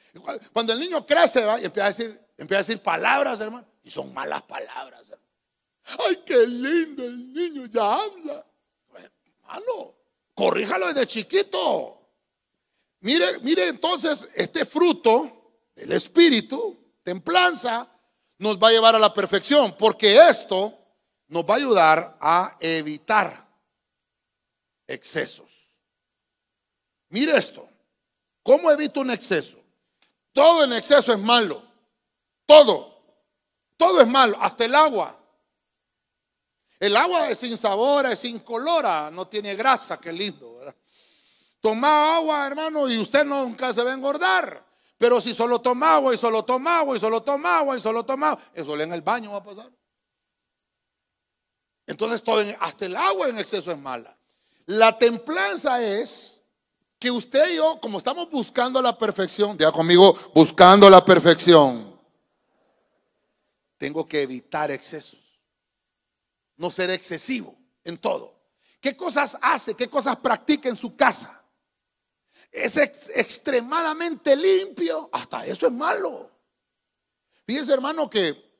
Cuando 0.52 0.72
el 0.72 0.78
niño 0.78 1.04
crece 1.04 1.44
y 1.60 1.64
empieza 1.64 1.86
a, 1.86 1.88
decir, 1.88 2.20
empieza 2.38 2.58
a 2.58 2.62
decir 2.62 2.80
palabras, 2.80 3.40
hermano, 3.40 3.66
y 3.82 3.90
son 3.90 4.14
malas 4.14 4.42
palabras. 4.42 5.02
Hermano. 5.08 5.21
Ay, 5.84 6.22
qué 6.24 6.46
lindo 6.46 7.04
el 7.04 7.32
niño, 7.32 7.66
ya 7.66 7.94
habla. 7.94 8.46
Hermano, 8.94 9.94
corríjalo 10.34 10.88
desde 10.88 11.06
chiquito. 11.06 11.98
Mire, 13.00 13.40
mire 13.40 13.68
entonces, 13.68 14.28
este 14.34 14.64
fruto 14.64 15.70
del 15.74 15.92
Espíritu, 15.92 16.94
templanza, 17.02 17.88
nos 18.38 18.58
va 18.58 18.68
a 18.68 18.72
llevar 18.72 18.94
a 18.94 18.98
la 18.98 19.12
perfección, 19.12 19.76
porque 19.76 20.28
esto 20.28 20.78
nos 21.28 21.44
va 21.44 21.54
a 21.54 21.56
ayudar 21.56 22.16
a 22.20 22.56
evitar 22.60 23.48
excesos. 24.86 25.74
Mire 27.08 27.36
esto. 27.36 27.68
¿Cómo 28.42 28.70
evito 28.70 29.00
un 29.00 29.10
exceso? 29.10 29.58
Todo 30.32 30.64
en 30.64 30.72
exceso 30.72 31.12
es 31.12 31.18
malo. 31.18 31.62
Todo. 32.46 33.02
Todo 33.76 34.00
es 34.00 34.08
malo. 34.08 34.36
Hasta 34.40 34.64
el 34.64 34.74
agua. 34.74 35.21
El 36.82 36.96
agua 36.96 37.30
es 37.30 37.38
sin 37.38 37.56
sabor, 37.56 38.06
es 38.06 38.24
incolora, 38.24 39.08
no 39.08 39.28
tiene 39.28 39.54
grasa, 39.54 40.00
qué 40.00 40.12
lindo. 40.12 40.60
Toma 41.60 42.16
agua, 42.16 42.44
hermano, 42.44 42.88
y 42.88 42.98
usted 42.98 43.24
nunca 43.24 43.72
se 43.72 43.84
va 43.84 43.92
a 43.92 43.94
engordar. 43.94 44.66
Pero 44.98 45.20
si 45.20 45.32
solo 45.32 45.60
toma 45.60 45.94
agua 45.94 46.12
y 46.12 46.18
solo 46.18 46.44
toma 46.44 46.80
agua 46.80 46.96
y 46.96 46.98
solo 46.98 47.22
toma 47.22 47.58
agua 47.58 47.78
y 47.78 47.80
solo 47.80 48.04
toma 48.04 48.30
agua, 48.30 48.42
eso 48.52 48.80
en 48.80 48.92
el 48.92 49.00
baño 49.00 49.30
va 49.30 49.36
a 49.36 49.44
pasar. 49.44 49.70
Entonces 51.86 52.20
hasta 52.58 52.84
el 52.84 52.96
agua 52.96 53.28
en 53.28 53.38
exceso 53.38 53.70
es 53.70 53.78
mala. 53.78 54.18
La 54.66 54.98
templanza 54.98 55.80
es 55.80 56.42
que 56.98 57.12
usted 57.12 57.52
y 57.52 57.58
yo, 57.58 57.78
como 57.80 57.98
estamos 57.98 58.28
buscando 58.28 58.82
la 58.82 58.98
perfección, 58.98 59.56
diga 59.56 59.70
conmigo, 59.70 60.18
buscando 60.34 60.90
la 60.90 61.04
perfección, 61.04 61.96
tengo 63.78 64.08
que 64.08 64.22
evitar 64.22 64.72
excesos, 64.72 65.21
no 66.62 66.70
ser 66.70 66.90
excesivo 66.90 67.58
en 67.82 67.98
todo. 67.98 68.40
¿Qué 68.80 68.96
cosas 68.96 69.36
hace? 69.42 69.74
¿Qué 69.74 69.88
cosas 69.88 70.16
practica 70.18 70.68
en 70.68 70.76
su 70.76 70.94
casa? 70.94 71.42
Es 72.52 72.76
extremadamente 72.76 74.36
limpio, 74.36 75.10
hasta 75.12 75.44
eso 75.44 75.66
es 75.66 75.72
malo. 75.72 76.30
Fíjese 77.44 77.72
hermano 77.72 78.08
que 78.08 78.52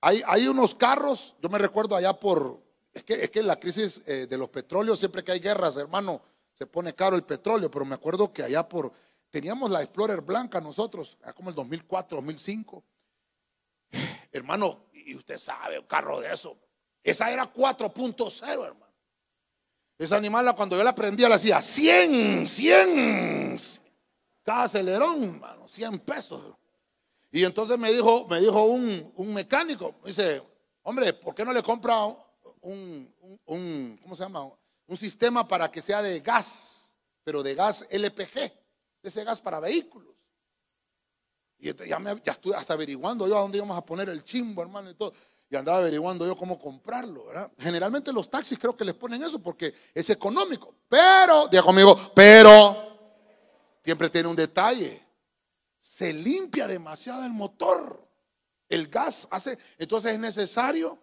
hay, 0.00 0.22
hay 0.26 0.48
unos 0.48 0.74
carros, 0.74 1.36
yo 1.42 1.50
me 1.50 1.58
recuerdo 1.58 1.94
allá 1.94 2.18
por, 2.18 2.62
es 2.94 3.02
que, 3.02 3.12
es 3.24 3.30
que 3.30 3.42
la 3.42 3.60
crisis 3.60 4.00
eh, 4.06 4.26
de 4.26 4.38
los 4.38 4.48
petróleos, 4.48 4.98
siempre 4.98 5.22
que 5.22 5.32
hay 5.32 5.40
guerras, 5.40 5.76
hermano, 5.76 6.22
se 6.54 6.66
pone 6.66 6.94
caro 6.94 7.14
el 7.14 7.24
petróleo. 7.24 7.70
Pero 7.70 7.84
me 7.84 7.94
acuerdo 7.94 8.32
que 8.32 8.42
allá 8.42 8.66
por, 8.66 8.90
teníamos 9.28 9.70
la 9.70 9.82
Explorer 9.82 10.22
blanca 10.22 10.62
nosotros, 10.62 11.18
como 11.36 11.50
el 11.50 11.56
2004, 11.56 12.16
2005. 12.16 12.84
Hermano, 14.32 14.86
y 14.92 15.14
usted 15.14 15.36
sabe, 15.36 15.78
un 15.78 15.86
carro 15.86 16.20
de 16.20 16.32
eso. 16.32 16.56
Esa 17.04 17.30
era 17.30 17.52
4.0, 17.52 18.64
hermano. 18.64 18.92
Esa 19.98 20.16
animal, 20.16 20.52
cuando 20.56 20.76
yo 20.76 20.82
la 20.82 20.94
prendía, 20.94 21.28
la 21.28 21.36
hacía 21.36 21.60
100, 21.60 22.48
100. 22.48 23.56
Cada 24.42 24.64
acelerón, 24.64 25.22
hermano, 25.22 25.68
100 25.68 26.00
pesos. 26.00 26.42
Y 27.30 27.44
entonces 27.44 27.78
me 27.78 27.92
dijo, 27.92 28.26
me 28.26 28.40
dijo 28.40 28.64
un, 28.64 29.12
un 29.16 29.34
mecánico, 29.34 29.94
dice, 30.04 30.42
hombre, 30.82 31.12
¿por 31.12 31.34
qué 31.34 31.44
no 31.44 31.52
le 31.52 31.62
compra 31.62 32.06
un, 32.62 33.98
¿cómo 34.02 34.14
se 34.14 34.22
llama? 34.22 34.50
Un 34.86 34.96
sistema 34.96 35.46
para 35.46 35.70
que 35.70 35.82
sea 35.82 36.02
de 36.02 36.20
gas, 36.20 36.94
pero 37.22 37.42
de 37.42 37.54
gas 37.54 37.86
LPG, 37.90 38.52
ese 39.02 39.24
gas 39.24 39.40
para 39.40 39.60
vehículos. 39.60 40.14
Y 41.58 41.72
ya, 41.86 41.98
me, 41.98 42.20
ya 42.22 42.38
hasta 42.56 42.74
averiguando 42.74 43.26
yo 43.26 43.36
a 43.36 43.40
dónde 43.40 43.58
íbamos 43.58 43.76
a 43.76 43.84
poner 43.84 44.08
el 44.08 44.24
chimbo, 44.24 44.62
hermano, 44.62 44.90
y 44.90 44.94
todo. 44.94 45.12
Y 45.54 45.56
andaba 45.56 45.78
averiguando 45.78 46.26
yo 46.26 46.36
cómo 46.36 46.58
comprarlo, 46.58 47.26
¿verdad? 47.26 47.48
Generalmente 47.56 48.12
los 48.12 48.28
taxis 48.28 48.58
creo 48.58 48.76
que 48.76 48.84
les 48.84 48.96
ponen 48.96 49.22
eso 49.22 49.38
porque 49.38 49.72
es 49.94 50.10
económico. 50.10 50.74
Pero, 50.88 51.46
diga 51.46 51.62
conmigo, 51.62 51.96
pero 52.12 53.78
siempre 53.80 54.10
tiene 54.10 54.28
un 54.28 54.34
detalle. 54.34 55.00
se 55.78 56.12
limpia 56.12 56.66
demasiado 56.66 57.24
el 57.24 57.32
motor. 57.32 58.04
El 58.68 58.88
gas 58.88 59.28
hace, 59.30 59.56
entonces 59.78 60.14
es 60.14 60.18
necesario 60.18 60.98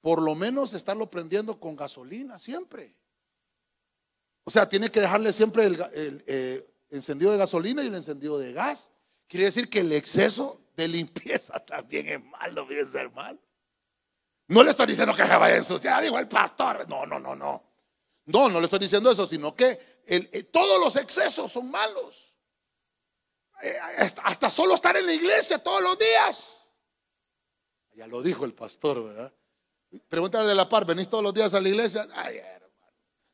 por 0.00 0.20
lo 0.20 0.34
menos 0.34 0.74
estarlo 0.74 1.08
prendiendo 1.08 1.60
con 1.60 1.76
gasolina 1.76 2.36
siempre. 2.36 2.96
O 4.42 4.50
sea, 4.50 4.68
tiene 4.68 4.90
que 4.90 5.02
dejarle 5.02 5.32
siempre 5.32 5.66
el, 5.66 6.24
eh, 6.26 6.68
encendido 6.90 7.30
de 7.30 7.38
gasolina 7.38 7.84
y 7.84 7.86
el 7.86 7.94
encendido 7.94 8.40
de 8.40 8.52
gas. 8.52 8.90
Quiere 9.28 9.44
decir 9.44 9.70
que 9.70 9.80
el 9.80 9.92
exceso 9.92 10.60
de 10.76 10.88
limpieza 10.88 11.60
también 11.64 12.08
es 12.08 12.24
malo, 12.24 12.66
bien 12.66 12.90
ser 12.90 13.12
mal. 13.12 13.38
No 14.48 14.62
le 14.62 14.70
estoy 14.70 14.86
diciendo 14.86 15.14
que 15.14 15.26
se 15.26 15.36
vaya 15.36 15.54
a 15.54 15.58
ensuciar, 15.58 16.02
digo 16.02 16.18
el 16.18 16.28
pastor. 16.28 16.88
No, 16.88 17.06
no, 17.06 17.18
no, 17.18 17.34
no. 17.34 17.62
No, 18.26 18.48
no 18.48 18.60
le 18.60 18.64
estoy 18.64 18.78
diciendo 18.78 19.10
eso, 19.10 19.26
sino 19.26 19.54
que 19.54 20.02
eh, 20.06 20.44
todos 20.44 20.80
los 20.80 20.96
excesos 20.96 21.52
son 21.52 21.70
malos. 21.70 22.34
Eh, 23.62 23.76
hasta 24.22 24.50
solo 24.50 24.74
estar 24.74 24.96
en 24.96 25.06
la 25.06 25.12
iglesia 25.12 25.58
todos 25.58 25.82
los 25.82 25.98
días. 25.98 26.70
Ya 27.92 28.06
lo 28.06 28.22
dijo 28.22 28.44
el 28.44 28.54
pastor, 28.54 29.04
¿verdad? 29.04 29.32
Pregúntale 30.08 30.48
de 30.48 30.54
la 30.54 30.68
par, 30.68 30.84
¿venís 30.84 31.08
todos 31.08 31.22
los 31.22 31.32
días 31.32 31.54
a 31.54 31.60
la 31.60 31.68
iglesia? 31.68 32.08
Ay, 32.14 32.38
hermano. 32.38 32.64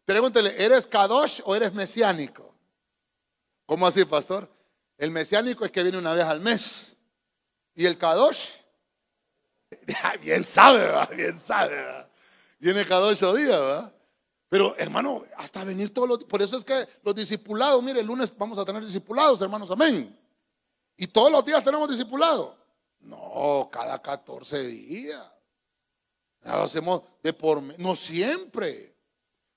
Pregúntele, 0.05 0.63
¿eres 0.63 0.87
kadosh 0.87 1.41
o 1.45 1.55
eres 1.55 1.73
mesiánico? 1.73 2.55
¿Cómo 3.65 3.87
así, 3.87 4.05
pastor? 4.05 4.51
El 4.99 5.11
mesiánico 5.11 5.65
es 5.65 5.71
que 5.71 5.83
viene 5.83 5.97
una 5.97 6.15
vez 6.15 6.25
al 6.25 6.41
mes. 6.41 6.97
Y 7.75 7.87
el 7.87 7.97
kadosh, 7.97 8.51
bien 10.23 10.45
sabe, 10.45 10.91
bien 11.15 11.39
sabe. 11.39 11.77
Viene 12.59 12.87
kadosh 12.87 13.23
o 13.25 13.35
día, 13.35 13.59
¿verdad? 13.59 13.93
Pero 14.49 14.75
hermano, 14.77 15.25
hasta 15.37 15.65
venir 15.65 15.95
todos 15.95 16.09
los 16.09 16.25
por 16.25 16.43
eso 16.43 16.57
es 16.57 16.65
que 16.65 16.87
los 17.03 17.15
discipulados, 17.15 17.83
mire, 17.83 18.01
el 18.01 18.07
lunes 18.07 18.37
vamos 18.37 18.59
a 18.59 18.65
tener 18.65 18.85
discipulados, 18.85 19.41
hermanos, 19.41 19.71
amén. 19.71 20.17
Y 20.97 21.07
todos 21.07 21.31
los 21.31 21.45
días 21.45 21.65
tenemos 21.65 21.89
discipulado. 21.89 22.57
No, 23.01 23.69
cada 23.73 24.03
14 24.03 24.63
días. 24.65 25.23
Lo 26.43 26.63
hacemos 26.63 27.03
de 27.23 27.33
por 27.33 27.63
no 27.79 27.97
siempre. 27.97 28.95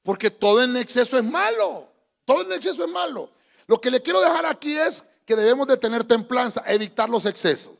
Porque 0.03 0.29
todo 0.29 0.63
en 0.63 0.77
exceso 0.77 1.17
es 1.17 1.23
malo. 1.23 1.89
Todo 2.23 2.43
en 2.43 2.53
exceso 2.53 2.85
es 2.85 2.89
malo. 2.89 3.29
Lo 3.67 3.81
que 3.81 3.91
le 3.91 4.01
quiero 4.01 4.21
dejar 4.21 4.45
aquí 4.45 4.77
es 4.77 5.05
que 5.25 5.35
debemos 5.35 5.67
de 5.67 5.77
tener 5.77 6.03
templanza, 6.03 6.63
evitar 6.67 7.09
los 7.09 7.25
excesos. 7.25 7.73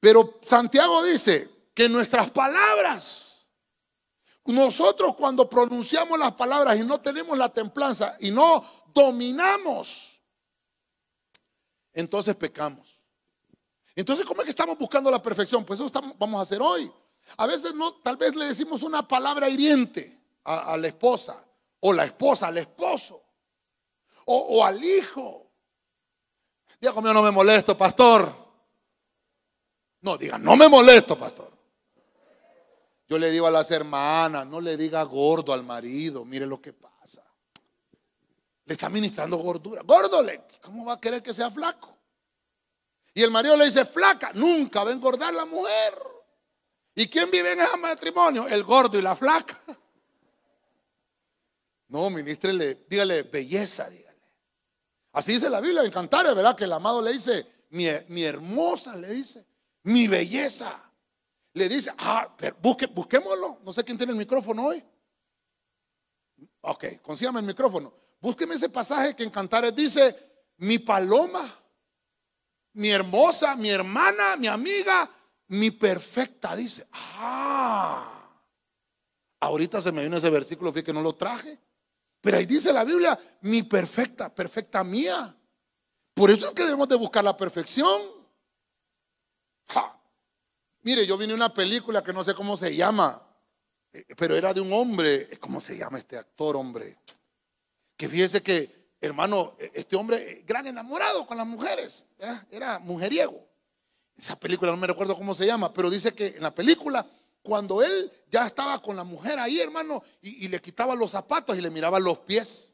Pero 0.00 0.38
Santiago 0.42 1.02
dice 1.02 1.50
que 1.78 1.88
nuestras 1.88 2.28
palabras, 2.32 3.48
nosotros 4.46 5.14
cuando 5.14 5.48
pronunciamos 5.48 6.18
las 6.18 6.32
palabras 6.32 6.76
y 6.76 6.82
no 6.82 7.00
tenemos 7.00 7.38
la 7.38 7.50
templanza 7.50 8.16
y 8.18 8.32
no 8.32 8.64
dominamos, 8.92 10.20
entonces 11.92 12.34
pecamos. 12.34 13.00
Entonces, 13.94 14.26
¿cómo 14.26 14.40
es 14.40 14.46
que 14.46 14.50
estamos 14.50 14.76
buscando 14.76 15.08
la 15.08 15.22
perfección? 15.22 15.64
Pues 15.64 15.78
eso 15.78 15.88
vamos 16.18 16.40
a 16.40 16.42
hacer 16.42 16.60
hoy. 16.60 16.90
A 17.36 17.46
veces 17.46 17.72
no, 17.74 17.94
tal 17.94 18.16
vez 18.16 18.34
le 18.34 18.46
decimos 18.46 18.82
una 18.82 19.06
palabra 19.06 19.48
hiriente 19.48 20.20
a, 20.42 20.76
la 20.76 20.88
esposa, 20.88 21.44
o 21.78 21.92
la 21.92 22.06
esposa 22.06 22.48
al 22.48 22.58
esposo, 22.58 23.22
o, 24.24 24.64
al 24.64 24.82
hijo. 24.82 25.48
Diga 26.80 26.92
conmigo, 26.92 27.14
no 27.14 27.22
me 27.22 27.30
molesto, 27.30 27.78
pastor. 27.78 28.34
No, 30.00 30.18
diga, 30.18 30.38
no 30.38 30.56
me 30.56 30.68
molesto, 30.68 31.16
pastor. 31.16 31.57
Yo 33.08 33.18
le 33.18 33.30
digo 33.30 33.46
a 33.46 33.50
las 33.50 33.70
hermanas, 33.70 34.46
no 34.46 34.60
le 34.60 34.76
diga 34.76 35.02
gordo 35.02 35.52
al 35.52 35.64
marido, 35.64 36.24
mire 36.24 36.46
lo 36.46 36.60
que 36.60 36.72
pasa. 36.72 37.24
Le 38.64 38.72
está 38.72 38.88
ministrando 38.88 39.38
gordura. 39.38 39.82
Gordo, 39.82 40.24
¿cómo 40.60 40.84
va 40.84 40.94
a 40.94 41.00
querer 41.00 41.22
que 41.22 41.32
sea 41.32 41.50
flaco? 41.50 41.96
Y 43.14 43.22
el 43.22 43.30
marido 43.30 43.56
le 43.56 43.64
dice, 43.64 43.84
flaca, 43.84 44.32
nunca 44.34 44.84
va 44.84 44.90
a 44.90 44.92
engordar 44.92 45.32
la 45.32 45.46
mujer. 45.46 45.94
¿Y 46.94 47.08
quién 47.08 47.30
vive 47.30 47.52
en 47.52 47.60
ese 47.60 47.76
matrimonio? 47.76 48.46
El 48.46 48.62
gordo 48.62 48.98
y 48.98 49.02
la 49.02 49.16
flaca. 49.16 49.60
No, 51.88 52.10
ministrele, 52.10 52.84
dígale 52.88 53.22
belleza, 53.22 53.88
dígale. 53.88 54.08
Así 55.12 55.32
dice 55.32 55.48
la 55.48 55.60
Biblia 55.60 55.82
en 55.82 55.90
Cantares, 55.90 56.34
¿verdad? 56.34 56.54
Que 56.54 56.64
el 56.64 56.72
amado 56.72 57.00
le 57.00 57.12
dice, 57.12 57.46
mi, 57.70 58.22
hermosa, 58.22 58.94
le 58.96 59.08
dice, 59.10 59.46
mi 59.84 60.06
belleza. 60.06 60.87
Le 61.58 61.68
dice, 61.68 61.92
ah, 61.98 62.32
pero 62.38 62.56
busque, 62.62 62.86
busquémoslo. 62.86 63.58
No 63.64 63.72
sé 63.72 63.82
quién 63.82 63.98
tiene 63.98 64.12
el 64.12 64.18
micrófono 64.18 64.66
hoy. 64.66 64.84
Ok, 66.60 67.02
consígame 67.02 67.40
el 67.40 67.46
micrófono. 67.46 67.92
Búsqueme 68.20 68.54
ese 68.54 68.68
pasaje 68.68 69.16
que 69.16 69.24
en 69.24 69.30
Cantares 69.30 69.74
dice, 69.74 70.16
mi 70.58 70.78
paloma, 70.78 71.60
mi 72.74 72.90
hermosa, 72.90 73.56
mi 73.56 73.70
hermana, 73.70 74.36
mi 74.36 74.46
amiga, 74.46 75.10
mi 75.48 75.72
perfecta, 75.72 76.54
dice. 76.54 76.86
Ah, 76.92 78.30
ahorita 79.40 79.80
se 79.80 79.90
me 79.90 80.04
vino 80.04 80.16
ese 80.16 80.30
versículo, 80.30 80.72
fíjate 80.72 80.86
que 80.86 80.92
no 80.92 81.02
lo 81.02 81.16
traje. 81.16 81.58
Pero 82.20 82.36
ahí 82.36 82.46
dice 82.46 82.72
la 82.72 82.84
Biblia, 82.84 83.18
mi 83.42 83.64
perfecta, 83.64 84.32
perfecta 84.32 84.84
mía. 84.84 85.34
Por 86.14 86.30
eso 86.30 86.46
es 86.46 86.52
que 86.52 86.64
debemos 86.64 86.88
de 86.88 86.96
buscar 86.96 87.24
la 87.24 87.36
perfección. 87.36 88.00
Mire, 90.82 91.06
yo 91.06 91.16
vine 91.18 91.32
a 91.32 91.36
una 91.36 91.52
película 91.52 92.02
que 92.02 92.12
no 92.12 92.22
sé 92.22 92.34
cómo 92.34 92.56
se 92.56 92.74
llama, 92.74 93.22
eh, 93.92 94.04
pero 94.16 94.36
era 94.36 94.54
de 94.54 94.60
un 94.60 94.72
hombre, 94.72 95.28
¿cómo 95.38 95.60
se 95.60 95.76
llama 95.76 95.98
este 95.98 96.16
actor, 96.16 96.56
hombre? 96.56 96.98
Que 97.96 98.08
fíjese 98.08 98.42
que, 98.42 98.92
hermano, 99.00 99.56
e, 99.58 99.72
este 99.74 99.96
hombre, 99.96 100.16
eh, 100.18 100.44
gran 100.46 100.66
enamorado 100.66 101.26
con 101.26 101.36
las 101.36 101.46
mujeres, 101.46 102.06
era 102.50 102.78
mujeriego. 102.78 103.48
Esa 104.18 104.38
película 104.38 104.72
no 104.72 104.76
me 104.76 104.86
recuerdo 104.86 105.16
cómo 105.16 105.32
se 105.34 105.46
llama, 105.46 105.72
pero 105.72 105.88
dice 105.88 106.12
que 106.12 106.28
en 106.28 106.42
la 106.42 106.52
película, 106.52 107.06
cuando 107.40 107.82
él 107.82 108.10
ya 108.28 108.44
estaba 108.44 108.82
con 108.82 108.96
la 108.96 109.04
mujer 109.04 109.38
ahí, 109.38 109.60
hermano, 109.60 110.02
y, 110.20 110.48
le 110.48 110.60
quitaba 110.60 110.96
los 110.96 111.12
zapatos 111.12 111.56
y 111.56 111.60
le 111.60 111.70
miraba 111.70 112.00
los 112.00 112.18
pies. 112.18 112.72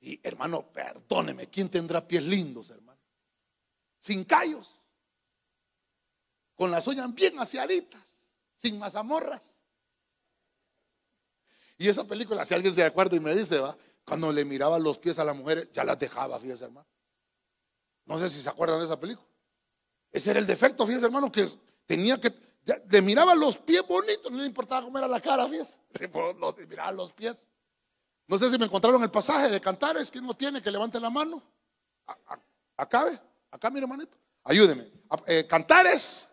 Y 0.00 0.20
hermano, 0.22 0.70
perdóneme, 0.72 1.48
¿quién 1.48 1.68
tendrá 1.68 2.06
pies 2.06 2.22
lindos, 2.22 2.70
hermano? 2.70 3.00
Sin 3.98 4.22
callos, 4.24 4.83
con 6.54 6.70
las 6.70 6.86
uñas 6.86 7.12
bien 7.14 7.38
aseaditas, 7.38 8.20
sin 8.56 8.78
mazamorras. 8.78 9.60
Y 11.76 11.88
esa 11.88 12.04
película, 12.04 12.44
si 12.44 12.54
alguien 12.54 12.74
se 12.74 12.84
acuerda 12.84 13.16
y 13.16 13.20
me 13.20 13.34
dice, 13.34 13.58
va, 13.58 13.76
cuando 14.04 14.32
le 14.32 14.44
miraba 14.44 14.78
los 14.78 14.98
pies 14.98 15.18
a 15.18 15.24
la 15.24 15.34
mujer, 15.34 15.70
ya 15.72 15.84
las 15.84 15.98
dejaba, 15.98 16.38
fíjese, 16.38 16.64
hermano. 16.64 16.86
No 18.06 18.18
sé 18.18 18.30
si 18.30 18.40
se 18.40 18.48
acuerdan 18.48 18.78
de 18.78 18.84
esa 18.84 19.00
película. 19.00 19.26
Ese 20.12 20.30
era 20.30 20.38
el 20.38 20.46
defecto, 20.46 20.86
fíjense, 20.86 21.06
hermano, 21.06 21.32
que 21.32 21.48
tenía 21.86 22.20
que. 22.20 22.32
le 22.88 23.02
miraba 23.02 23.34
los 23.34 23.58
pies 23.58 23.84
bonitos, 23.86 24.30
no 24.30 24.38
le 24.38 24.46
importaba 24.46 24.82
cómo 24.82 24.98
era 24.98 25.08
la 25.08 25.20
cara, 25.20 25.48
fíjense. 25.48 25.78
Le 25.98 26.66
miraba 26.66 26.92
los 26.92 27.12
pies. 27.12 27.48
No 28.26 28.38
sé 28.38 28.50
si 28.50 28.58
me 28.58 28.64
encontraron 28.66 29.02
el 29.02 29.10
pasaje 29.10 29.50
de 29.50 29.60
Cantares. 29.60 30.10
¿Quién 30.10 30.24
no 30.24 30.34
tiene? 30.34 30.62
Que 30.62 30.70
levante 30.70 30.98
la 30.98 31.10
mano. 31.10 31.42
Acá, 32.76 33.04
ve. 33.04 33.20
Acá, 33.50 33.70
mi 33.70 33.80
hermanito. 33.80 34.16
Ayúdeme. 34.44 34.90
Eh, 35.26 35.46
cantares. 35.46 36.30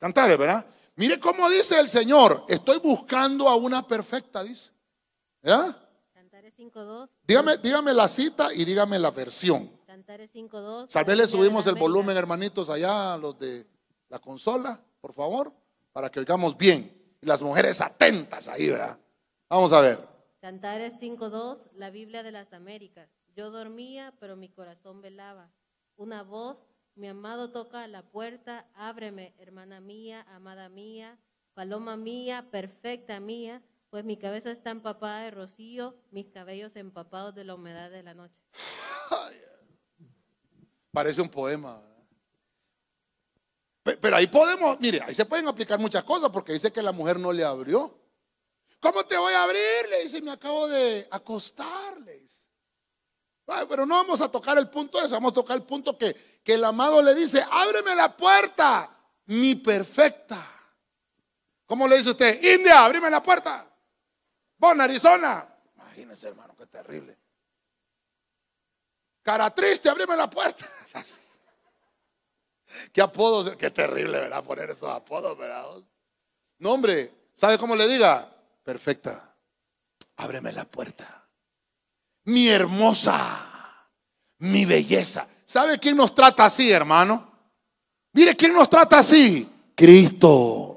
Cantares, 0.00 0.38
¿verdad? 0.38 0.64
Mire 0.96 1.20
cómo 1.20 1.48
dice 1.50 1.78
el 1.78 1.88
Señor. 1.88 2.44
Estoy 2.48 2.78
buscando 2.78 3.48
a 3.48 3.54
una 3.54 3.86
perfecta, 3.86 4.42
dice. 4.42 4.72
¿Ya? 5.42 5.76
Cantares 6.14 6.54
5.2. 6.58 7.08
Dígame, 7.26 7.58
dígame 7.58 7.92
la 7.92 8.08
cita 8.08 8.52
y 8.52 8.64
dígame 8.64 8.98
la 8.98 9.10
versión. 9.10 9.70
Cantares 9.86 10.30
5.2. 10.34 10.88
Tal 10.88 11.04
vez 11.04 11.16
le 11.18 11.26
subimos 11.26 11.66
el 11.66 11.74
volumen, 11.74 12.16
hermanitos, 12.16 12.70
allá 12.70 13.12
a 13.14 13.18
los 13.18 13.38
de 13.38 13.66
la 14.08 14.18
consola, 14.18 14.80
por 15.02 15.12
favor, 15.12 15.52
para 15.92 16.10
que 16.10 16.18
oigamos 16.18 16.56
bien. 16.56 16.96
Y 17.20 17.26
las 17.26 17.42
mujeres 17.42 17.82
atentas 17.82 18.48
ahí, 18.48 18.70
¿verdad? 18.70 18.98
Vamos 19.50 19.72
a 19.74 19.82
ver. 19.82 19.98
Cantares 20.40 20.94
5.2, 20.94 21.58
la 21.74 21.90
Biblia 21.90 22.22
de 22.22 22.32
las 22.32 22.54
Américas. 22.54 23.10
Yo 23.36 23.50
dormía, 23.50 24.14
pero 24.18 24.34
mi 24.34 24.48
corazón 24.48 25.02
velaba. 25.02 25.50
Una 25.96 26.22
voz, 26.22 26.56
mi 26.94 27.08
amado 27.08 27.50
toca 27.50 27.84
a 27.84 27.88
la 27.88 28.02
puerta, 28.02 28.68
ábreme, 28.74 29.34
hermana 29.38 29.80
mía, 29.80 30.26
amada 30.28 30.68
mía, 30.68 31.18
paloma 31.54 31.96
mía, 31.96 32.48
perfecta 32.50 33.20
mía, 33.20 33.62
pues 33.90 34.04
mi 34.04 34.16
cabeza 34.16 34.50
está 34.50 34.70
empapada 34.70 35.22
de 35.22 35.30
rocío, 35.30 35.96
mis 36.10 36.28
cabellos 36.28 36.76
empapados 36.76 37.34
de 37.34 37.44
la 37.44 37.54
humedad 37.54 37.90
de 37.90 38.02
la 38.02 38.14
noche. 38.14 38.40
Parece 40.92 41.20
un 41.20 41.28
poema. 41.28 41.82
Pero 43.82 44.16
ahí 44.16 44.26
podemos, 44.26 44.78
mire, 44.78 45.00
ahí 45.02 45.14
se 45.14 45.24
pueden 45.24 45.48
aplicar 45.48 45.78
muchas 45.78 46.04
cosas 46.04 46.30
porque 46.30 46.52
dice 46.52 46.72
que 46.72 46.82
la 46.82 46.92
mujer 46.92 47.18
no 47.18 47.32
le 47.32 47.44
abrió. 47.44 47.98
¿Cómo 48.78 49.04
te 49.04 49.16
voy 49.16 49.32
a 49.32 49.42
abrir? 49.42 49.88
Le 49.90 50.02
dice, 50.02 50.22
me 50.22 50.30
acabo 50.30 50.68
de 50.68 51.06
acostarles. 51.10 52.39
Pero 53.68 53.86
no 53.86 53.96
vamos 53.96 54.20
a 54.20 54.30
tocar 54.30 54.58
el 54.58 54.68
punto 54.68 55.00
ese, 55.00 55.14
vamos 55.14 55.32
a 55.32 55.34
tocar 55.34 55.56
el 55.56 55.62
punto 55.62 55.96
que, 55.96 56.40
que 56.42 56.54
el 56.54 56.64
amado 56.64 57.02
le 57.02 57.14
dice, 57.14 57.44
ábreme 57.50 57.94
la 57.94 58.16
puerta, 58.16 58.90
mi 59.26 59.56
perfecta. 59.56 60.46
¿Cómo 61.66 61.86
le 61.86 61.98
dice 61.98 62.10
usted? 62.10 62.42
India, 62.42 62.84
ábreme 62.84 63.10
la 63.10 63.22
puerta. 63.22 63.66
Bon, 64.56 64.80
Arizona. 64.80 65.46
Imagínese, 65.76 66.28
hermano, 66.28 66.54
qué 66.56 66.66
terrible. 66.66 67.16
Cara 69.22 69.54
triste, 69.54 69.88
abrime 69.88 70.16
la 70.16 70.28
puerta. 70.28 70.66
Qué 72.92 73.02
apodos, 73.02 73.56
qué 73.56 73.72
terrible, 73.72 74.20
¿verdad? 74.20 74.44
Poner 74.44 74.70
esos 74.70 74.88
apodos, 74.88 75.36
¿verdad? 75.36 75.66
No, 76.58 76.72
hombre, 76.72 77.12
¿sabe 77.34 77.58
cómo 77.58 77.74
le 77.74 77.88
diga? 77.88 78.32
Perfecta, 78.62 79.34
ábreme 80.16 80.52
la 80.52 80.64
puerta. 80.64 81.19
Mi 82.24 82.48
hermosa, 82.48 83.18
mi 84.38 84.64
belleza. 84.64 85.26
¿Sabe 85.44 85.78
quién 85.78 85.96
nos 85.96 86.14
trata 86.14 86.44
así, 86.44 86.70
hermano? 86.70 87.28
Mire 88.12 88.36
quién 88.36 88.54
nos 88.54 88.68
trata 88.68 88.98
así. 88.98 89.48
Cristo. 89.74 90.70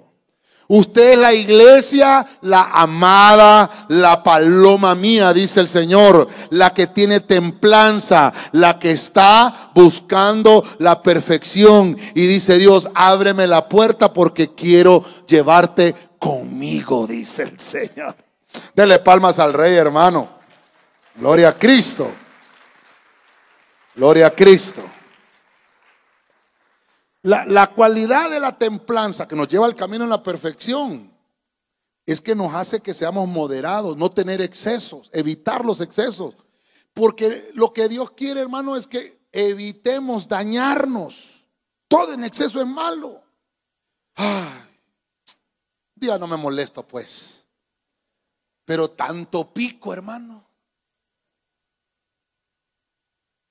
Usted 0.67 1.11
es 1.11 1.17
la 1.17 1.33
iglesia, 1.33 2.25
la 2.41 2.63
amada, 2.73 3.69
la 3.89 4.23
paloma 4.23 4.95
mía, 4.95 5.33
dice 5.33 5.59
el 5.59 5.67
Señor, 5.67 6.27
la 6.51 6.73
que 6.73 6.87
tiene 6.87 7.19
templanza, 7.19 8.33
la 8.53 8.79
que 8.79 8.91
está 8.91 9.71
buscando 9.75 10.63
la 10.79 11.01
perfección. 11.01 11.97
Y 12.15 12.25
dice 12.25 12.57
Dios, 12.57 12.89
ábreme 12.95 13.45
la 13.45 13.67
puerta 13.67 14.13
porque 14.13 14.55
quiero 14.55 15.03
llevarte 15.27 15.93
conmigo, 16.17 17.05
dice 17.05 17.43
el 17.43 17.59
Señor. 17.59 18.15
Dele 18.73 18.99
palmas 18.99 19.39
al 19.39 19.53
rey, 19.53 19.75
hermano. 19.75 20.42
Gloria 21.15 21.49
a 21.49 21.57
Cristo. 21.57 22.11
Gloria 23.95 24.27
a 24.27 24.31
Cristo. 24.31 24.83
La, 27.23 27.67
cualidad 27.67 28.29
de 28.29 28.39
la 28.39 28.57
templanza 28.57 29.27
que 29.27 29.35
nos 29.35 29.47
lleva 29.47 29.65
al 29.65 29.77
camino 29.77 30.03
en 30.03 30.09
la 30.09 30.21
perfección 30.21 31.09
es 32.05 32.19
que 32.19 32.35
nos 32.35 32.53
hace 32.53 32.81
que 32.81 32.93
seamos 32.93 33.29
moderados, 33.29 33.95
no 33.95 34.09
tener 34.09 34.41
excesos, 34.41 35.09
evitar 35.13 35.63
los 35.63 35.79
excesos. 35.79 36.35
Porque 36.93 37.49
lo 37.53 37.71
que 37.71 37.87
Dios 37.87 38.11
quiere, 38.11 38.41
hermano, 38.41 38.75
es 38.75 38.87
que 38.87 39.21
evitemos 39.31 40.27
dañarnos. 40.27 41.47
Todo 41.87 42.13
en 42.13 42.25
exceso 42.25 42.59
es 42.59 42.67
malo. 42.67 43.23
Ay, 44.15 44.61
día 45.95 46.17
no 46.17 46.27
me 46.27 46.35
molesto, 46.35 46.85
pues. 46.85 47.45
Pero 48.65 48.89
tanto 48.89 49.53
pico, 49.53 49.93
hermano. 49.93 50.45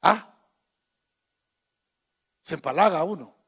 Ah, 0.02 0.32
se 2.42 2.54
empalaga 2.54 3.02
uno 3.04 3.42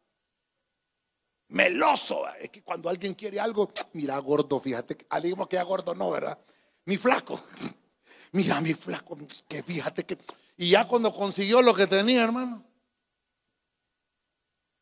meloso. 1.55 2.25
Es 2.41 2.51
que 2.51 2.63
cuando 2.63 2.89
alguien 2.89 3.15
quiere 3.15 3.41
algo, 3.41 3.73
mira, 3.93 4.19
gordo, 4.19 4.61
fíjate, 4.61 5.07
digamos 5.23 5.49
que 5.49 5.57
ya 5.57 5.63
gordo 5.63 5.95
no, 5.95 6.11
¿verdad? 6.11 6.39
Mi 6.85 6.97
flaco, 6.99 7.41
mira, 8.33 8.61
mi 8.61 8.75
flaco, 8.75 9.17
que 9.49 9.63
fíjate 9.63 10.05
que. 10.05 10.19
Y 10.57 10.71
ya 10.71 10.87
cuando 10.87 11.13
consiguió 11.13 11.63
lo 11.63 11.75
que 11.75 11.87
tenía, 11.87 12.23
hermano, 12.23 12.65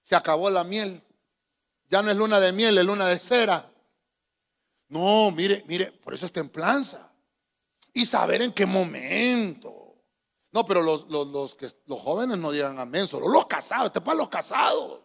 se 0.02 0.16
acabó 0.16 0.50
la 0.50 0.64
miel. 0.64 1.02
Ya 1.88 2.02
no 2.02 2.10
es 2.10 2.16
luna 2.16 2.40
de 2.40 2.52
miel, 2.52 2.76
es 2.78 2.84
luna 2.84 3.06
de 3.06 3.18
cera. 3.18 3.70
No, 4.88 5.30
mire, 5.30 5.64
mire, 5.66 5.92
por 5.92 6.14
eso 6.14 6.26
es 6.26 6.32
templanza. 6.32 7.10
Y 7.94 8.06
saber 8.06 8.42
en 8.42 8.52
qué 8.52 8.66
momento. 8.66 9.81
No, 10.52 10.66
pero 10.66 10.82
los, 10.82 11.08
los, 11.08 11.54
que, 11.54 11.66
los 11.86 11.98
jóvenes 12.00 12.36
no 12.36 12.50
digan 12.50 12.78
amén, 12.78 13.08
solo 13.08 13.26
los 13.28 13.46
casados, 13.46 13.86
este 13.86 14.02
para 14.02 14.18
los 14.18 14.28
casados. 14.28 15.00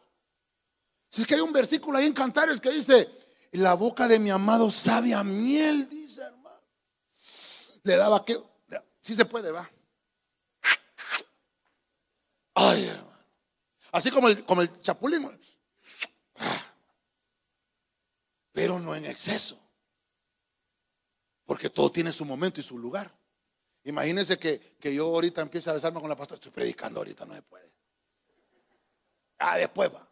Si 1.10 1.22
es 1.22 1.28
que 1.28 1.36
hay 1.36 1.42
un 1.42 1.54
versículo 1.54 1.98
ahí 1.98 2.06
en 2.06 2.14
Cantares 2.14 2.60
que 2.60 2.70
dice, 2.70 3.10
la 3.54 3.74
boca 3.74 4.10
de 4.10 4.20
mi 4.20 4.30
amado 4.30 4.70
sabe 4.70 5.14
a 5.14 5.24
miel, 5.24 5.88
dice 5.90 6.22
hermano. 6.22 6.62
Le 7.84 7.96
daba 7.96 8.26
que, 8.26 8.38
si 9.00 9.16
se 9.16 9.24
puede, 9.24 9.52
va. 9.52 9.72
Ay, 12.54 12.88
hermano. 12.88 13.08
Así 13.94 14.12
como 14.12 14.28
el, 14.28 14.44
como 14.44 14.62
el 14.62 14.82
chapulín. 14.82 15.40
Pero 18.52 18.80
no 18.80 18.94
en 18.96 19.06
exceso. 19.06 19.58
Porque 21.46 21.70
todo 21.70 21.90
tiene 21.90 22.12
su 22.12 22.26
momento 22.26 22.60
y 22.60 22.64
su 22.64 22.78
lugar. 22.78 23.16
Imagínense 23.88 24.38
que, 24.38 24.60
que 24.80 24.94
yo 24.94 25.06
ahorita 25.06 25.42
empiece 25.42 25.70
a 25.70 25.74
besarme 25.74 26.00
con 26.00 26.10
la 26.10 26.16
pastora. 26.16 26.36
Estoy 26.36 26.52
predicando 26.52 27.00
ahorita, 27.00 27.26
no 27.26 27.36
se 27.36 27.42
puede. 27.42 27.72
Ah, 29.40 29.58
después 29.58 29.94
va 29.94 30.08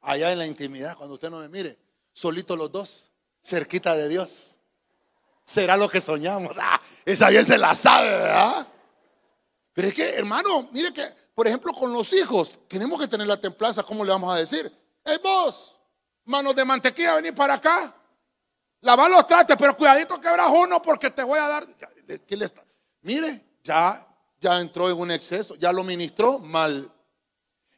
allá 0.00 0.32
en 0.32 0.38
la 0.38 0.46
intimidad, 0.46 0.96
cuando 0.96 1.14
usted 1.14 1.30
no 1.30 1.38
me 1.38 1.48
mire, 1.48 1.78
solito 2.12 2.56
los 2.56 2.70
dos, 2.70 3.10
cerquita 3.42 3.94
de 3.94 4.08
Dios. 4.08 4.58
Será 5.44 5.76
lo 5.76 5.88
que 5.88 6.00
soñamos. 6.00 6.54
Ah, 6.58 6.80
esa 7.04 7.30
bien 7.30 7.44
se 7.44 7.56
la 7.56 7.74
sabe, 7.74 8.08
¿verdad? 8.10 8.66
Pero 9.72 9.88
es 9.88 9.94
que, 9.94 10.14
hermano, 10.14 10.68
mire 10.72 10.92
que, 10.92 11.06
por 11.34 11.46
ejemplo, 11.46 11.72
con 11.72 11.92
los 11.92 12.12
hijos, 12.12 12.54
tenemos 12.68 13.00
que 13.00 13.08
tener 13.08 13.26
la 13.26 13.40
templanza, 13.40 13.82
¿cómo 13.82 14.04
le 14.04 14.10
vamos 14.10 14.34
a 14.34 14.38
decir? 14.38 14.70
Hey, 15.04 15.18
vos, 15.22 15.78
manos 16.24 16.54
de 16.54 16.64
mantequilla, 16.64 17.14
vení 17.14 17.32
para 17.32 17.54
acá. 17.54 17.94
Lavar 18.80 19.10
los 19.10 19.26
trastes, 19.26 19.56
pero 19.58 19.76
cuidadito 19.76 20.20
quebras 20.20 20.50
uno 20.52 20.80
porque 20.82 21.10
te 21.10 21.22
voy 21.22 21.38
a 21.38 21.48
dar. 21.48 21.66
Mire, 23.08 23.42
ya, 23.64 24.06
ya 24.38 24.60
entró 24.60 24.90
en 24.90 24.98
un 24.98 25.10
exceso, 25.10 25.54
ya 25.54 25.72
lo 25.72 25.82
ministró 25.82 26.38
mal. 26.40 26.92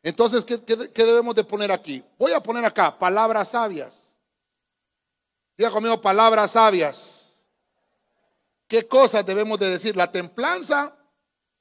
Entonces, 0.03 0.45
¿qué, 0.45 1.05
debemos 1.05 1.37
de 1.37 1.45
poner 1.45 1.71
aquí? 1.71 2.03
Voy 2.19 2.33
a 2.33 2.43
poner 2.43 2.65
acá 2.65 2.99
palabras 2.99 3.51
sabias. 3.51 4.19
Diga 5.57 5.71
conmigo 5.71 6.01
palabras 6.01 6.51
sabias. 6.51 7.37
¿Qué 8.67 8.89
cosas 8.89 9.25
debemos 9.25 9.57
de 9.61 9.71
decir? 9.71 9.97
La 9.97 10.11
templanza 10.11 10.97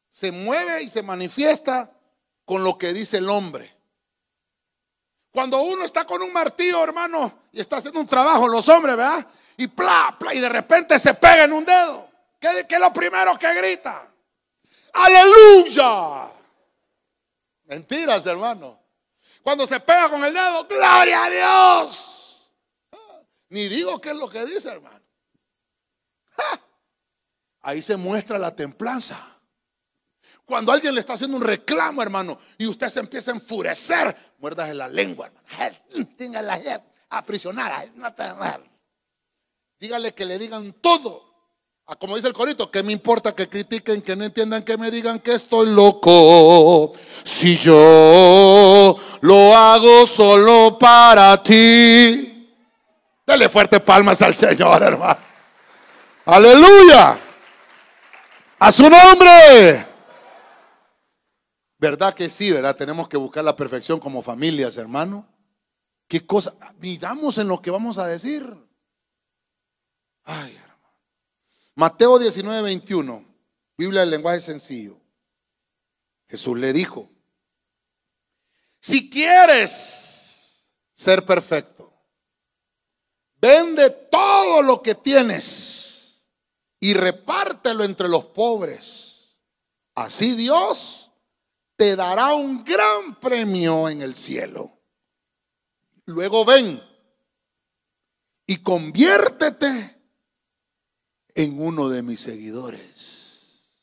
se 0.08 0.32
mueve 0.32 0.82
y 0.82 0.90
se 0.90 1.04
manifiesta 1.04 1.92
con 2.46 2.64
lo 2.64 2.76
que 2.76 2.92
dice 2.92 3.18
el 3.18 3.30
hombre. 3.30 3.72
Cuando 5.30 5.62
uno 5.62 5.86
está 5.86 6.06
con 6.06 6.24
un 6.24 6.34
martillo, 6.34 6.84
hermano, 6.84 7.42
y 7.52 7.60
está 7.60 7.78
haciendo 7.78 8.00
un 8.00 8.08
trabajo, 8.08 8.48
los 8.48 8.68
hombres, 8.68 8.98
¿verdad? 8.98 9.28
Y 9.58 9.68
pla, 9.68 10.16
pla, 10.18 10.34
y 10.34 10.40
de 10.40 10.50
repente 10.50 10.98
se 10.98 11.14
pega 11.14 11.44
en 11.44 11.54
un 11.54 11.64
dedo. 11.64 12.09
¿Qué, 12.40 12.66
qué 12.68 12.76
es 12.76 12.82
lo 12.82 12.94
primero 12.94 13.38
que 13.38 13.54
grita? 13.54 14.10
Aleluya. 14.94 16.32
Mentiras, 17.66 18.26
hermano. 18.26 18.80
Cuando 19.44 19.68
se 19.68 19.80
pega 19.80 20.10
con 20.10 20.24
el 20.24 20.34
dedo, 20.34 20.66
gloria 20.66 21.26
a 21.26 21.30
Dios. 21.30 22.52
Ni 23.50 23.68
digo 23.68 24.00
qué 24.00 24.12
es 24.12 24.16
lo 24.16 24.30
que 24.30 24.46
dice, 24.46 24.70
hermano. 24.70 25.02
Ahí 27.62 27.82
se 27.82 27.98
muestra 27.98 28.38
la 28.38 28.56
templanza. 28.56 29.18
Cuando 30.46 30.72
alguien 30.72 30.94
le 30.94 31.02
está 31.02 31.14
haciendo 31.14 31.38
un 31.38 31.44
reclamo, 31.44 32.02
hermano, 32.02 32.40
y 32.58 32.66
usted 32.66 32.88
se 32.90 33.02
empieza 33.02 33.32
a 33.32 33.36
enfurecer, 33.36 34.16
muerdas 34.40 34.70
en 34.70 34.78
la 34.78 34.88
lengua, 34.88 35.28
hermano. 35.28 35.46
Tenga 36.18 36.42
la 36.42 36.84
aprisionada. 37.10 37.86
Dígale 39.80 40.14
que 40.14 40.26
le 40.26 40.40
digan 40.40 40.74
todo 40.74 41.29
Ah, 41.29 41.29
como 41.98 42.16
dice 42.16 42.28
el 42.28 42.34
corito, 42.34 42.70
¿qué 42.70 42.84
me 42.84 42.94
importa 42.94 43.34
que 43.34 43.50
critiquen, 43.50 44.02
que 44.02 44.16
no 44.16 44.24
entiendan, 44.24 44.64
que 44.64 44.78
me 44.78 44.92
digan 44.92 45.20
que 45.20 45.34
estoy 45.34 45.74
loco? 45.74 46.94
Si 47.24 47.58
yo 47.58 48.96
lo 49.22 49.58
hago 49.58 50.06
solo 50.06 50.78
para 50.78 51.42
ti. 51.42 52.56
Dale 53.26 53.50
fuerte 53.50 53.80
palmas 53.80 54.22
al 54.22 54.36
Señor, 54.36 54.84
hermano. 54.84 55.20
Aleluya. 56.26 57.20
A 58.60 58.72
su 58.72 58.84
nombre. 58.90 59.88
¿Verdad 61.80 62.14
que 62.14 62.30
sí, 62.30 62.52
verdad? 62.52 62.76
Tenemos 62.76 63.08
que 63.08 63.18
buscar 63.18 63.44
la 63.44 63.56
perfección 63.56 64.00
como 64.00 64.22
familias, 64.22 64.78
hermano. 64.78 65.28
¿Qué 66.08 66.26
cosa? 66.26 66.54
Miramos 66.80 67.38
en 67.38 67.48
lo 67.48 67.62
que 67.62 67.72
vamos 67.72 67.98
a 67.98 68.06
decir. 68.06 68.46
Ay, 70.26 70.60
Mateo 71.80 72.20
19, 72.20 72.62
21, 72.62 73.26
Biblia 73.78 74.02
del 74.02 74.10
lenguaje 74.10 74.42
sencillo. 74.42 75.00
Jesús 76.28 76.58
le 76.58 76.74
dijo, 76.74 77.10
si 78.82 79.10
quieres 79.10 80.74
ser 80.94 81.26
perfecto, 81.26 81.94
vende 83.40 83.92
todo 84.12 84.62
lo 84.62 84.82
que 84.82 84.94
tienes 84.94 86.28
y 86.82 86.94
repártelo 86.96 87.86
entre 87.86 88.10
los 88.10 88.26
pobres. 88.26 89.40
Así 89.96 90.36
Dios 90.36 91.14
te 91.78 91.96
dará 91.96 92.34
un 92.34 92.62
gran 92.66 93.18
premio 93.22 93.88
en 93.88 94.02
el 94.02 94.16
cielo. 94.16 94.82
Luego 96.04 96.44
ven 96.44 96.84
y 98.46 98.58
conviértete 98.58 99.99
en 101.36 101.62
uno 101.62 101.90
de 101.90 102.02
mis 102.02 102.20
seguidores. 102.20 103.76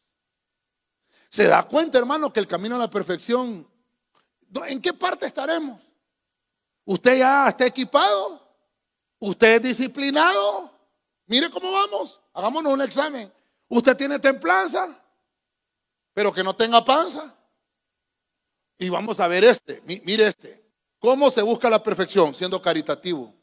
¿Se 1.28 1.44
da 1.44 1.62
cuenta, 1.64 1.98
hermano, 1.98 2.32
que 2.32 2.40
el 2.40 2.46
camino 2.46 2.76
a 2.76 2.78
la 2.78 2.90
perfección, 2.90 3.66
¿en 4.66 4.80
qué 4.80 4.92
parte 4.92 5.26
estaremos? 5.26 5.80
¿Usted 6.84 7.18
ya 7.18 7.48
está 7.48 7.66
equipado? 7.66 8.40
¿Usted 9.18 9.56
es 9.56 9.62
disciplinado? 9.62 10.70
Mire 11.26 11.50
cómo 11.50 11.72
vamos. 11.72 12.20
Hagámonos 12.32 12.72
un 12.72 12.82
examen. 12.82 13.32
¿Usted 13.68 13.96
tiene 13.96 14.18
templanza? 14.18 14.96
Pero 16.14 16.32
que 16.32 16.44
no 16.44 16.54
tenga 16.54 16.84
panza. 16.84 17.34
Y 18.78 18.88
vamos 18.88 19.18
a 19.20 19.28
ver 19.28 19.44
este, 19.44 19.82
mire 19.84 20.26
este. 20.26 20.64
¿Cómo 20.98 21.30
se 21.30 21.42
busca 21.42 21.68
la 21.68 21.82
perfección? 21.82 22.32
Siendo 22.34 22.60
caritativo. 22.60 23.35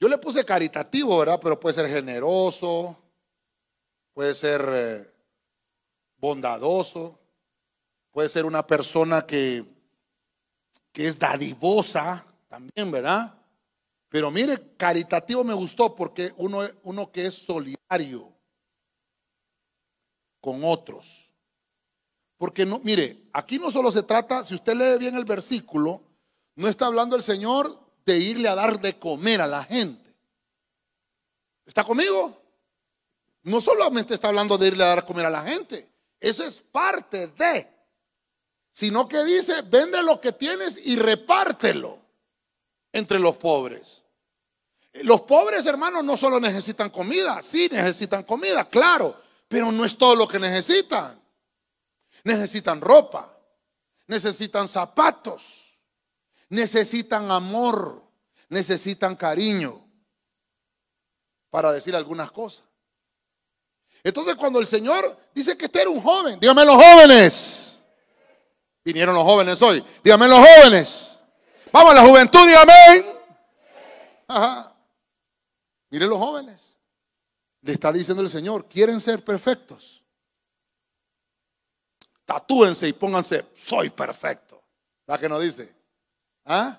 Yo 0.00 0.08
le 0.08 0.16
puse 0.16 0.46
caritativo, 0.46 1.18
¿verdad? 1.18 1.38
Pero 1.42 1.60
puede 1.60 1.74
ser 1.74 1.86
generoso, 1.86 2.96
puede 4.14 4.34
ser 4.34 4.66
eh, 4.72 5.14
bondadoso, 6.16 7.20
puede 8.10 8.30
ser 8.30 8.46
una 8.46 8.66
persona 8.66 9.26
que, 9.26 9.62
que 10.90 11.06
es 11.06 11.18
dadivosa 11.18 12.24
también, 12.48 12.90
¿verdad? 12.90 13.34
Pero 14.08 14.30
mire, 14.30 14.74
caritativo 14.78 15.44
me 15.44 15.52
gustó 15.52 15.94
porque 15.94 16.32
uno, 16.38 16.62
uno 16.82 17.12
que 17.12 17.26
es 17.26 17.34
solidario 17.34 18.32
con 20.40 20.64
otros. 20.64 21.34
Porque 22.38 22.64
no, 22.64 22.80
mire, 22.82 23.28
aquí 23.34 23.58
no 23.58 23.70
solo 23.70 23.92
se 23.92 24.02
trata, 24.02 24.42
si 24.44 24.54
usted 24.54 24.74
lee 24.74 24.98
bien 24.98 25.14
el 25.14 25.26
versículo, 25.26 26.02
no 26.54 26.68
está 26.68 26.86
hablando 26.86 27.16
el 27.16 27.22
Señor 27.22 27.89
de 28.04 28.18
irle 28.18 28.48
a 28.48 28.54
dar 28.54 28.80
de 28.80 28.98
comer 28.98 29.40
a 29.40 29.46
la 29.46 29.64
gente. 29.64 30.14
¿Está 31.64 31.84
conmigo? 31.84 32.40
No 33.42 33.60
solamente 33.60 34.14
está 34.14 34.28
hablando 34.28 34.58
de 34.58 34.68
irle 34.68 34.84
a 34.84 34.88
dar 34.88 35.06
comer 35.06 35.26
a 35.26 35.30
la 35.30 35.42
gente, 35.42 35.88
eso 36.18 36.44
es 36.44 36.60
parte 36.60 37.28
de, 37.28 37.68
sino 38.72 39.08
que 39.08 39.24
dice, 39.24 39.62
vende 39.62 40.02
lo 40.02 40.20
que 40.20 40.32
tienes 40.32 40.78
y 40.78 40.96
repártelo 40.96 41.98
entre 42.92 43.18
los 43.18 43.36
pobres. 43.36 44.04
Los 44.92 45.22
pobres 45.22 45.64
hermanos 45.66 46.04
no 46.04 46.16
solo 46.16 46.40
necesitan 46.40 46.90
comida, 46.90 47.42
sí 47.42 47.68
necesitan 47.70 48.24
comida, 48.24 48.68
claro, 48.68 49.16
pero 49.48 49.70
no 49.72 49.84
es 49.84 49.96
todo 49.96 50.14
lo 50.16 50.28
que 50.28 50.38
necesitan 50.38 51.20
necesitan 52.24 52.80
ropa, 52.80 53.32
necesitan 54.06 54.68
zapatos, 54.68 55.59
necesitan 56.50 57.30
amor, 57.30 58.02
necesitan 58.50 59.16
cariño, 59.16 59.82
para 61.48 61.72
decir 61.72 61.96
algunas 61.96 62.30
cosas. 62.30 62.64
Entonces 64.04 64.36
cuando 64.36 64.60
el 64.60 64.66
Señor 64.66 65.18
dice 65.34 65.56
que 65.56 65.64
este 65.64 65.80
era 65.80 65.90
un 65.90 66.02
joven, 66.02 66.38
dígame 66.38 66.64
los 66.64 66.76
jóvenes, 66.76 67.82
vinieron 68.84 69.14
los 69.14 69.24
jóvenes 69.24 69.60
hoy, 69.62 69.82
dígame 70.04 70.28
los 70.28 70.38
jóvenes, 70.38 71.20
vamos 71.72 71.92
a 71.92 71.94
la 71.94 72.02
juventud, 72.06 72.46
dígame. 72.46 73.20
Ajá. 74.28 74.76
Miren 75.88 76.10
los 76.10 76.18
jóvenes, 76.18 76.78
le 77.62 77.72
está 77.72 77.90
diciendo 77.90 78.22
el 78.22 78.28
Señor, 78.28 78.68
quieren 78.68 79.00
ser 79.00 79.24
perfectos 79.24 80.00
tatúense 82.30 82.86
y 82.86 82.92
pónganse, 82.92 83.44
soy 83.58 83.90
perfecto. 83.90 84.62
¿La 85.04 85.18
que 85.18 85.28
nos 85.28 85.42
dice? 85.42 85.74
¿Ah? 86.52 86.76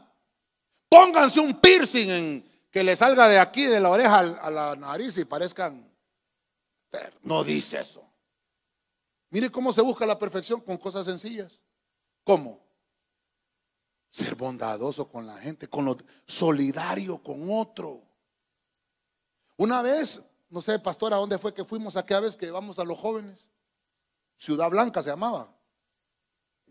Pónganse 0.90 1.40
un 1.40 1.58
piercing 1.62 2.10
en 2.10 2.68
que 2.70 2.84
le 2.84 2.94
salga 2.94 3.30
de 3.30 3.40
aquí, 3.40 3.64
de 3.64 3.80
la 3.80 3.90
oreja 3.90 4.20
a 4.20 4.52
la 4.52 4.76
nariz 4.76 5.18
y 5.18 5.24
parezcan. 5.24 5.90
No 7.22 7.42
dice 7.42 7.80
eso. 7.80 8.04
Mire 9.30 9.50
cómo 9.50 9.72
se 9.72 9.82
busca 9.82 10.06
la 10.06 10.20
perfección 10.20 10.60
con 10.60 10.78
cosas 10.78 11.06
sencillas. 11.06 11.64
¿Cómo? 12.26 12.60
Ser 14.10 14.36
bondadoso 14.36 15.08
con 15.08 15.26
la 15.26 15.38
gente, 15.38 15.70
con 15.70 15.86
lo 15.86 15.96
solidario 16.26 17.24
con 17.24 17.50
otro. 17.50 18.02
Una 19.56 19.82
vez, 19.82 20.22
no 20.50 20.62
sé, 20.62 20.80
pastora, 20.80 21.16
¿dónde 21.16 21.38
fue 21.38 21.54
que 21.54 21.64
fuimos 21.64 21.96
aquella 21.96 22.20
vez 22.20 22.36
que 22.36 22.52
vamos 22.52 22.78
a 22.78 22.84
los 22.84 23.00
jóvenes? 23.00 23.50
Ciudad 24.36 24.70
Blanca 24.70 25.02
se 25.02 25.12
llamaba, 25.12 25.50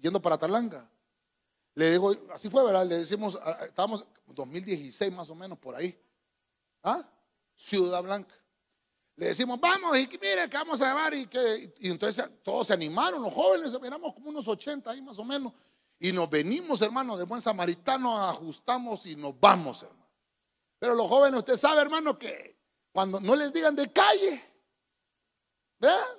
yendo 0.02 0.20
para 0.20 0.36
Talanga. 0.36 0.86
Le 1.74 1.92
digo, 1.92 2.12
así 2.32 2.50
fue, 2.50 2.64
¿verdad? 2.64 2.86
Le 2.86 2.98
decimos, 2.98 3.38
ah, 3.42 3.58
estábamos 3.62 4.04
2016 4.26 5.12
más 5.12 5.30
o 5.30 5.34
menos 5.34 5.58
por 5.58 5.74
ahí. 5.74 5.98
¿Ah? 6.82 7.08
Ciudad 7.54 8.02
Blanca. 8.02 8.34
Le 9.16 9.26
decimos, 9.26 9.60
vamos, 9.60 9.98
y 9.98 10.08
mire, 10.20 10.48
que 10.48 10.56
vamos 10.56 10.80
a 10.80 10.88
llevar. 10.88 11.14
Y, 11.14 11.26
que, 11.26 11.74
y 11.78 11.90
entonces 11.90 12.24
todos 12.42 12.66
se 12.68 12.72
animaron, 12.72 13.22
los 13.22 13.32
jóvenes, 13.32 13.76
éramos 13.84 14.14
como 14.14 14.30
unos 14.30 14.48
80 14.48 14.90
ahí 14.90 15.02
más 15.02 15.18
o 15.18 15.24
menos. 15.24 15.52
Y 15.98 16.12
nos 16.12 16.30
venimos, 16.30 16.80
hermano, 16.80 17.16
de 17.16 17.24
buen 17.24 17.42
samaritano, 17.42 18.26
ajustamos 18.26 19.04
y 19.06 19.16
nos 19.16 19.38
vamos, 19.38 19.82
hermano. 19.82 20.08
Pero 20.78 20.94
los 20.94 21.06
jóvenes, 21.08 21.38
usted 21.40 21.56
sabe, 21.58 21.82
hermano, 21.82 22.18
que 22.18 22.56
cuando 22.90 23.20
no 23.20 23.36
les 23.36 23.52
digan 23.52 23.76
de 23.76 23.92
calle, 23.92 24.42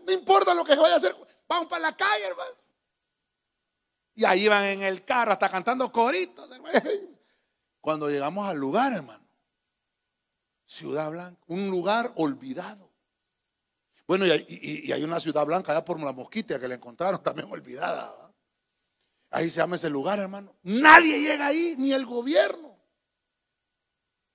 no 0.06 0.14
importa 0.14 0.54
lo 0.54 0.64
que 0.64 0.76
se 0.76 0.80
vaya 0.80 0.96
a 0.96 0.98
hacer, 0.98 1.16
Vamos 1.48 1.68
para 1.68 1.82
la 1.82 1.98
calle, 1.98 2.28
hermano. 2.28 2.52
Y 4.16 4.26
ahí 4.26 4.48
van 4.48 4.66
en 4.66 4.84
el 4.84 5.04
carro, 5.06 5.32
hasta 5.32 5.50
cantando 5.50 5.92
coritos. 5.92 6.50
Cuando 7.80 8.10
llegamos 8.10 8.48
al 8.48 8.58
lugar, 8.58 8.94
hermano. 8.94 9.26
Ciudad 10.66 11.12
Blanca, 11.12 11.42
un 11.48 11.70
lugar 11.70 12.14
olvidado. 12.16 12.92
Bueno, 14.12 14.26
y 14.26 14.92
hay, 14.92 15.04
una 15.04 15.22
ciudad 15.22 15.46
blanca 15.46 15.72
allá 15.72 15.86
por 15.86 15.98
la 15.98 16.12
mosquita 16.12 16.60
que 16.60 16.68
la 16.68 16.76
encontraron 16.76 17.24
también 17.24 17.50
olvidada. 17.50 18.14
Ahí 19.30 19.50
se 19.50 19.58
llama 19.58 19.78
ese 19.78 19.90
lugar, 19.90 20.20
hermano. 20.20 20.54
Nadie 20.64 21.22
llega 21.22 21.48
ahí, 21.48 21.76
ni 21.78 21.94
el 21.94 22.06
gobierno. 22.06 22.78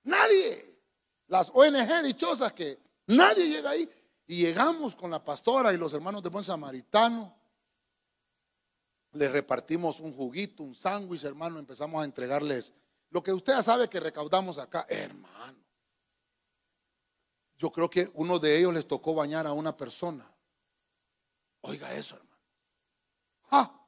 Nadie. 0.03 0.81
Las 1.27 1.51
ONG 1.53 2.03
dichosas 2.03 2.53
que 2.53 2.79
nadie 3.05 3.49
llega 3.49 3.69
ahí. 3.69 3.87
Y 4.25 4.37
llegamos 4.37 4.95
con 4.95 5.11
la 5.11 5.23
pastora 5.23 5.71
y 5.71 5.77
los 5.77 5.93
hermanos 5.93 6.23
de 6.23 6.29
Buen 6.29 6.43
Samaritano. 6.43 7.35
Les 9.17 9.31
repartimos 9.31 9.99
un 9.99 10.13
juguito, 10.13 10.63
un 10.63 10.75
sándwich, 10.75 11.23
hermano. 11.23 11.59
Empezamos 11.59 12.01
a 12.01 12.05
entregarles 12.05 12.73
lo 13.09 13.23
que 13.23 13.33
usted 13.33 13.53
ya 13.53 13.63
sabe 13.63 13.89
que 13.89 13.99
recaudamos 13.99 14.57
acá, 14.57 14.85
hermano. 14.89 15.57
Yo 17.57 17.71
creo 17.71 17.89
que 17.89 18.11
uno 18.13 18.37
de 18.37 18.57
ellos 18.57 18.73
les 18.73 18.87
tocó 18.87 19.15
bañar 19.15 19.47
a 19.47 19.53
una 19.53 19.75
persona. 19.75 20.29
Oiga 21.61 21.93
eso, 21.95 22.15
hermano. 22.15 22.41
Ah, 23.49 23.87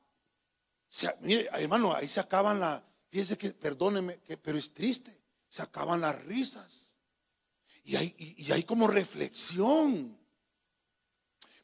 mire, 1.19 1.47
hermano, 1.53 1.93
ahí 1.93 2.07
se 2.07 2.19
acaban 2.19 2.59
las, 2.59 2.82
fíjese 3.09 3.38
que, 3.38 3.51
perdóneme, 3.51 4.19
que, 4.21 4.38
pero 4.38 4.57
es 4.57 4.73
triste, 4.73 5.21
se 5.47 5.61
acaban 5.61 6.01
las 6.01 6.19
risas. 6.23 6.95
Y 7.84 7.95
hay, 7.95 8.15
y 8.17 8.51
hay 8.51 8.63
como 8.63 8.88
reflexión. 8.88 10.17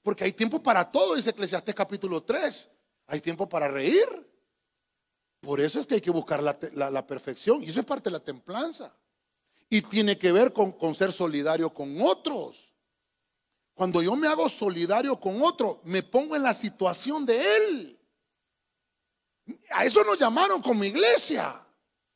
Porque 0.03 0.23
hay 0.23 0.33
tiempo 0.33 0.61
para 0.61 0.91
todo, 0.91 1.15
dice 1.15 1.31
Eclesiastes 1.31 1.73
capítulo 1.73 2.21
3. 2.21 2.71
Hay 3.07 3.21
tiempo 3.21 3.47
para 3.47 3.67
reír. 3.67 4.05
Por 5.41 5.61
eso 5.61 5.79
es 5.79 5.85
que 5.85 5.95
hay 5.95 6.01
que 6.01 6.11
buscar 6.11 6.41
la, 6.41 7.07
perfección. 7.07 7.61
Y 7.61 7.69
eso 7.69 7.79
es 7.79 7.85
parte 7.85 8.09
de 8.09 8.13
la 8.13 8.19
templanza. 8.19 8.91
Y 9.69 9.81
tiene 9.83 10.17
que 10.17 10.31
ver 10.31 10.51
con, 10.51 10.71
con 10.71 10.95
ser 10.95 11.11
solidario 11.11 11.71
con 11.71 12.01
otros. 12.01 12.73
Cuando 13.75 14.01
yo 14.01 14.15
me 14.15 14.27
hago 14.27 14.49
solidario 14.49 15.19
con 15.19 15.41
otro, 15.43 15.81
me 15.83 16.01
pongo 16.01 16.35
en 16.35 16.43
la 16.43 16.53
situación 16.53 17.25
de 17.25 17.57
él. 17.57 17.99
A 19.71 19.85
eso 19.85 20.03
nos 20.03 20.17
llamaron 20.17 20.61
como 20.61 20.83
iglesia. 20.83 21.61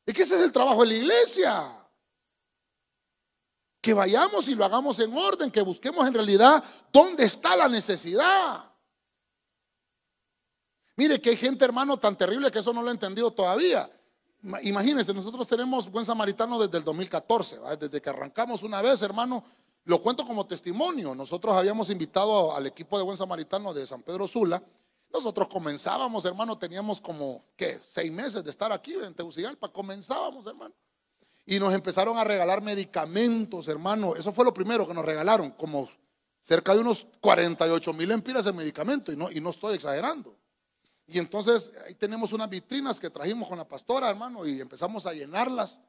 Es 0.06 0.14
que 0.14 0.24
ese 0.24 0.36
es 0.36 0.42
el 0.42 0.52
trabajo 0.52 0.82
de 0.82 0.88
la 0.88 0.94
iglesia. 0.96 1.76
Que 3.82 3.94
vayamos 3.94 4.48
y 4.48 4.56
lo 4.56 4.66
hagamos 4.66 4.98
en 5.00 5.16
orden, 5.16 5.52
que 5.52 5.62
busquemos 5.62 6.08
en 6.08 6.14
realidad 6.14 6.64
dónde 6.92 7.26
está 7.26 7.56
la 7.56 7.68
necesidad. 7.68 8.69
Mire 11.00 11.22
que 11.22 11.30
hay 11.30 11.38
gente, 11.38 11.64
hermano, 11.64 11.96
tan 11.96 12.18
terrible 12.18 12.52
que 12.52 12.60
eso 12.60 12.74
no 12.74 12.82
lo 12.82 12.90
he 12.90 12.92
entendido 12.92 13.32
todavía. 13.32 13.90
Imagínense, 14.64 15.14
nosotros 15.14 15.48
tenemos 15.48 15.90
buen 15.90 16.06
samaritano 16.06 16.60
desde 16.60 16.78
el 16.78 16.84
2014, 16.84 17.58
desde 17.80 18.02
que 18.02 18.10
arrancamos 18.10 18.64
una 18.64 18.82
vez, 18.82 19.02
hermano, 19.02 19.42
lo 19.86 20.02
cuento 20.02 20.28
como 20.28 20.46
testimonio. 20.46 21.16
Nosotros 21.16 21.56
habíamos 21.56 21.90
invitado 21.90 22.54
al 22.54 22.68
equipo 22.68 22.98
de 22.98 23.06
buen 23.06 23.16
samaritano 23.16 23.74
de 23.74 23.88
San 23.88 24.02
Pedro 24.02 24.28
Sula. 24.28 24.62
Nosotros 25.14 25.48
comenzábamos, 25.48 26.26
hermano, 26.26 26.58
teníamos 26.58 27.00
como, 27.00 27.46
¿qué? 27.56 27.80
Seis 27.82 28.12
meses 28.12 28.44
de 28.44 28.52
estar 28.52 28.74
aquí 28.74 28.92
en 28.92 29.14
Tegucigalpa. 29.14 29.70
Comenzábamos, 29.70 30.48
hermano. 30.48 30.76
Y 31.46 31.60
nos 31.60 31.74
empezaron 31.74 32.18
a 32.18 32.26
regalar 32.26 32.62
medicamentos, 32.62 33.70
hermano. 33.70 34.18
Eso 34.18 34.34
fue 34.34 34.44
lo 34.44 34.54
primero 34.54 34.86
que 34.86 34.94
nos 34.94 35.06
regalaron, 35.06 35.52
como 35.52 35.88
cerca 36.42 36.74
de 36.74 36.82
unos 36.82 37.08
48 37.22 37.94
mil 37.94 38.12
empiras 38.12 38.44
de 38.44 38.52
medicamentos, 38.52 39.16
y 39.16 39.18
no, 39.18 39.32
y 39.32 39.40
no 39.40 39.52
estoy 39.52 39.76
exagerando. 39.76 40.36
Y 41.12 41.18
entonces 41.18 41.72
ahí 41.88 41.96
tenemos 41.96 42.32
unas 42.34 42.48
vitrinas 42.48 43.00
que 43.00 43.10
trajimos 43.10 43.50
con 43.50 43.58
la 43.58 43.68
pastora, 43.68 44.10
hermano, 44.10 44.46
y 44.46 44.62
empezamos 44.62 45.08
a 45.08 45.14
llenarlas. 45.14 45.80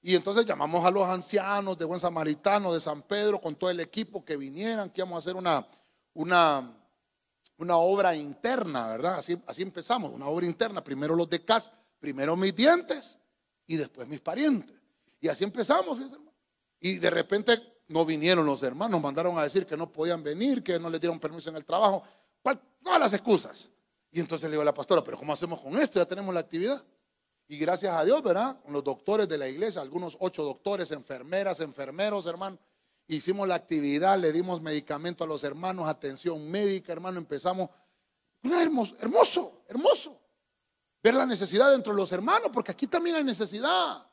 Y 0.00 0.14
entonces 0.14 0.46
llamamos 0.46 0.84
a 0.86 0.90
los 0.90 1.06
ancianos 1.06 1.76
de 1.76 1.84
Buen 1.84 2.00
Samaritano, 2.00 2.72
de 2.72 2.80
San 2.80 3.02
Pedro, 3.02 3.40
con 3.40 3.56
todo 3.56 3.68
el 3.68 3.80
equipo 3.80 4.24
que 4.24 4.38
vinieran, 4.38 4.88
que 4.88 5.02
íbamos 5.02 5.16
a 5.16 5.18
hacer 5.18 5.36
una, 5.36 5.66
una, 6.14 6.72
una 7.58 7.76
obra 7.76 8.14
interna, 8.14 8.88
¿verdad? 8.88 9.18
Así, 9.18 9.38
así 9.46 9.60
empezamos, 9.60 10.10
una 10.12 10.28
obra 10.28 10.46
interna. 10.46 10.82
Primero 10.82 11.14
los 11.14 11.28
de 11.28 11.44
casa, 11.44 11.72
primero 12.00 12.34
mis 12.34 12.56
dientes 12.56 13.18
y 13.66 13.76
después 13.76 14.08
mis 14.08 14.20
parientes. 14.20 14.76
Y 15.20 15.28
así 15.28 15.44
empezamos, 15.44 15.98
Y 16.80 16.96
de 16.96 17.10
repente 17.10 17.82
no 17.88 18.06
vinieron 18.06 18.46
los 18.46 18.62
hermanos, 18.62 18.98
mandaron 18.98 19.38
a 19.38 19.42
decir 19.42 19.66
que 19.66 19.76
no 19.76 19.92
podían 19.92 20.22
venir, 20.22 20.62
que 20.62 20.78
no 20.78 20.88
les 20.88 21.02
dieron 21.02 21.20
permiso 21.20 21.50
en 21.50 21.56
el 21.56 21.66
trabajo, 21.66 22.02
todas 22.82 23.00
las 23.00 23.12
excusas. 23.12 23.70
Y 24.14 24.20
entonces 24.20 24.48
le 24.48 24.52
digo 24.52 24.62
a 24.62 24.64
la 24.64 24.72
pastora, 24.72 25.02
pero 25.02 25.18
¿cómo 25.18 25.32
hacemos 25.32 25.60
con 25.60 25.76
esto? 25.76 25.98
Ya 25.98 26.06
tenemos 26.06 26.32
la 26.32 26.38
actividad. 26.38 26.80
Y 27.48 27.58
gracias 27.58 27.92
a 27.92 28.04
Dios, 28.04 28.22
¿verdad? 28.22 28.56
Los 28.68 28.84
doctores 28.84 29.28
de 29.28 29.36
la 29.36 29.48
iglesia, 29.48 29.82
algunos 29.82 30.16
ocho 30.20 30.44
doctores, 30.44 30.92
enfermeras, 30.92 31.58
enfermeros, 31.58 32.24
hermano. 32.26 32.56
Hicimos 33.08 33.48
la 33.48 33.56
actividad, 33.56 34.16
le 34.16 34.30
dimos 34.30 34.62
medicamento 34.62 35.24
a 35.24 35.26
los 35.26 35.42
hermanos, 35.42 35.88
atención 35.88 36.48
médica, 36.48 36.92
hermano. 36.92 37.18
Empezamos. 37.18 37.70
Hermoso, 38.44 38.94
hermoso, 39.00 39.64
hermoso. 39.66 40.20
Ver 41.02 41.14
la 41.14 41.26
necesidad 41.26 41.72
dentro 41.72 41.92
de 41.92 41.96
los 41.96 42.12
hermanos, 42.12 42.50
porque 42.52 42.70
aquí 42.70 42.86
también 42.86 43.16
hay 43.16 43.24
necesidad. 43.24 44.06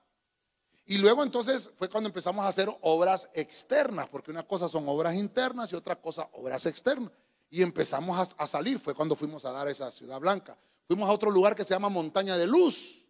Y 0.88 0.97
luego 0.97 1.22
entonces 1.22 1.72
fue 1.78 1.88
cuando 1.89 2.10
empezamos 2.10 2.43
a 2.43 2.47
hacer 2.47 2.76
obras 2.82 3.30
externas, 3.36 4.08
porque 4.10 4.32
una 4.32 4.41
cosa 4.41 4.68
son 4.68 4.89
obras 4.89 5.14
internas 5.14 5.72
y 5.72 5.76
otra 5.76 5.95
cosa 5.95 6.28
obras 6.34 6.66
externas. 6.66 7.12
Y 7.54 7.62
empezamos 7.62 8.34
a, 8.38 8.47
salir, 8.47 8.80
fue 8.80 8.95
cuando 8.95 9.14
fuimos 9.14 9.43
a 9.43 9.52
dar 9.52 9.68
esa 9.68 9.91
ciudad 9.91 10.22
blanca. 10.22 10.58
Fuimos 10.88 11.10
a 11.10 11.12
otro 11.12 11.30
lugar 11.30 11.54
que 11.54 11.66
se 11.66 11.74
llama 11.74 11.89
Montaña 11.89 12.38
de 12.38 12.47
Luz, 12.47 13.06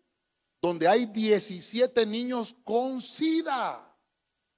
donde 0.59 0.87
hay 0.87 1.05
17 1.05 2.07
niños 2.07 2.55
con 2.63 2.99
SIDA. 2.99 3.87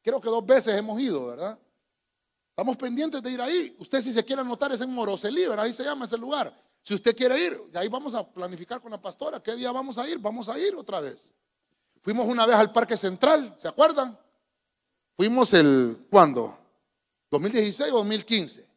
Creo 0.01 0.21
que 0.21 0.29
dos 0.29 0.45
veces 0.45 0.73
hemos 0.77 0.99
ido, 1.01 1.27
¿verdad? 1.27 1.59
Estamos 2.51 2.77
pendientes 2.77 3.21
de 3.21 3.29
ir 3.29 3.41
ahí. 3.41 3.75
Usted 3.77 3.99
si 3.99 4.13
se 4.13 4.23
quiere 4.23 4.41
anotar 4.41 4.71
es 4.71 4.79
en 4.79 4.89
Moroselí, 4.89 5.47
¿verdad? 5.47 5.65
Ahí 5.65 5.73
se 5.73 5.83
llama 5.83 6.05
ese 6.05 6.17
lugar. 6.17 6.55
Si 6.81 6.93
usted 6.93 7.15
quiere 7.15 7.37
ir, 7.37 7.61
ahí 7.73 7.89
vamos 7.89 8.13
a 8.13 8.25
planificar 8.25 8.79
con 8.79 8.89
la 8.89 9.01
pastora. 9.01 9.43
¿Qué 9.43 9.53
día 9.55 9.71
vamos 9.73 9.97
a 9.97 10.07
ir? 10.07 10.17
Vamos 10.17 10.47
a 10.47 10.57
ir 10.57 10.75
otra 10.75 11.01
vez. 11.01 11.33
Fuimos 12.01 12.25
una 12.25 12.45
vez 12.45 12.55
al 12.55 12.71
Parque 12.71 12.95
Central, 12.95 13.53
¿se 13.57 13.67
acuerdan? 13.67 14.17
Fuimos 15.17 15.53
el, 15.53 16.05
¿cuándo? 16.09 16.57
¿2016 17.31 17.91
o 17.91 17.97
2015? 17.97 18.72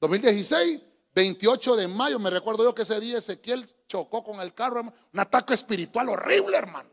2016, 0.00 0.80
28 1.14 1.76
de 1.76 1.88
mayo, 1.88 2.18
me 2.18 2.30
recuerdo 2.30 2.64
yo 2.64 2.74
que 2.74 2.82
ese 2.82 2.98
día 3.00 3.18
Ezequiel 3.18 3.66
chocó 3.86 4.24
con 4.24 4.40
el 4.40 4.54
carro, 4.54 4.80
un 4.80 5.20
ataque 5.20 5.54
espiritual 5.54 6.08
horrible, 6.08 6.56
hermano. 6.56 6.90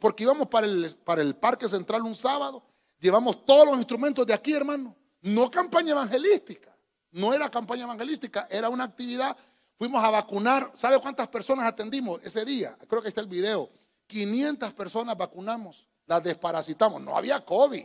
Porque 0.00 0.24
íbamos 0.24 0.48
para 0.48 0.66
el, 0.66 0.90
para 1.04 1.22
el 1.22 1.36
Parque 1.36 1.68
Central 1.68 2.02
un 2.02 2.14
sábado, 2.14 2.62
llevamos 2.98 3.44
todos 3.44 3.66
los 3.66 3.76
instrumentos 3.76 4.26
de 4.26 4.34
aquí, 4.34 4.52
hermano. 4.52 4.96
No 5.20 5.50
campaña 5.50 5.92
evangelística, 5.92 6.76
no 7.12 7.32
era 7.32 7.48
campaña 7.50 7.84
evangelística, 7.84 8.46
era 8.50 8.68
una 8.68 8.84
actividad. 8.84 9.36
Fuimos 9.78 10.02
a 10.02 10.10
vacunar, 10.10 10.70
¿sabe 10.74 10.98
cuántas 10.98 11.28
personas 11.28 11.66
atendimos 11.66 12.20
ese 12.24 12.44
día? 12.44 12.76
Creo 12.88 13.02
que 13.02 13.08
está 13.08 13.20
el 13.20 13.26
video 13.26 13.70
500 14.06 14.72
personas 14.72 15.16
vacunamos, 15.16 15.88
las 16.06 16.22
desparasitamos. 16.22 17.00
No 17.00 17.16
había 17.16 17.44
COVID. 17.44 17.84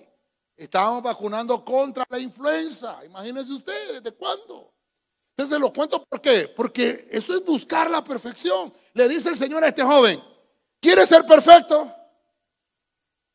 Estábamos 0.60 1.02
vacunando 1.02 1.64
contra 1.64 2.06
la 2.10 2.20
influenza. 2.20 3.00
Imagínense 3.06 3.54
ustedes, 3.54 4.04
¿desde 4.04 4.12
cuándo? 4.12 4.74
Entonces 5.30 5.58
lo 5.58 5.72
cuento 5.72 6.04
por 6.04 6.20
qué. 6.20 6.50
Porque 6.50 7.08
eso 7.10 7.34
es 7.34 7.46
buscar 7.46 7.90
la 7.90 8.04
perfección. 8.04 8.74
Le 8.94 9.08
dice 9.08 9.30
el 9.30 9.38
Señor 9.38 9.64
a 9.64 9.70
este 9.70 9.84
joven, 9.84 10.22
¿quiere 10.82 11.06
ser 11.06 11.26
perfecto? 11.26 11.96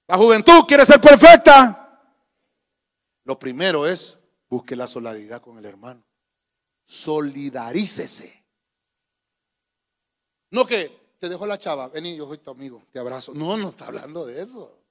La 0.07 0.19
juventud 0.19 0.65
quiere 0.69 0.85
ser 0.85 1.01
perfecta. 1.01 1.99
Lo 3.25 3.39
primero 3.39 3.87
es 3.87 4.19
busque 4.51 4.77
la 4.77 4.87
solidaridad 4.87 5.41
con 5.41 5.57
el 5.57 5.65
hermano. 5.65 6.05
Solidarícese. 6.85 8.45
No 10.51 10.67
que 10.67 11.17
te 11.19 11.31
dejo 11.31 11.47
la 11.47 11.57
chava, 11.57 11.89
vení, 11.89 12.15
yo 12.17 12.29
soy 12.29 12.37
tu 12.37 12.51
amigo, 12.51 12.83
te 12.93 12.99
abrazo. 12.99 13.33
No, 13.35 13.57
no 13.57 13.71
está 13.71 13.87
hablando 13.87 14.27
de 14.27 14.43
eso. 14.43 14.84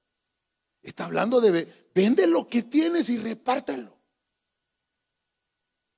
Está 0.84 1.06
hablando 1.06 1.42
de 1.42 1.90
vende 1.96 2.28
lo 2.28 2.48
que 2.48 2.64
tienes 2.64 3.10
y 3.10 3.18
repártelo. 3.18 3.98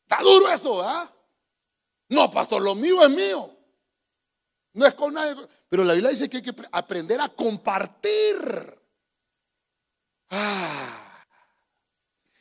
Está 0.04 0.24
duro 0.24 0.50
eso, 0.52 0.82
¿ah? 0.82 1.12
No, 2.10 2.30
pastor, 2.30 2.62
lo 2.62 2.76
mío 2.76 3.04
es 3.04 3.10
mío. 3.10 3.52
No 4.74 4.86
es 4.86 4.94
con 4.94 5.14
nadie. 5.14 5.36
Pero 5.68 5.84
la 5.84 5.94
Biblia 5.94 6.12
dice 6.12 6.30
que 6.30 6.38
hay 6.38 6.44
que 6.44 6.56
aprender 6.72 7.20
a 7.20 7.30
compartir. 7.30 8.80
Ah. 10.30 11.24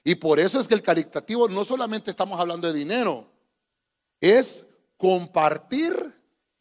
Y 0.04 0.16
por 0.16 0.38
eso 0.38 0.60
es 0.60 0.68
que 0.68 0.74
el 0.74 0.82
caritativo 0.82 1.48
no 1.48 1.64
solamente 1.64 2.10
estamos 2.10 2.38
hablando 2.38 2.70
de 2.70 2.78
dinero, 2.78 3.26
es 4.20 4.66
compartir 4.98 6.14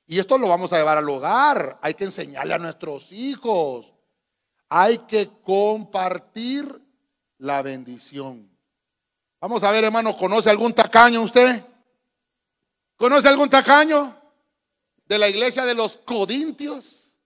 y 0.07 0.19
esto 0.19 0.37
lo 0.37 0.47
vamos 0.47 0.71
a 0.71 0.77
llevar 0.77 0.97
al 0.97 1.09
hogar. 1.09 1.79
Hay 1.81 1.93
que 1.93 2.03
enseñarle 2.05 2.53
a 2.53 2.59
nuestros 2.59 3.11
hijos. 3.11 3.92
Hay 4.75 4.97
que 4.97 5.29
compartir 5.43 6.81
la 7.37 7.61
bendición. 7.61 8.49
Vamos 9.39 9.63
a 9.63 9.69
ver, 9.69 9.83
hermano, 9.83 10.17
¿conoce 10.17 10.49
algún 10.49 10.73
tacaño 10.73 11.21
usted? 11.21 11.63
¿Conoce 12.95 13.27
algún 13.27 13.51
tacaño? 13.51 14.19
De 15.05 15.19
la 15.19 15.29
iglesia 15.29 15.63
de 15.63 15.75
los 15.75 15.97
Codintios. 15.97 17.19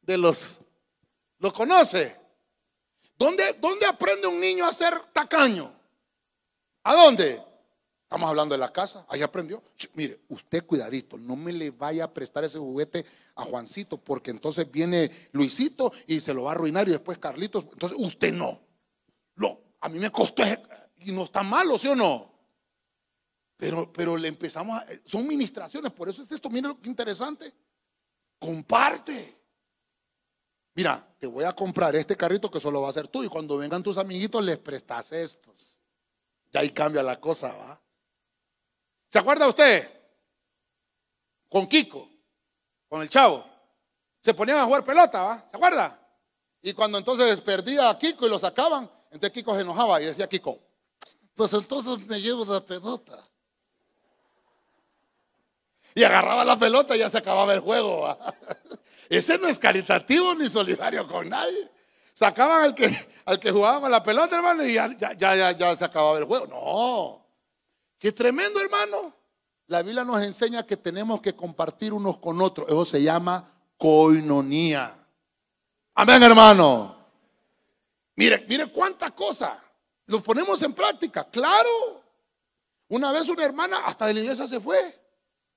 De 0.00 0.18
los... 0.18 0.58
¿Lo 1.38 1.52
conoce? 1.52 2.20
¿Dónde, 3.16 3.52
¿Dónde 3.60 3.86
aprende 3.86 4.26
un 4.26 4.40
niño 4.40 4.66
a 4.66 4.72
ser 4.72 4.98
tacaño? 5.12 5.72
¿A 6.82 6.92
dónde? 6.92 7.40
Estamos 8.12 8.28
hablando 8.28 8.54
de 8.54 8.58
la 8.58 8.70
casa, 8.70 9.06
ahí 9.08 9.22
aprendió. 9.22 9.62
mire, 9.94 10.20
usted 10.28 10.66
cuidadito, 10.66 11.16
no 11.16 11.34
me 11.34 11.50
le 11.50 11.70
vaya 11.70 12.04
a 12.04 12.12
prestar 12.12 12.44
ese 12.44 12.58
juguete 12.58 13.06
a 13.36 13.42
Juancito, 13.42 13.96
porque 13.96 14.30
entonces 14.30 14.70
viene 14.70 15.10
Luisito 15.32 15.90
y 16.06 16.20
se 16.20 16.34
lo 16.34 16.42
va 16.42 16.50
a 16.50 16.54
arruinar 16.54 16.86
y 16.86 16.90
después 16.90 17.16
Carlitos. 17.16 17.64
Entonces 17.72 17.96
usted 17.98 18.30
no. 18.34 18.60
No, 19.36 19.58
a 19.80 19.88
mí 19.88 19.98
me 19.98 20.12
costó 20.12 20.42
y 20.98 21.10
no 21.10 21.24
está 21.24 21.42
malo, 21.42 21.78
¿sí 21.78 21.88
o 21.88 21.96
no? 21.96 22.30
Pero, 23.56 23.90
pero 23.90 24.18
le 24.18 24.28
empezamos 24.28 24.78
a. 24.78 24.84
Son 25.06 25.26
ministraciones, 25.26 25.90
por 25.90 26.10
eso 26.10 26.20
es 26.20 26.30
esto. 26.30 26.50
Mira 26.50 26.68
lo 26.68 26.78
que 26.78 26.90
interesante. 26.90 27.50
Comparte. 28.38 29.40
Mira, 30.74 31.02
te 31.18 31.26
voy 31.26 31.44
a 31.44 31.52
comprar 31.54 31.96
este 31.96 32.14
carrito 32.14 32.50
que 32.50 32.60
solo 32.60 32.82
va 32.82 32.90
a 32.90 32.92
ser 32.92 33.08
tú. 33.08 33.24
Y 33.24 33.28
cuando 33.28 33.56
vengan 33.56 33.82
tus 33.82 33.96
amiguitos, 33.96 34.44
les 34.44 34.58
prestas 34.58 35.12
estos. 35.12 35.80
Ya 36.50 36.60
ahí 36.60 36.68
cambia 36.68 37.02
la 37.02 37.18
cosa, 37.18 37.54
¿va? 37.54 37.82
¿Se 39.12 39.18
acuerda 39.18 39.46
usted? 39.46 39.90
Con 41.50 41.66
Kiko, 41.66 42.08
con 42.88 43.02
el 43.02 43.10
chavo. 43.10 43.44
Se 44.22 44.32
ponían 44.32 44.56
a 44.56 44.64
jugar 44.64 44.84
pelota, 44.86 45.22
¿va? 45.22 45.46
¿Se 45.50 45.54
acuerda? 45.54 46.00
Y 46.62 46.72
cuando 46.72 46.96
entonces 46.96 47.38
perdía 47.42 47.90
a 47.90 47.98
Kiko 47.98 48.26
y 48.26 48.30
lo 48.30 48.38
sacaban, 48.38 48.90
entonces 49.10 49.32
Kiko 49.32 49.54
se 49.54 49.60
enojaba 49.60 50.00
y 50.00 50.06
decía 50.06 50.26
Kiko, 50.26 50.58
pues 51.34 51.52
entonces 51.52 51.98
me 52.06 52.22
llevo 52.22 52.46
la 52.46 52.62
pelota. 52.62 53.22
Y 55.94 56.04
agarraba 56.04 56.42
la 56.42 56.58
pelota 56.58 56.96
y 56.96 57.00
ya 57.00 57.10
se 57.10 57.18
acababa 57.18 57.52
el 57.52 57.60
juego. 57.60 58.16
Ese 59.10 59.36
no 59.36 59.46
es 59.46 59.58
caritativo 59.58 60.34
ni 60.34 60.48
solidario 60.48 61.06
con 61.06 61.28
nadie. 61.28 61.70
Sacaban 62.14 62.62
al 62.62 62.74
que, 62.74 62.90
al 63.26 63.38
que 63.38 63.50
jugaba 63.50 63.82
con 63.82 63.90
la 63.90 64.02
pelota, 64.02 64.36
hermano, 64.36 64.64
y 64.64 64.72
ya, 64.72 64.96
ya, 64.96 65.34
ya, 65.34 65.52
ya 65.52 65.76
se 65.76 65.84
acababa 65.84 66.18
el 66.18 66.24
juego. 66.24 66.46
No. 66.46 67.21
Qué 68.02 68.10
tremendo, 68.10 68.60
hermano. 68.60 69.14
La 69.68 69.80
Biblia 69.80 70.04
nos 70.04 70.20
enseña 70.24 70.66
que 70.66 70.76
tenemos 70.76 71.20
que 71.20 71.36
compartir 71.36 71.92
unos 71.92 72.18
con 72.18 72.42
otros. 72.42 72.66
Eso 72.66 72.84
se 72.84 73.00
llama 73.00 73.48
coinonía. 73.76 74.92
Amén, 75.94 76.20
hermano. 76.20 76.96
Mire, 78.16 78.44
mire 78.48 78.66
cuánta 78.66 79.12
cosa. 79.12 79.62
Lo 80.06 80.20
ponemos 80.20 80.60
en 80.62 80.74
práctica, 80.74 81.30
claro. 81.30 82.02
Una 82.88 83.12
vez 83.12 83.28
una 83.28 83.44
hermana 83.44 83.84
hasta 83.86 84.06
de 84.06 84.14
la 84.14 84.20
iglesia 84.22 84.48
se 84.48 84.58
fue 84.58 85.00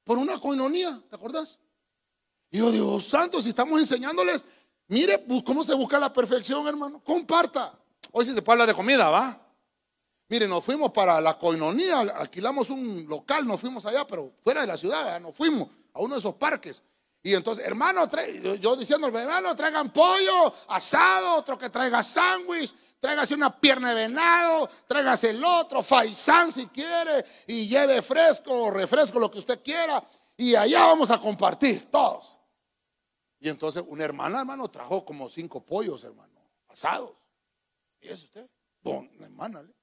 por 0.04 0.20
una 0.20 0.40
coinonía, 0.40 1.02
¿te 1.10 1.16
acordás? 1.16 1.58
Y 2.52 2.60
yo, 2.60 2.72
Dios 2.72 3.08
santo, 3.08 3.42
si 3.42 3.50
estamos 3.50 3.80
enseñándoles, 3.80 4.46
mire 4.88 5.26
cómo 5.44 5.64
se 5.64 5.74
busca 5.74 5.98
la 5.98 6.14
perfección, 6.14 6.68
hermano. 6.68 7.02
Comparta. 7.04 7.74
Hoy 8.12 8.24
sí 8.24 8.36
se 8.36 8.44
puede 8.44 8.54
hablar 8.54 8.68
de 8.68 8.76
comida, 8.76 9.10
¿va? 9.10 9.45
Mire, 10.28 10.48
nos 10.48 10.64
fuimos 10.64 10.92
para 10.92 11.22
la 11.22 11.38
coinonía, 11.38 12.00
alquilamos 12.00 12.70
un 12.72 13.06
local, 13.08 13.46
nos 13.46 13.62
fuimos 13.62 13.86
allá, 13.86 14.08
pero 14.08 14.34
fuera 14.44 14.62
de 14.62 14.68
la 14.68 14.78
ciudad, 14.78 15.20
nos 15.20 15.36
fuimos 15.36 15.70
a 15.94 16.00
uno 16.00 16.16
de 16.16 16.20
esos 16.20 16.34
parques. 16.36 16.84
Y 17.22 17.34
entonces, 17.34 17.66
hermano, 17.66 18.08
yo 18.60 18.76
diciendo, 18.76 19.08
hermano, 19.08 19.56
traigan 19.56 19.92
pollo, 19.92 20.54
asado, 20.68 21.38
otro 21.38 21.58
que 21.58 21.70
traiga 21.70 22.04
sándwich, 22.04 22.74
tráigase 23.00 23.34
una 23.34 23.60
pierna 23.60 23.90
de 23.90 23.96
venado, 23.96 24.70
tráigase 24.88 25.32
el 25.32 25.44
otro, 25.44 25.82
faisán 25.82 26.52
si 26.52 26.68
quiere, 26.68 27.26
y 27.48 27.68
lleve 27.68 28.02
fresco, 28.02 28.70
refresco, 28.72 29.20
lo 29.20 29.30
que 29.30 29.40
usted 29.40 29.62
quiera, 29.64 30.04
y 30.38 30.56
allá 30.56 30.86
vamos 30.86 31.10
a 31.12 31.20
compartir 31.20 31.90
todos. 31.90 32.40
Y 33.40 33.50
entonces 33.50 33.84
una 33.88 34.04
hermana, 34.04 34.40
hermano, 34.40 34.70
trajo 34.70 35.04
como 35.04 35.30
cinco 35.30 35.64
pollos, 35.64 36.04
hermano, 36.04 36.42
asados. 36.68 37.12
¿Y 38.02 38.10
es 38.10 38.24
usted? 38.24 38.48
Bon, 38.82 39.10
hermana, 39.20 39.64
¿le? 39.64 39.75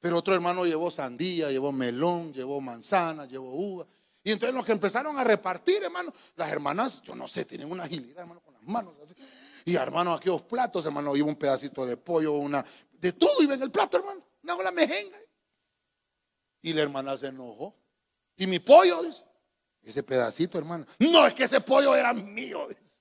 Pero 0.00 0.16
otro 0.16 0.34
hermano 0.34 0.64
llevó 0.64 0.90
sandía, 0.90 1.50
llevó 1.50 1.72
melón, 1.72 2.32
llevó 2.32 2.60
manzana, 2.60 3.26
llevó 3.26 3.52
uva. 3.52 3.86
Y 4.22 4.32
entonces 4.32 4.54
los 4.54 4.64
que 4.64 4.72
empezaron 4.72 5.18
a 5.18 5.24
repartir, 5.24 5.82
hermano, 5.82 6.12
las 6.36 6.50
hermanas, 6.50 7.02
yo 7.02 7.14
no 7.14 7.28
sé, 7.28 7.44
tienen 7.44 7.70
una 7.70 7.84
agilidad, 7.84 8.20
hermano, 8.20 8.40
con 8.40 8.54
las 8.54 8.62
manos 8.62 8.94
así. 9.02 9.14
Y 9.64 9.76
hermano, 9.76 10.14
aquellos 10.14 10.42
platos, 10.42 10.86
hermano, 10.86 11.14
iba 11.16 11.26
un 11.26 11.36
pedacito 11.36 11.84
de 11.84 11.96
pollo, 11.96 12.32
una, 12.32 12.64
de 12.92 13.12
todo 13.12 13.42
iba 13.42 13.54
en 13.54 13.62
el 13.62 13.70
plato, 13.70 13.98
hermano, 13.98 14.22
una 14.42 14.62
la 14.62 14.72
mejenga. 14.72 15.18
Y 16.62 16.72
la 16.72 16.82
hermana 16.82 17.16
se 17.16 17.28
enojó. 17.28 17.74
¿Y 18.36 18.46
mi 18.46 18.58
pollo? 18.58 19.02
Dice. 19.02 19.24
Ese 19.82 20.02
pedacito, 20.02 20.58
hermano. 20.58 20.84
No, 20.98 21.26
es 21.26 21.32
que 21.32 21.44
ese 21.44 21.60
pollo 21.60 21.94
era 21.96 22.12
mío. 22.12 22.68
Dice. 22.68 23.00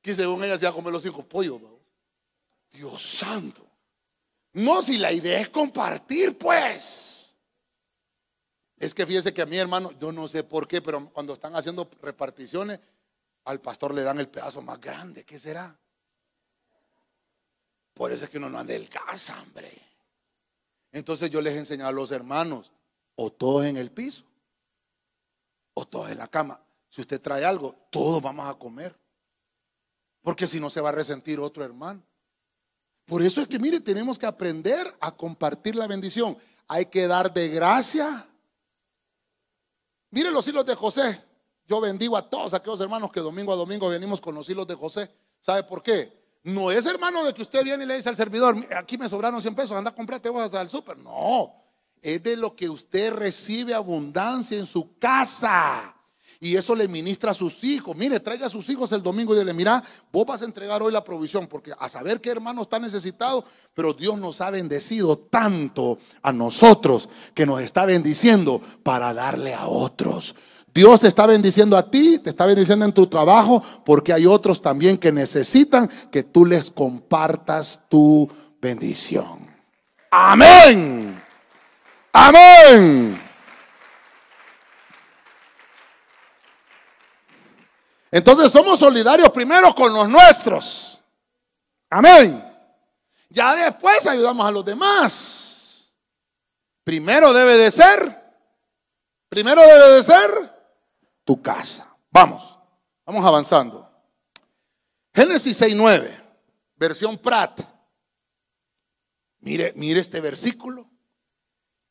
Que 0.00 0.14
según 0.14 0.42
ella 0.44 0.56
se 0.56 0.64
iba 0.64 0.70
a 0.70 0.74
comer 0.74 0.92
los 0.92 1.02
cinco 1.02 1.22
pollos. 1.26 1.60
Dios 2.70 3.02
santo. 3.02 3.69
No, 4.52 4.82
si 4.82 4.98
la 4.98 5.12
idea 5.12 5.40
es 5.40 5.48
compartir, 5.48 6.36
pues. 6.36 7.34
Es 8.76 8.94
que 8.94 9.06
fíjese 9.06 9.32
que 9.32 9.42
a 9.42 9.46
mi 9.46 9.58
hermano, 9.58 9.92
yo 9.98 10.10
no 10.10 10.26
sé 10.26 10.42
por 10.42 10.66
qué, 10.66 10.80
pero 10.80 11.10
cuando 11.10 11.34
están 11.34 11.54
haciendo 11.54 11.88
reparticiones, 12.02 12.80
al 13.44 13.60
pastor 13.60 13.94
le 13.94 14.02
dan 14.02 14.18
el 14.18 14.28
pedazo 14.28 14.62
más 14.62 14.80
grande. 14.80 15.24
¿Qué 15.24 15.38
será? 15.38 15.78
Por 17.94 18.10
eso 18.10 18.24
es 18.24 18.30
que 18.30 18.38
uno 18.38 18.48
no 18.48 18.58
adelgaza, 18.58 19.40
hombre. 19.42 19.70
Entonces 20.92 21.30
yo 21.30 21.40
les 21.40 21.56
enseño 21.56 21.86
a 21.86 21.92
los 21.92 22.10
hermanos, 22.10 22.72
o 23.14 23.30
todos 23.30 23.66
en 23.66 23.76
el 23.76 23.90
piso, 23.90 24.24
o 25.74 25.86
todos 25.86 26.10
en 26.10 26.18
la 26.18 26.28
cama. 26.28 26.60
Si 26.88 27.02
usted 27.02 27.20
trae 27.20 27.44
algo, 27.44 27.74
todos 27.90 28.20
vamos 28.22 28.48
a 28.48 28.54
comer. 28.54 28.98
Porque 30.22 30.46
si 30.46 30.58
no 30.58 30.70
se 30.70 30.80
va 30.80 30.88
a 30.88 30.92
resentir 30.92 31.38
otro 31.38 31.64
hermano. 31.64 32.02
Por 33.10 33.22
eso 33.22 33.40
es 33.40 33.48
que, 33.48 33.58
mire, 33.58 33.80
tenemos 33.80 34.16
que 34.16 34.24
aprender 34.24 34.96
a 35.00 35.10
compartir 35.10 35.74
la 35.74 35.88
bendición. 35.88 36.38
Hay 36.68 36.86
que 36.86 37.08
dar 37.08 37.34
de 37.34 37.48
gracia. 37.48 38.24
Mire 40.10 40.30
los 40.30 40.46
hilos 40.46 40.64
de 40.64 40.76
José. 40.76 41.20
Yo 41.66 41.80
bendigo 41.80 42.16
a 42.16 42.30
todos 42.30 42.54
aquellos 42.54 42.80
hermanos 42.80 43.10
que 43.10 43.18
domingo 43.18 43.52
a 43.52 43.56
domingo 43.56 43.88
venimos 43.88 44.20
con 44.20 44.36
los 44.36 44.48
hilos 44.48 44.64
de 44.68 44.76
José. 44.76 45.10
¿Sabe 45.40 45.64
por 45.64 45.82
qué? 45.82 46.20
No 46.44 46.70
es 46.70 46.86
hermano 46.86 47.24
de 47.24 47.34
que 47.34 47.42
usted 47.42 47.64
viene 47.64 47.82
y 47.82 47.86
le 47.88 47.96
dice 47.96 48.10
al 48.10 48.14
servidor, 48.14 48.54
aquí 48.76 48.96
me 48.96 49.08
sobraron 49.08 49.42
100 49.42 49.56
pesos, 49.56 49.76
anda 49.76 49.90
a 49.90 49.94
comprarte 49.94 50.28
hojas 50.28 50.54
al 50.54 50.70
súper. 50.70 50.96
No, 50.96 51.52
es 52.00 52.22
de 52.22 52.36
lo 52.36 52.54
que 52.54 52.68
usted 52.68 53.12
recibe 53.12 53.74
abundancia 53.74 54.56
en 54.56 54.66
su 54.66 54.96
casa 55.00 55.96
y 56.42 56.56
eso 56.56 56.74
le 56.74 56.88
ministra 56.88 57.32
a 57.32 57.34
sus 57.34 57.62
hijos. 57.64 57.94
Mire, 57.94 58.18
traiga 58.18 58.46
a 58.46 58.48
sus 58.48 58.66
hijos 58.70 58.90
el 58.92 59.02
domingo 59.02 59.34
y 59.34 59.38
dile, 59.38 59.52
mira, 59.52 59.82
vos 60.10 60.24
vas 60.24 60.40
a 60.40 60.46
entregar 60.46 60.82
hoy 60.82 60.90
la 60.90 61.04
provisión, 61.04 61.46
porque 61.46 61.72
a 61.78 61.88
saber 61.88 62.18
qué 62.20 62.30
hermano 62.30 62.62
está 62.62 62.78
necesitado, 62.78 63.44
pero 63.74 63.92
Dios 63.92 64.18
nos 64.18 64.40
ha 64.40 64.50
bendecido 64.50 65.18
tanto 65.18 65.98
a 66.22 66.32
nosotros 66.32 67.10
que 67.34 67.44
nos 67.44 67.60
está 67.60 67.84
bendiciendo 67.84 68.62
para 68.82 69.12
darle 69.12 69.52
a 69.52 69.66
otros. 69.66 70.34
Dios 70.72 71.00
te 71.00 71.08
está 71.08 71.26
bendiciendo 71.26 71.76
a 71.76 71.90
ti, 71.90 72.18
te 72.20 72.30
está 72.30 72.46
bendiciendo 72.46 72.86
en 72.86 72.92
tu 72.92 73.06
trabajo, 73.06 73.62
porque 73.84 74.14
hay 74.14 74.24
otros 74.24 74.62
también 74.62 74.96
que 74.96 75.12
necesitan 75.12 75.90
que 76.10 76.22
tú 76.22 76.46
les 76.46 76.70
compartas 76.70 77.82
tu 77.90 78.30
bendición. 78.62 79.46
Amén. 80.10 81.20
Amén. 82.12 83.29
Entonces 88.10 88.50
somos 88.50 88.78
solidarios 88.78 89.30
primero 89.30 89.74
con 89.74 89.92
los 89.92 90.08
nuestros. 90.08 91.00
Amén. 91.88 92.44
Ya 93.28 93.54
después 93.54 94.06
ayudamos 94.06 94.46
a 94.46 94.50
los 94.50 94.64
demás. 94.64 95.92
Primero 96.82 97.32
debe 97.32 97.56
de 97.56 97.70
ser, 97.70 98.34
primero 99.28 99.60
debe 99.60 99.96
de 99.96 100.02
ser 100.02 100.30
tu 101.24 101.40
casa. 101.40 101.94
Vamos, 102.10 102.58
vamos 103.06 103.24
avanzando. 103.24 103.88
Génesis 105.14 105.60
6.9, 105.60 106.10
versión 106.74 107.16
Prat. 107.18 107.60
Mire, 109.40 109.72
mire 109.76 110.00
este 110.00 110.20
versículo. 110.20 110.88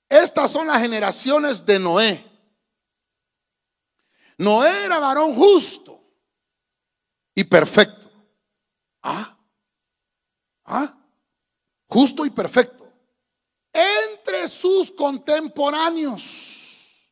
Estas 0.09 0.51
son 0.51 0.67
las 0.67 0.81
generaciones 0.81 1.65
de 1.65 1.79
Noé. 1.79 2.25
Noé 4.37 4.85
era 4.85 4.99
varón 4.99 5.33
justo 5.35 5.88
y 7.39 7.43
perfecto. 7.45 8.11
Ah, 9.01 9.37
ah, 10.65 10.93
justo 11.87 12.25
y 12.25 12.29
perfecto. 12.29 12.91
Entre 13.71 14.45
sus 14.49 14.91
contemporáneos, 14.91 17.09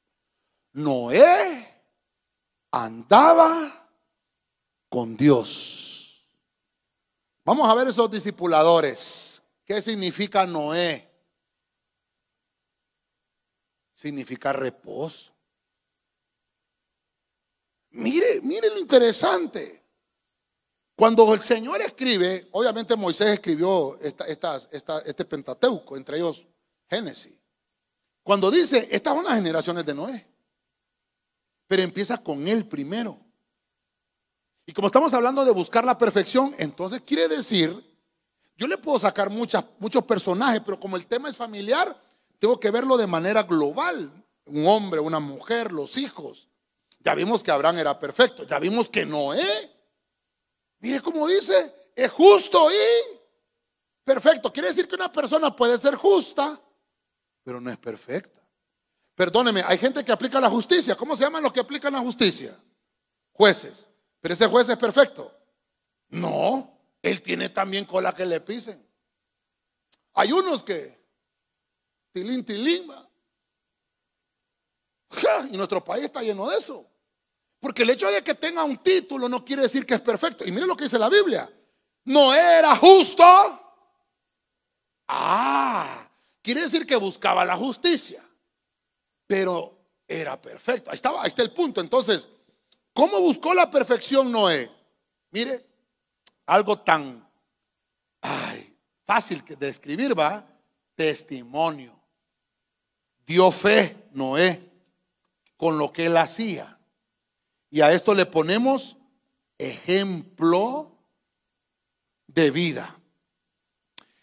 Noé 0.74 1.66
andaba 2.72 3.90
con 4.90 5.16
Dios. 5.16 6.28
Vamos 7.46 7.70
a 7.70 7.76
ver 7.76 7.88
esos 7.88 8.12
discipuladores. 8.12 9.42
¿Qué 9.64 9.82
significa 9.82 10.46
Noé? 10.46 11.10
Significa 13.94 14.52
reposo. 14.52 15.34
Mire, 17.92 18.42
mire 18.42 18.70
lo 18.70 18.80
interesante. 18.80 19.77
Cuando 20.98 21.32
el 21.32 21.42
Señor 21.42 21.80
escribe, 21.84 22.48
obviamente 22.54 22.96
Moisés 22.96 23.28
escribió 23.28 24.00
este 24.02 25.26
Pentateuco, 25.26 25.96
entre 25.96 26.18
ellos 26.18 26.44
Génesis. 26.90 27.36
Cuando 28.24 28.50
dice, 28.50 28.88
estas 28.90 29.14
son 29.14 29.24
las 29.24 29.36
generaciones 29.36 29.86
de 29.86 29.94
Noé. 29.94 30.28
Pero 31.68 31.84
empieza 31.84 32.18
con 32.18 32.48
él 32.48 32.68
primero. 32.68 33.16
Y 34.66 34.74
como 34.74 34.88
estamos 34.88 35.14
hablando 35.14 35.46
de 35.46 35.52
buscar 35.52 35.86
la 35.86 36.00
perfección, 36.00 36.56
entonces 36.58 37.04
quiere 37.06 37.28
decir, 37.28 37.80
yo 38.58 38.66
le 38.66 38.80
puedo 38.80 38.98
sacar 38.98 39.30
muchas, 39.30 39.66
muchos 39.78 40.04
personajes, 40.04 40.64
pero 40.66 40.80
como 40.80 40.98
el 40.98 41.06
tema 41.06 41.30
es 41.30 41.38
familiar, 41.38 41.96
tengo 42.40 42.60
que 42.60 42.72
verlo 42.72 42.98
de 42.98 43.06
manera 43.06 43.44
global. 43.44 44.12
Un 44.48 44.66
hombre, 44.66 45.00
una 45.00 45.20
mujer, 45.20 45.72
los 45.72 45.96
hijos. 45.96 46.48
Ya 47.02 47.14
vimos 47.14 47.44
que 47.44 47.52
Abraham 47.52 47.78
era 47.78 48.00
perfecto, 48.00 48.46
ya 48.46 48.58
vimos 48.58 48.90
que 48.90 49.06
Noé 49.06 49.77
Mire 50.80 51.02
cómo 51.02 51.28
dice, 51.28 51.90
es 51.96 52.12
justo 52.12 52.70
y 52.72 53.20
perfecto. 54.04 54.52
Quiere 54.52 54.70
decir 54.70 54.88
que 54.88 54.96
una 54.96 55.12
persona 55.12 55.56
puede 55.56 55.78
ser 55.78 55.96
justa, 55.96 56.62
pero 57.44 57.60
no 57.60 57.70
es 57.70 57.78
perfecta. 57.78 58.42
Perdóneme, 59.16 59.64
hay 59.66 59.78
gente 59.78 60.06
que 60.06 60.12
aplica 60.12 60.40
la 60.40 60.50
justicia. 60.50 60.96
¿Cómo 60.96 61.16
se 61.16 61.24
llaman 61.24 61.42
los 61.42 61.52
que 61.52 61.60
aplican 61.60 61.94
la 61.94 62.00
justicia? 62.00 62.56
Jueces. 63.32 63.88
Pero 64.22 64.34
ese 64.34 64.48
juez 64.48 64.70
es 64.70 64.78
perfecto. 64.78 65.36
No, 66.10 66.80
él 67.02 67.22
tiene 67.22 67.50
también 67.50 67.86
cola 67.86 68.14
que 68.14 68.26
le 68.26 68.42
pisen. 68.42 68.86
Hay 70.14 70.32
unos 70.32 70.64
que, 70.64 71.00
tilín, 72.12 72.46
tilín, 72.46 72.92
y 75.50 75.58
nuestro 75.58 75.84
país 75.84 76.06
está 76.06 76.22
lleno 76.22 76.50
de 76.50 76.58
eso. 76.58 76.86
Porque 77.60 77.84
el 77.84 77.90
hecho 77.90 78.10
de 78.10 78.24
que 78.24 78.36
tenga 78.36 78.64
un 78.64 78.78
título 78.78 79.28
no 79.28 79.44
quiere 79.44 79.64
decir 79.64 79.86
que 79.86 79.96
es 79.96 80.02
perfecto. 80.02 80.46
Y 80.46 80.52
miren 80.52 80.68
lo 80.68 80.78
que 80.78 80.84
dice 80.84 81.00
la 81.00 81.10
Biblia. 81.10 81.52
No 82.06 82.34
era 82.34 82.76
justo. 82.76 83.24
Ah, 85.08 86.10
quiere 86.42 86.62
decir 86.62 86.86
que 86.86 86.96
buscaba 86.96 87.44
la 87.44 87.56
justicia. 87.56 88.24
Pero 89.26 89.78
era 90.08 90.40
perfecto. 90.42 90.90
Ahí 90.90 90.96
estaba, 90.96 91.22
ahí 91.24 91.30
está 91.30 91.42
el 91.42 91.52
punto. 91.52 91.82
Entonces, 91.82 92.30
¿cómo 92.94 93.20
buscó 93.20 93.54
la 93.54 93.70
perfección 93.70 94.32
Noé? 94.32 94.72
Mire, 95.32 95.66
algo 96.46 96.80
tan 96.80 97.28
ay, 98.22 98.78
fácil 99.04 99.44
de 99.44 99.68
escribir, 99.68 100.18
va. 100.18 100.46
Testimonio. 100.96 101.98
Dio 103.26 103.52
fe 103.52 104.10
Noé 104.14 104.62
con 105.58 105.78
lo 105.78 105.92
que 105.92 106.06
él 106.06 106.18
hacía. 106.18 106.77
Y 107.70 107.82
a 107.82 107.92
esto 107.92 108.14
le 108.14 108.26
ponemos 108.26 108.98
ejemplo 109.58 110.98
de 112.28 112.52
vida. 112.52 112.96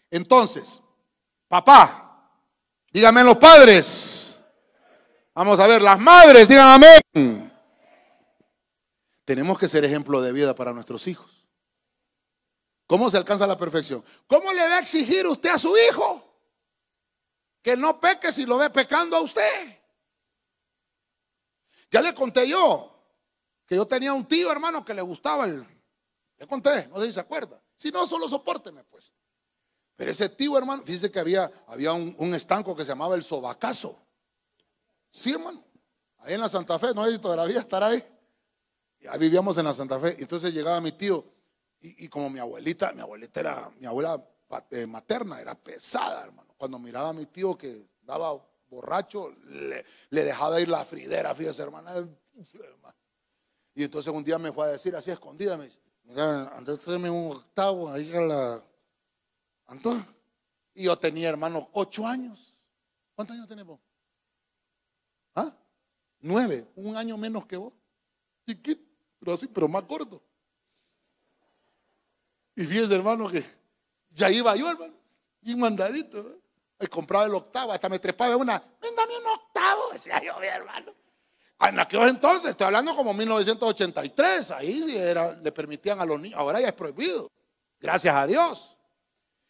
Entonces, 0.09 0.81
papá, 1.47 2.31
díganme 2.91 3.23
los 3.23 3.37
padres. 3.37 4.41
Vamos 5.33 5.59
a 5.59 5.67
ver, 5.67 5.81
las 5.81 5.99
madres, 5.99 6.47
digan 6.47 6.69
amén. 6.69 7.51
Tenemos 9.25 9.59
que 9.59 9.67
ser 9.67 9.83
ejemplo 9.83 10.21
de 10.21 10.31
vida 10.31 10.55
para 10.55 10.71
nuestros 10.71 11.07
hijos. 11.07 11.45
¿Cómo 12.87 13.09
se 13.09 13.17
alcanza 13.17 13.47
la 13.47 13.57
perfección? 13.57 14.03
¿Cómo 14.27 14.53
le 14.53 14.61
va 14.67 14.75
a 14.75 14.79
exigir 14.79 15.25
usted 15.27 15.49
a 15.49 15.57
su 15.57 15.75
hijo 15.75 16.23
que 17.61 17.75
no 17.75 17.99
peque 17.99 18.31
si 18.31 18.45
lo 18.45 18.57
ve 18.57 18.69
pecando 18.69 19.17
a 19.17 19.21
usted? 19.21 19.79
Ya 21.89 22.01
le 22.01 22.13
conté 22.13 22.47
yo, 22.47 22.94
que 23.65 23.75
yo 23.75 23.87
tenía 23.87 24.13
un 24.13 24.25
tío, 24.27 24.51
hermano, 24.51 24.85
que 24.85 24.93
le 24.93 25.01
gustaba 25.01 25.45
el. 25.45 25.65
Le 26.37 26.47
conté, 26.47 26.87
no 26.87 26.99
sé 26.99 27.07
si 27.07 27.13
se 27.13 27.19
acuerda. 27.19 27.61
Si 27.75 27.91
no, 27.91 28.05
solo 28.05 28.27
soporteme, 28.27 28.83
pues. 28.83 29.13
Pero 29.95 30.11
ese 30.11 30.29
tío, 30.29 30.57
hermano, 30.57 30.83
fíjese 30.83 31.09
que 31.09 31.19
había, 31.19 31.49
había 31.67 31.93
un, 31.93 32.33
estanco 32.33 32.75
que 32.75 32.83
se 32.83 32.89
llamaba 32.89 33.15
el 33.15 33.23
Sobacazo. 33.23 34.05
Sí, 35.09 35.31
hermano. 35.31 35.63
Ahí 36.17 36.33
en 36.33 36.41
la 36.41 36.49
Santa 36.49 36.77
Fe, 36.77 36.93
no 36.93 37.05
sé 37.05 37.13
si 37.13 37.19
todavía 37.19 37.59
estará 37.59 37.87
ahí. 37.87 38.03
Ahí 39.09 39.19
vivíamos 39.19 39.57
en 39.57 39.65
la 39.65 39.73
Santa 39.73 39.99
Fe. 39.99 40.17
Entonces 40.19 40.53
llegaba 40.53 40.81
mi 40.81 40.91
tío, 40.91 41.25
y, 41.79 42.07
como 42.09 42.29
mi 42.29 42.39
abuelita, 42.39 42.91
mi 42.93 43.01
abuelita 43.01 43.39
era, 43.39 43.71
mi 43.79 43.85
abuela 43.85 44.21
eh, 44.71 44.87
materna 44.87 45.39
era 45.39 45.55
pesada, 45.55 46.23
hermano. 46.23 46.55
Cuando 46.57 46.79
miraba 46.79 47.09
a 47.09 47.13
mi 47.13 47.27
tío 47.27 47.57
que 47.57 47.87
daba 48.01 48.35
borracho, 48.67 49.29
le, 49.45 49.85
le 50.09 50.23
dejaba 50.23 50.59
ir 50.59 50.67
la 50.67 50.83
fridera, 50.83 51.33
fíjese, 51.35 51.61
hermana. 51.61 51.93
Y 53.75 53.83
entonces 53.83 54.11
un 54.11 54.23
día 54.23 54.39
me 54.39 54.53
fue 54.53 54.65
a 54.65 54.69
decir 54.69 54.95
así 54.95 55.11
escondida, 55.11 55.57
me 55.57 55.65
dice, 55.65 55.77
mira, 56.05 56.47
antes 56.55 56.79
tráeme 56.79 57.09
un 57.09 57.33
octavo 57.33 57.91
ahí 57.91 58.15
a 58.15 58.21
la... 58.21 58.63
Antón. 59.67 60.05
Y 60.73 60.83
yo 60.83 60.97
tenía, 60.97 61.29
hermano, 61.29 61.69
ocho 61.73 62.07
años. 62.07 62.55
¿Cuántos 63.15 63.35
años 63.35 63.47
tenés 63.47 63.65
vos? 63.65 63.79
¿Ah? 65.35 65.51
Nueve, 66.19 66.67
un 66.75 66.95
año 66.95 67.17
menos 67.17 67.45
que 67.45 67.57
vos. 67.57 67.73
Chiquito, 68.47 68.81
pero 69.19 69.33
así, 69.33 69.47
pero 69.47 69.67
más 69.67 69.83
corto. 69.83 70.21
Y 72.55 72.63
fíjese, 72.63 72.95
hermano, 72.95 73.29
que 73.29 73.43
ya 74.09 74.31
iba 74.31 74.55
yo, 74.55 74.69
hermano, 74.69 74.93
y 75.41 75.55
mandadito. 75.55 76.19
¿eh? 76.19 76.39
Y 76.79 76.87
compraba 76.87 77.25
el 77.25 77.35
octavo, 77.35 77.73
hasta 77.73 77.89
me 77.89 77.99
trepaba 77.99 78.37
una, 78.37 78.63
dame 78.81 79.17
un 79.17 79.27
octavo, 79.27 79.91
decía 79.91 80.21
yo, 80.23 80.39
mi 80.39 80.47
hermano. 80.47 80.93
En 81.59 81.79
aquellos 81.79 82.09
entonces, 82.09 82.51
estoy 82.51 82.67
hablando 82.67 82.95
como 82.95 83.13
1983, 83.13 84.51
ahí 84.51 84.83
sí 84.83 84.97
era, 84.97 85.33
le 85.33 85.51
permitían 85.51 85.99
a 86.01 86.05
los 86.05 86.19
niños, 86.19 86.37
ahora 86.37 86.59
ya 86.59 86.67
es 86.67 86.73
prohibido, 86.73 87.31
gracias 87.79 88.13
a 88.13 88.27
Dios. 88.27 88.77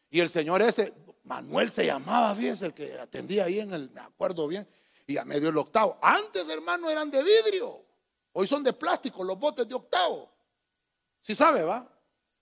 Y 0.10 0.20
el 0.20 0.30
señor 0.30 0.62
este, 0.62 0.93
Manuel 1.24 1.72
se 1.72 1.86
llamaba, 1.86 2.36
fíjese, 2.36 2.68
el 2.68 2.74
que 2.74 2.97
atendía 2.99 3.45
ahí 3.45 3.60
en 3.60 3.74
el, 3.74 3.89
me 3.89 4.01
acuerdo 4.01 4.47
bien, 4.47 4.68
y 5.08 5.18
a 5.18 5.26
medio 5.26 5.49
el 5.49 5.58
octavo. 5.58 5.97
Antes, 6.01 6.47
hermano, 6.49 6.89
eran 6.89 7.10
de 7.10 7.24
vidrio, 7.24 7.84
hoy 8.34 8.45
son 8.45 8.64
de 8.64 8.74
plástico 8.74 9.24
los 9.24 9.38
botes 9.39 9.68
de 9.68 9.74
octavo. 9.74 10.32
Si 11.20 11.34
sabe, 11.34 11.64
va? 11.64 11.89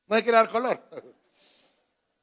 No 0.08 0.16
hay 0.16 0.24
que 0.24 0.32
dar 0.32 0.52
color. 0.52 0.82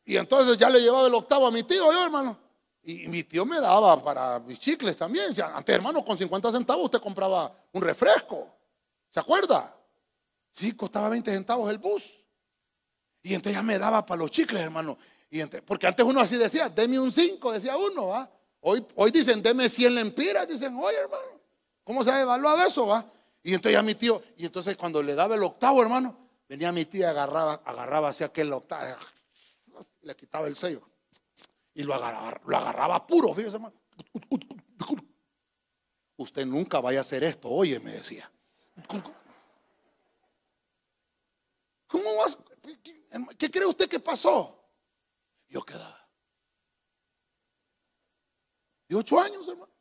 Y 0.02 0.16
entonces 0.16 0.56
ya 0.56 0.68
le 0.68 0.80
llevaba 0.80 1.06
el 1.06 1.14
octavo 1.14 1.46
a 1.46 1.52
mi 1.52 1.62
tío, 1.62 1.92
yo, 1.92 2.02
hermano. 2.02 2.36
Y 2.82 3.08
mi 3.08 3.24
tío 3.24 3.44
me 3.44 3.60
daba 3.60 4.02
para 4.02 4.38
mis 4.40 4.58
chicles 4.58 4.96
también. 4.96 5.32
Antes, 5.42 5.74
hermano, 5.74 6.04
con 6.04 6.16
50 6.16 6.50
centavos 6.50 6.86
usted 6.86 7.00
compraba 7.00 7.52
un 7.72 7.82
refresco. 7.82 8.48
¿Se 9.10 9.20
acuerda? 9.20 9.76
Sí, 10.52 10.72
costaba 10.72 11.08
20 11.10 11.30
centavos 11.30 11.70
el 11.70 11.78
bus. 11.78 12.24
Y 13.22 13.34
entonces 13.34 13.56
ya 13.56 13.62
me 13.62 13.78
daba 13.78 14.04
para 14.06 14.20
los 14.20 14.30
chicles, 14.30 14.62
hermano. 14.62 14.96
Y 15.30 15.44
porque 15.44 15.86
antes 15.86 16.04
uno 16.04 16.20
así 16.20 16.36
decía, 16.36 16.68
deme 16.68 16.98
un 16.98 17.12
5, 17.12 17.52
decía 17.52 17.76
uno, 17.76 18.08
¿va? 18.08 18.30
Hoy, 18.60 18.84
hoy 18.96 19.10
dicen, 19.10 19.42
deme 19.42 19.68
100 19.68 19.94
lempiras. 19.94 20.48
Dicen, 20.48 20.74
oye, 20.76 20.96
hermano, 20.96 21.40
¿cómo 21.84 22.02
se 22.02 22.10
ha 22.10 22.20
evaluado 22.20 22.64
eso, 22.64 22.86
va? 22.86 23.04
Y 23.42 23.54
entonces 23.54 23.72
ya 23.74 23.82
mi 23.82 23.94
tío, 23.94 24.22
y 24.36 24.46
entonces 24.46 24.76
cuando 24.76 25.02
le 25.02 25.14
daba 25.14 25.34
el 25.34 25.42
octavo, 25.42 25.82
hermano, 25.82 26.16
venía 26.48 26.72
mi 26.72 26.86
tía, 26.86 27.10
agarraba, 27.10 27.60
agarraba 27.64 28.08
hacia 28.08 28.26
aquel 28.26 28.52
octavo, 28.52 28.96
le 30.02 30.16
quitaba 30.16 30.46
el 30.46 30.56
sello 30.56 30.89
y 31.74 31.82
lo 31.82 31.94
agarraba, 31.94 32.40
lo 32.44 32.56
agarraba 32.56 33.06
puro, 33.06 33.34
fíjese, 33.34 33.56
hermano. 33.56 33.74
Usted 36.16 36.44
nunca 36.46 36.80
vaya 36.80 36.98
a 36.98 37.02
hacer 37.02 37.24
esto, 37.24 37.48
oye, 37.48 37.80
me 37.80 37.92
decía. 37.92 38.30
¿Cómo 41.86 42.16
vas? 42.16 42.42
¿Qué 43.38 43.50
cree 43.50 43.66
usted 43.66 43.88
que 43.88 44.00
pasó? 44.00 44.62
Yo 45.48 45.62
quedaba. 45.62 46.08
De 48.88 48.96
ocho 48.96 49.20
años, 49.20 49.48
hermano. 49.48 49.72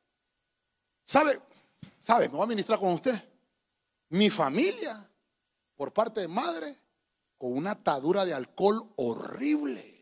¿Sabe? 1.03 1.41
¿Sabe? 1.99 2.29
Me 2.29 2.35
voy 2.35 2.43
a 2.43 2.47
ministrar 2.47 2.79
con 2.79 2.93
usted. 2.93 3.21
Mi 4.09 4.29
familia, 4.29 5.07
por 5.75 5.91
parte 5.91 6.21
de 6.21 6.27
madre, 6.27 6.79
con 7.37 7.53
una 7.53 7.71
atadura 7.71 8.25
de 8.25 8.33
alcohol 8.33 8.93
horrible 8.97 9.98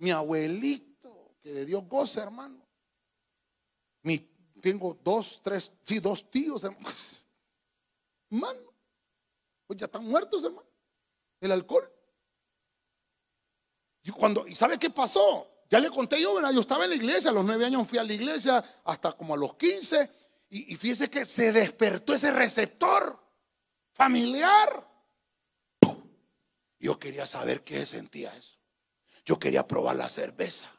mi 0.00 0.10
abuelito, 0.10 1.36
que 1.42 1.52
de 1.52 1.66
Dios 1.66 1.86
goza, 1.86 2.22
hermano. 2.22 2.66
Mi, 4.02 4.18
tengo 4.60 4.98
dos, 5.04 5.40
tres, 5.44 5.72
sí, 5.84 6.00
dos 6.00 6.30
tíos, 6.30 6.64
hermano. 6.64 6.88
Hermano, 8.32 8.72
pues 9.66 9.80
ya 9.80 9.86
están 9.86 10.04
muertos, 10.04 10.44
hermano. 10.44 10.68
El 11.40 11.50
alcohol. 11.50 11.92
Y 14.04 14.12
cuando, 14.12 14.46
¿y 14.46 14.54
sabe 14.54 14.78
qué 14.78 14.88
pasó? 14.88 15.64
Ya 15.68 15.80
le 15.80 15.90
conté 15.90 16.22
yo, 16.22 16.34
¿verdad? 16.34 16.52
Yo 16.52 16.60
estaba 16.60 16.84
en 16.84 16.90
la 16.90 16.96
iglesia, 16.96 17.32
a 17.32 17.34
los 17.34 17.44
nueve 17.44 17.66
años 17.66 17.88
fui 17.88 17.98
a 17.98 18.04
la 18.04 18.12
iglesia, 18.12 18.64
hasta 18.84 19.12
como 19.14 19.34
a 19.34 19.36
los 19.36 19.56
quince, 19.56 20.08
y, 20.48 20.72
y 20.72 20.76
fíjese 20.76 21.10
que 21.10 21.24
se 21.24 21.50
despertó 21.50 22.14
ese 22.14 22.30
receptor 22.30 23.20
familiar. 23.92 24.88
Yo 26.78 26.96
quería 26.96 27.26
saber 27.26 27.64
qué 27.64 27.84
sentía 27.84 28.32
eso. 28.36 28.59
Yo 29.24 29.38
quería 29.38 29.66
probar 29.66 29.96
la 29.96 30.08
cerveza. 30.08 30.70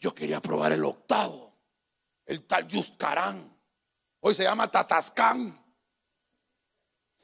Yo 0.00 0.14
quería 0.14 0.40
probar 0.40 0.72
el 0.72 0.84
octavo. 0.84 1.56
El 2.24 2.46
tal 2.46 2.66
Yuscarán. 2.68 3.56
Hoy 4.20 4.34
se 4.34 4.44
llama 4.44 4.70
Tatascán. 4.70 5.58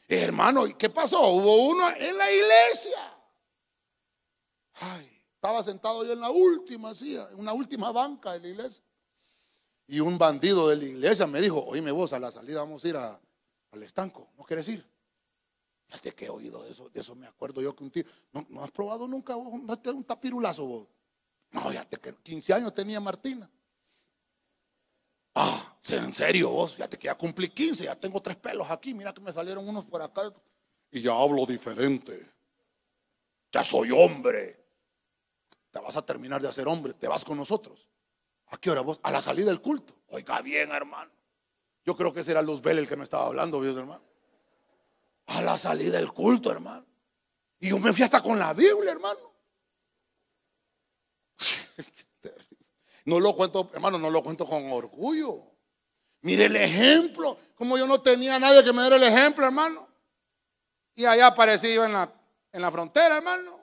hermano, 0.09 0.66
¿y 0.66 0.74
qué 0.74 0.88
pasó? 0.88 1.20
Hubo 1.28 1.66
uno 1.66 1.90
en 1.90 2.16
la 2.16 2.32
iglesia. 2.32 3.16
Ay, 4.74 5.22
estaba 5.34 5.62
sentado 5.62 6.05
yo 6.05 6.12
en 6.12 6.20
la 6.20 6.30
última 6.30 6.94
silla, 6.94 7.28
en 7.30 7.38
una 7.38 7.53
última 7.53 7.92
banca 7.92 8.32
de 8.32 8.40
la 8.40 8.49
iglesia. 8.49 8.84
Y 9.86 10.01
un 10.01 10.18
bandido 10.18 10.68
de 10.68 10.76
la 10.76 10.84
iglesia 10.84 11.26
me 11.26 11.40
dijo, 11.40 11.64
oíme 11.64 11.92
vos, 11.92 12.12
a 12.12 12.18
la 12.18 12.30
salida 12.30 12.61
vamos 12.61 12.84
a 12.84 12.88
ir 12.88 12.97
al 12.97 13.82
estanco. 13.82 14.28
¿No 14.36 14.44
quieres 14.44 14.68
ir? 14.68 14.84
Fíjate 15.89 16.14
que 16.14 16.24
he 16.26 16.30
oído 16.30 16.62
de 16.64 16.70
eso, 16.70 16.89
de 16.89 17.01
eso 17.01 17.14
me 17.14 17.26
acuerdo 17.26 17.62
yo 17.62 17.74
que 17.74 17.84
un 17.84 17.91
tío, 17.91 18.05
¿no, 18.32 18.62
has 18.62 18.70
probado 18.70 19.07
nunca 19.07 19.37
un, 19.37 19.68
un 19.70 20.05
tapirulazo 20.05 20.66
vos? 20.66 20.89
No, 21.53 21.68
fíjate 21.70 21.99
que 21.99 22.14
15 22.14 22.55
años 22.55 22.74
tenía 22.74 23.01
Martina. 23.01 23.49
Ah, 25.37 25.76
en 25.89 26.12
serio 26.12 26.51
vos, 26.51 26.74
fíjate 26.74 26.99
que 26.99 27.07
ya 27.07 27.14
cumplí 27.14 27.51
15, 27.51 27.84
ya 27.84 27.95
tengo 27.95 28.20
tres 28.20 28.37
pelos 28.37 28.68
aquí, 28.70 28.95
mira 28.95 29.14
que 29.14 29.20
me 29.20 29.32
salieron 29.32 29.68
unos 29.68 29.84
por 29.84 30.03
acá. 30.03 30.32
Y 30.91 31.03
ya 31.03 31.12
hablo 31.12 31.47
diferente. 31.47 32.20
Ya 33.53 33.62
soy 33.62 33.91
hombre. 33.93 34.64
Te 35.70 35.78
vas 35.78 35.97
a 35.97 36.05
terminar 36.05 36.41
de 36.41 36.49
hacer 36.49 36.66
hombre, 36.66 36.95
te 36.95 37.07
vas 37.07 37.24
con 37.24 37.37
nosotros. 37.37 37.87
¿A 38.49 38.57
qué 38.57 38.70
hora 38.70 38.80
vos? 38.80 38.99
A 39.03 39.11
la 39.11 39.20
salida 39.20 39.47
del 39.47 39.61
culto. 39.61 39.95
Oiga 40.09 40.41
bien, 40.43 40.72
hermano. 40.72 41.12
Yo 41.84 41.97
creo 41.97 42.12
que 42.12 42.20
ese 42.20 42.32
era 42.32 42.43
Luz 42.43 42.61
Bell 42.61 42.78
el 42.78 42.89
que 42.89 42.97
me 42.97 43.05
estaba 43.05 43.26
hablando, 43.26 43.62
Dios 43.62 43.76
hermano 43.76 44.16
a 45.27 45.43
la 45.43 45.59
salida 45.59 45.99
del 45.99 46.12
culto, 46.12 46.51
hermano. 46.51 46.87
Y 47.59 47.70
yo 47.70 47.79
me 47.79 47.93
fui 47.93 48.05
hasta 48.05 48.22
con 48.22 48.39
la 48.39 48.53
Biblia, 48.53 48.93
hermano. 48.93 49.33
No 53.05 53.20
lo 53.20 53.37
cuento, 53.37 53.70
hermano, 53.72 53.99
no 53.99 54.11
lo 54.11 54.20
cuento 54.20 54.45
con 54.45 54.68
orgullo. 54.72 55.41
Mire 56.22 56.47
el 56.47 56.57
ejemplo, 56.57 57.39
como 57.55 57.79
yo 57.79 57.87
no 57.87 58.03
tenía 58.03 58.37
nadie 58.37 58.64
que 58.64 58.72
me 58.72 58.81
diera 58.81 58.97
el 58.97 59.03
ejemplo, 59.05 59.47
hermano. 59.47 59.87
Y 60.97 61.05
allá 61.05 61.29
aparecí 61.29 61.68
en 61.68 61.93
la, 61.93 62.12
en 62.51 62.62
la 62.62 62.72
frontera, 62.72 63.18
hermano. 63.18 63.61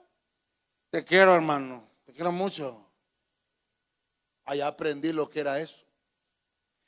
Te 0.88 1.04
quiero, 1.04 1.34
hermano, 1.34 1.86
te 2.06 2.14
quiero 2.14 2.32
mucho. 2.32 2.90
Allá 4.46 4.68
aprendí 4.68 5.12
lo 5.12 5.28
que 5.28 5.40
era 5.40 5.60
eso. 5.60 5.84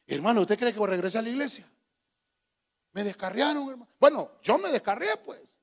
Hermano, 0.06 0.40
¿usted 0.40 0.58
cree 0.58 0.72
que 0.72 0.86
regrese 0.86 1.18
a 1.18 1.22
la 1.22 1.28
iglesia? 1.28 1.70
Me 2.96 3.04
descarriaron, 3.04 3.68
hermano. 3.68 3.90
Bueno, 4.00 4.30
yo 4.42 4.56
me 4.56 4.70
descarrié, 4.70 5.18
pues. 5.18 5.60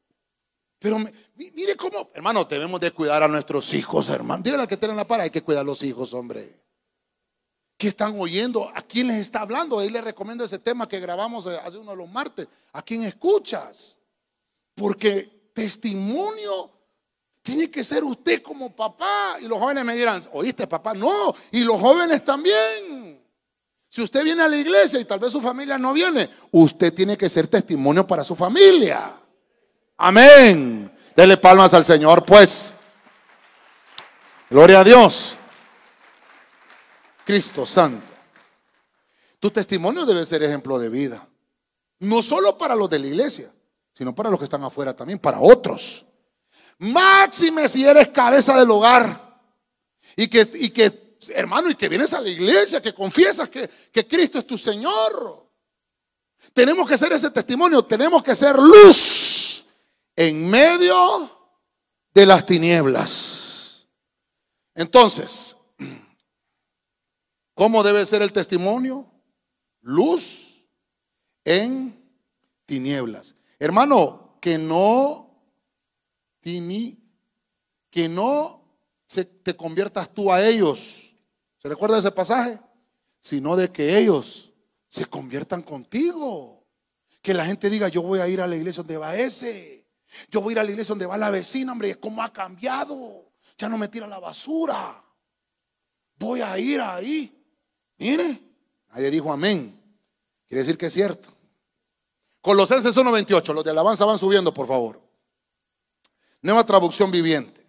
Pero 0.78 1.00
mire 1.36 1.76
cómo, 1.76 2.12
hermano, 2.14 2.46
debemos 2.46 2.80
de 2.80 2.92
cuidar 2.92 3.24
a 3.24 3.28
nuestros 3.28 3.74
hijos, 3.74 4.08
hermano. 4.10 4.44
Dígale 4.44 4.62
al 4.62 4.68
que 4.68 4.78
tiene 4.78 4.94
la 4.94 5.08
para, 5.08 5.24
hay 5.24 5.32
que 5.32 5.42
cuidar 5.42 5.62
a 5.62 5.64
los 5.64 5.82
hijos, 5.82 6.14
hombre. 6.14 6.62
¿Qué 7.76 7.88
están 7.88 8.20
oyendo? 8.20 8.70
¿A 8.76 8.84
quién 8.84 9.08
les 9.08 9.18
está 9.18 9.42
hablando? 9.42 9.80
Ahí 9.80 9.90
les 9.90 10.04
recomiendo 10.04 10.44
ese 10.44 10.60
tema 10.60 10.88
que 10.88 11.00
grabamos 11.00 11.48
eh, 11.48 11.58
hace 11.66 11.80
uno 11.80 11.90
de 11.90 11.98
los 11.98 12.08
martes. 12.08 12.48
¿A 12.72 12.84
quién 12.84 13.02
escuchas? 13.02 13.98
Porque 14.76 15.50
testimonio 15.56 16.70
tiene 17.42 17.72
que 17.72 17.84
ser 17.84 18.04
usted 18.04 18.44
como 18.44 18.76
papá. 18.76 19.38
Y 19.42 19.48
los 19.48 19.58
jóvenes 19.58 19.84
me 19.84 19.96
dirán, 19.96 20.22
¿oíste 20.34 20.68
papá? 20.68 20.94
No, 20.94 21.34
y 21.52 21.64
los 21.64 21.82
jóvenes 21.82 22.24
también. 22.24 23.03
Si 23.94 24.02
usted 24.02 24.24
viene 24.24 24.42
a 24.42 24.48
la 24.48 24.58
iglesia 24.58 25.00
y 25.00 25.06
tal 25.06 25.20
vez 25.20 25.32
su 25.32 25.40
familia 25.40 25.78
no 25.78 25.94
viene, 25.94 26.28
usted 26.50 26.92
tiene 26.96 27.16
que 27.16 27.30
ser 27.30 27.46
testimonio 27.46 28.08
para 28.08 28.24
su 28.24 28.36
familia. 28.36 29.14
Amén. 29.98 30.92
Dele 31.16 31.38
palmas 31.38 31.76
al 31.76 31.86
Señor, 31.86 32.26
pues. 32.26 32.74
Gloria 34.50 34.80
a 34.80 34.84
Dios. 34.84 35.38
Cristo 37.24 37.68
Santo. 37.68 38.04
Tu 39.40 39.52
testimonio 39.52 40.08
debe 40.08 40.26
ser 40.26 40.42
ejemplo 40.42 40.80
de 40.80 40.90
vida. 40.90 41.28
No 42.00 42.24
solo 42.24 42.58
para 42.58 42.76
los 42.76 42.90
de 42.90 42.98
la 42.98 43.06
iglesia, 43.06 43.54
sino 43.94 44.16
para 44.16 44.32
los 44.32 44.40
que 44.40 44.46
están 44.46 44.64
afuera 44.64 44.96
también, 44.96 45.20
para 45.20 45.40
otros. 45.40 46.04
Máxime 46.80 47.70
si 47.70 47.86
eres 47.86 48.08
cabeza 48.08 48.58
del 48.58 48.72
hogar 48.72 49.40
y 50.16 50.28
que, 50.30 50.50
y 50.56 50.72
que 50.72 51.03
hermano, 51.30 51.70
y 51.70 51.76
que 51.76 51.90
vienes 51.90 52.14
a 52.14 52.22
la 52.22 52.30
iglesia, 52.30 52.82
que 52.82 52.94
confiesas 52.94 53.50
que, 53.50 54.08
Cristo 54.08 54.40
es 54.40 54.48
tu 54.48 54.58
Señor. 54.58 55.50
Tenemos 56.54 56.88
que 56.88 56.98
ser 56.98 57.14
ese 57.14 57.32
testimonio, 57.32 57.84
tenemos 57.84 58.22
que 58.24 58.36
ser 58.36 58.58
luz 58.58 59.66
en 60.16 60.50
medio 60.50 61.56
de 62.14 62.26
las 62.26 62.46
tinieblas. 62.46 63.88
Entonces, 64.76 65.58
¿Cómo 67.56 67.84
debe 67.84 68.04
ser 68.06 68.24
el 68.24 68.34
testimonio? 68.34 69.12
Luz 69.82 70.68
en 71.46 71.96
tinieblas. 72.66 73.36
Hermano, 73.60 74.38
que 74.42 74.58
no 74.58 75.20
que 76.42 78.10
no 78.10 78.62
se, 79.08 79.24
te 79.24 79.56
conviertas 79.56 80.14
tú 80.14 80.32
a 80.32 80.46
ellos. 80.46 81.13
¿Se 81.64 81.70
recuerda 81.70 81.98
ese 81.98 82.12
pasaje? 82.12 82.60
Sino 83.22 83.56
de 83.56 83.72
que 83.72 83.98
ellos 83.98 84.52
se 84.90 85.06
conviertan 85.06 85.62
contigo. 85.62 86.68
Que 87.22 87.34
la 87.34 87.46
gente 87.46 87.70
diga, 87.70 87.88
yo 87.88 88.02
voy 88.02 88.20
a 88.20 88.28
ir 88.28 88.42
a 88.42 88.48
la 88.48 88.58
iglesia 88.58 88.84
donde 88.84 88.98
va 88.98 89.16
ese. 89.16 89.88
Yo 90.30 90.42
voy 90.42 90.52
a 90.52 90.56
ir 90.56 90.60
a 90.60 90.64
la 90.66 90.72
iglesia 90.72 90.92
donde 90.92 91.06
va 91.06 91.18
la 91.18 91.32
vecina, 91.32 91.72
hombre, 91.72 91.98
¿cómo 91.98 92.22
ha 92.22 92.34
cambiado? 92.34 93.32
Ya 93.58 93.70
no 93.70 93.78
me 93.78 93.88
tira 93.88 94.06
la 94.08 94.20
basura. 94.20 95.02
Voy 96.20 96.42
a 96.42 96.60
ir 96.60 96.82
ahí. 96.82 97.34
Mire, 97.98 98.44
nadie 98.90 99.10
dijo 99.10 99.32
amén. 99.32 99.82
Quiere 100.50 100.64
decir 100.64 100.78
que 100.78 100.88
es 100.88 100.94
cierto. 100.94 101.30
Colosenses 102.42 102.98
1.28, 102.98 103.54
los 103.54 103.64
de 103.64 103.72
alabanza 103.72 104.04
van 104.04 104.18
subiendo, 104.18 104.54
por 104.54 104.68
favor. 104.68 105.02
Nueva 106.42 106.66
traducción 106.66 107.10
viviente. 107.10 107.66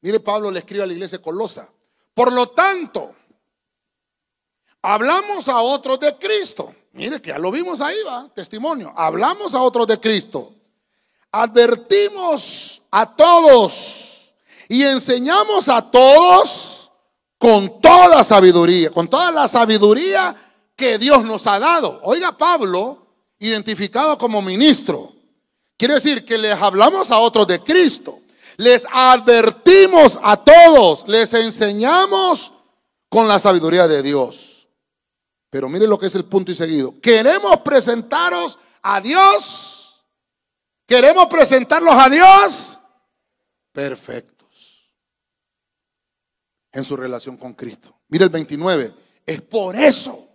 Mire, 0.00 0.20
Pablo 0.20 0.52
le 0.52 0.60
escribe 0.60 0.84
a 0.84 0.86
la 0.86 0.92
iglesia 0.92 1.20
Colosa. 1.20 1.73
Por 2.14 2.32
lo 2.32 2.48
tanto, 2.48 3.14
hablamos 4.80 5.48
a 5.48 5.60
otros 5.60 5.98
de 6.00 6.16
Cristo. 6.16 6.74
Mire 6.92 7.20
que 7.20 7.30
ya 7.30 7.38
lo 7.38 7.50
vimos 7.50 7.80
ahí, 7.80 7.96
va, 8.06 8.28
testimonio. 8.32 8.92
Hablamos 8.96 9.54
a 9.54 9.60
otros 9.60 9.86
de 9.88 9.98
Cristo. 9.98 10.52
Advertimos 11.32 12.82
a 12.92 13.16
todos 13.16 14.32
y 14.68 14.84
enseñamos 14.84 15.68
a 15.68 15.82
todos 15.90 16.92
con 17.36 17.80
toda 17.80 18.22
sabiduría, 18.22 18.90
con 18.90 19.08
toda 19.08 19.32
la 19.32 19.48
sabiduría 19.48 20.34
que 20.76 20.98
Dios 20.98 21.24
nos 21.24 21.46
ha 21.46 21.58
dado. 21.58 22.00
Oiga, 22.04 22.36
Pablo, 22.36 23.06
identificado 23.38 24.16
como 24.16 24.40
ministro, 24.40 25.12
quiere 25.76 25.94
decir 25.94 26.24
que 26.24 26.38
les 26.38 26.60
hablamos 26.60 27.10
a 27.10 27.18
otros 27.18 27.46
de 27.46 27.60
Cristo, 27.60 28.20
les 28.56 28.86
advertimos 28.92 30.18
a 30.22 30.36
todos, 30.36 31.06
les 31.08 31.32
enseñamos 31.34 32.52
con 33.08 33.28
la 33.28 33.38
sabiduría 33.38 33.86
de 33.88 34.02
Dios. 34.02 34.68
Pero 35.50 35.68
mire 35.68 35.86
lo 35.86 35.98
que 35.98 36.06
es 36.06 36.14
el 36.14 36.24
punto 36.24 36.50
y 36.50 36.54
seguido. 36.54 37.00
Queremos 37.00 37.60
presentaros 37.60 38.58
a 38.82 39.00
Dios. 39.00 40.04
Queremos 40.86 41.26
presentarlos 41.28 41.94
a 41.94 42.08
Dios 42.10 42.78
perfectos 43.72 44.90
en 46.72 46.84
su 46.84 46.96
relación 46.96 47.36
con 47.36 47.54
Cristo. 47.54 47.94
Mire 48.08 48.24
el 48.24 48.30
29. 48.30 48.94
Es 49.24 49.40
por 49.42 49.76
eso 49.76 50.28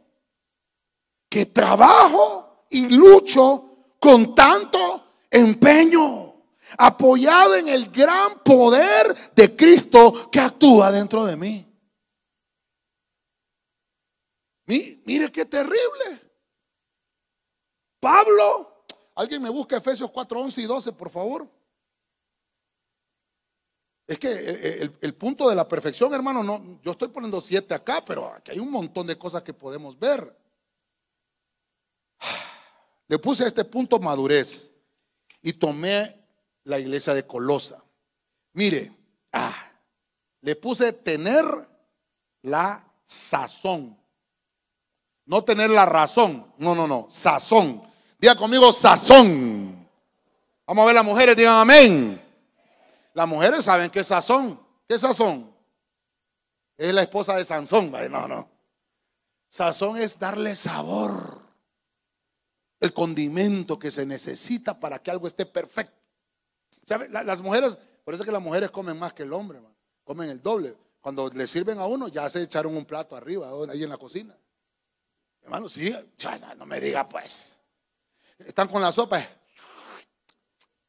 que 1.30 1.48
trabajo 1.48 2.66
y 2.70 2.90
lucho 2.90 3.96
con 4.00 4.34
tanto 4.34 5.04
empeño, 5.30 6.29
apoyado 6.78 7.56
en 7.56 7.68
el 7.68 7.90
gran 7.90 8.40
poder 8.40 9.16
de 9.36 9.56
Cristo 9.56 10.30
que 10.32 10.40
actúa 10.40 10.92
dentro 10.92 11.26
de 11.26 11.36
mí. 11.36 11.66
Mire 14.70 15.32
qué 15.32 15.46
terrible. 15.46 16.22
Pablo, 18.00 18.86
alguien 19.16 19.42
me 19.42 19.50
busca 19.50 19.78
Efesios 19.78 20.12
4, 20.12 20.42
11 20.42 20.62
y 20.62 20.66
12, 20.66 20.92
por 20.94 21.10
favor. 21.10 21.50
Es 24.06 24.18
que 24.18 24.32
eh, 24.32 24.84
eh, 24.84 24.90
el, 25.02 25.14
punto 25.16 25.50
de 25.50 25.56
la 25.56 25.68
perfección, 25.68 26.14
hermano, 26.14 26.44
no, 26.44 26.80
yo 26.82 26.92
estoy 26.92 27.10
poniendo 27.10 27.40
siete 27.42 27.74
acá, 27.74 28.04
pero 28.04 28.34
aquí 28.34 28.52
hay 28.52 28.60
un 28.60 28.72
montón 28.72 29.06
de 29.06 29.18
cosas 29.18 29.44
que 29.44 29.54
podemos 29.54 29.98
ver. 30.00 30.36
Le 33.08 33.20
puse 33.20 33.44
a 33.44 33.48
este 33.48 33.66
punto 33.66 34.00
madurez 34.00 34.72
y 35.42 35.54
tomé 35.54 36.19
la 36.70 36.80
iglesia 36.80 37.14
de 37.14 37.26
Colosa. 37.26 37.84
Mire, 38.54 38.92
ah, 39.34 39.72
le 40.42 40.56
puse 40.56 40.94
tener 40.94 41.46
la 42.44 42.84
sazón. 43.04 43.98
No 45.26 45.44
tener 45.44 45.70
la 45.70 45.86
razón. 45.86 46.54
No, 46.58 46.76
no, 46.76 46.88
no. 46.88 47.08
Sazón. 47.10 47.82
Diga 48.20 48.36
conmigo 48.36 48.72
sazón. 48.72 49.88
Vamos 50.66 50.84
a 50.84 50.86
ver 50.86 50.96
las 50.96 51.06
mujeres, 51.06 51.36
digan 51.36 51.56
amén. 51.56 52.22
Las 53.14 53.28
mujeres 53.28 53.66
saben 53.66 53.90
qué 53.90 54.04
sazón. 54.04 54.60
¿Qué 54.88 54.98
sazón? 54.98 55.52
Es 56.78 56.94
la 56.94 57.02
esposa 57.02 57.36
de 57.36 57.44
Sansón. 57.44 57.92
No, 57.92 58.28
no. 58.28 58.48
Sazón 59.50 59.98
es 59.98 60.18
darle 60.18 60.56
sabor 60.56 61.42
el 62.80 62.94
condimento 62.94 63.78
que 63.78 63.92
se 63.92 64.06
necesita 64.06 64.80
para 64.80 65.00
que 65.00 65.12
algo 65.12 65.28
esté 65.28 65.46
perfecto. 65.46 65.99
Las 66.90 67.42
mujeres, 67.42 67.78
por 68.04 68.14
eso 68.14 68.24
es 68.24 68.26
que 68.26 68.32
las 68.32 68.42
mujeres 68.42 68.72
comen 68.72 68.98
más 68.98 69.14
que 69.14 69.24
el 69.24 69.34
hombre, 69.34 69.60
comen 70.04 70.30
el 70.30 70.42
doble. 70.42 70.76
Cuando 71.02 71.30
le 71.30 71.48
sirven 71.48 71.80
a 71.80 71.86
uno, 71.86 72.08
ya 72.08 72.30
se 72.30 72.42
echaron 72.42 72.76
un 72.76 72.86
plato 72.86 73.16
arriba, 73.16 73.50
ahí 73.70 73.84
en 73.84 73.90
la 73.90 73.98
cocina. 73.98 74.38
Hermano, 75.42 75.70
sí, 75.70 75.96
no 76.58 76.66
me 76.66 76.80
diga 76.80 77.08
pues. 77.08 77.58
Están 78.38 78.68
con 78.68 78.82
la 78.82 78.92
sopa. 78.92 79.26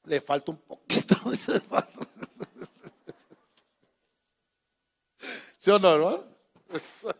Le 0.05 0.20
falta 0.20 0.51
un 0.51 0.59
poquito. 0.59 1.14
¿Sí 5.59 5.70
o 5.70 5.78
no, 5.78 5.94
hermano? 5.94 6.24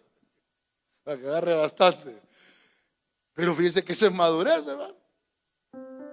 Para 1.05 1.19
que 1.19 1.27
agarre 1.27 1.55
bastante. 1.55 2.23
Pero 3.35 3.55
fíjense 3.55 3.85
que 3.85 3.93
eso 3.93 4.07
es 4.07 4.13
madurez, 4.13 4.67
hermano. 4.67 5.00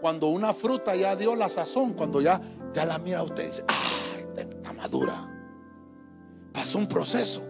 Cuando 0.02 0.28
una 0.28 0.54
fruta 0.54 0.96
ya 0.96 1.16
dio 1.16 1.36
la 1.36 1.50
sazón, 1.50 1.94
cuando 1.94 2.22
ya, 2.22 2.40
ya 2.74 2.86
la 2.86 2.98
mira 2.98 3.24
usted 3.24 3.44
y 3.44 3.48
dice, 3.48 3.64
¡ay, 3.68 4.28
está 4.38 4.74
madura! 4.74 5.34
Pasó 6.54 6.78
un 6.78 6.88
proceso 6.88 7.42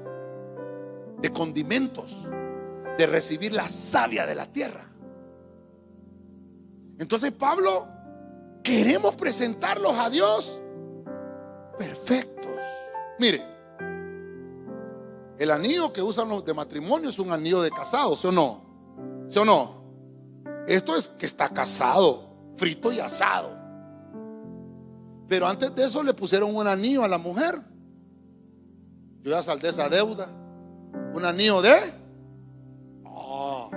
de 1.19 1.31
condimentos, 1.31 2.23
de 2.97 3.07
recibir 3.07 3.53
la 3.53 3.67
savia 3.67 4.25
de 4.25 4.35
la 4.35 4.45
tierra. 4.45 4.85
Entonces 6.99 7.31
Pablo, 7.31 7.87
queremos 8.63 9.15
presentarlos 9.15 9.97
a 9.97 10.09
Dios 10.09 10.61
perfectos. 11.77 12.55
Mire, 13.19 13.43
el 15.37 15.51
anillo 15.51 15.93
que 15.93 16.01
usan 16.01 16.29
los 16.29 16.43
de 16.43 16.53
matrimonio 16.53 17.09
es 17.09 17.19
un 17.19 17.31
anillo 17.31 17.61
de 17.61 17.69
casado, 17.69 18.15
¿sí 18.15 18.27
o 18.27 18.31
no? 18.31 18.61
¿Sí 19.27 19.37
o 19.39 19.45
no? 19.45 19.77
Esto 20.67 20.95
es 20.95 21.07
que 21.07 21.25
está 21.25 21.49
casado, 21.49 22.26
frito 22.57 22.91
y 22.91 22.99
asado. 22.99 23.55
Pero 25.27 25.47
antes 25.47 25.73
de 25.75 25.85
eso 25.85 26.03
le 26.03 26.13
pusieron 26.13 26.55
un 26.55 26.67
anillo 26.67 27.03
a 27.03 27.07
la 27.07 27.17
mujer. 27.17 27.55
Yo 29.21 29.31
ya 29.31 29.43
saldé 29.43 29.69
esa 29.69 29.89
deuda. 29.89 30.29
Un 31.13 31.25
anillo 31.25 31.61
de... 31.61 31.93
Ah. 33.05 33.69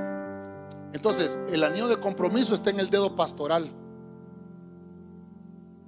Entonces, 0.93 1.39
el 1.49 1.63
anillo 1.63 1.89
de 1.89 1.99
compromiso 1.99 2.55
está 2.55 2.71
en 2.71 2.81
el 2.81 2.91
dedo 2.91 3.17
pastoral. 3.17 3.71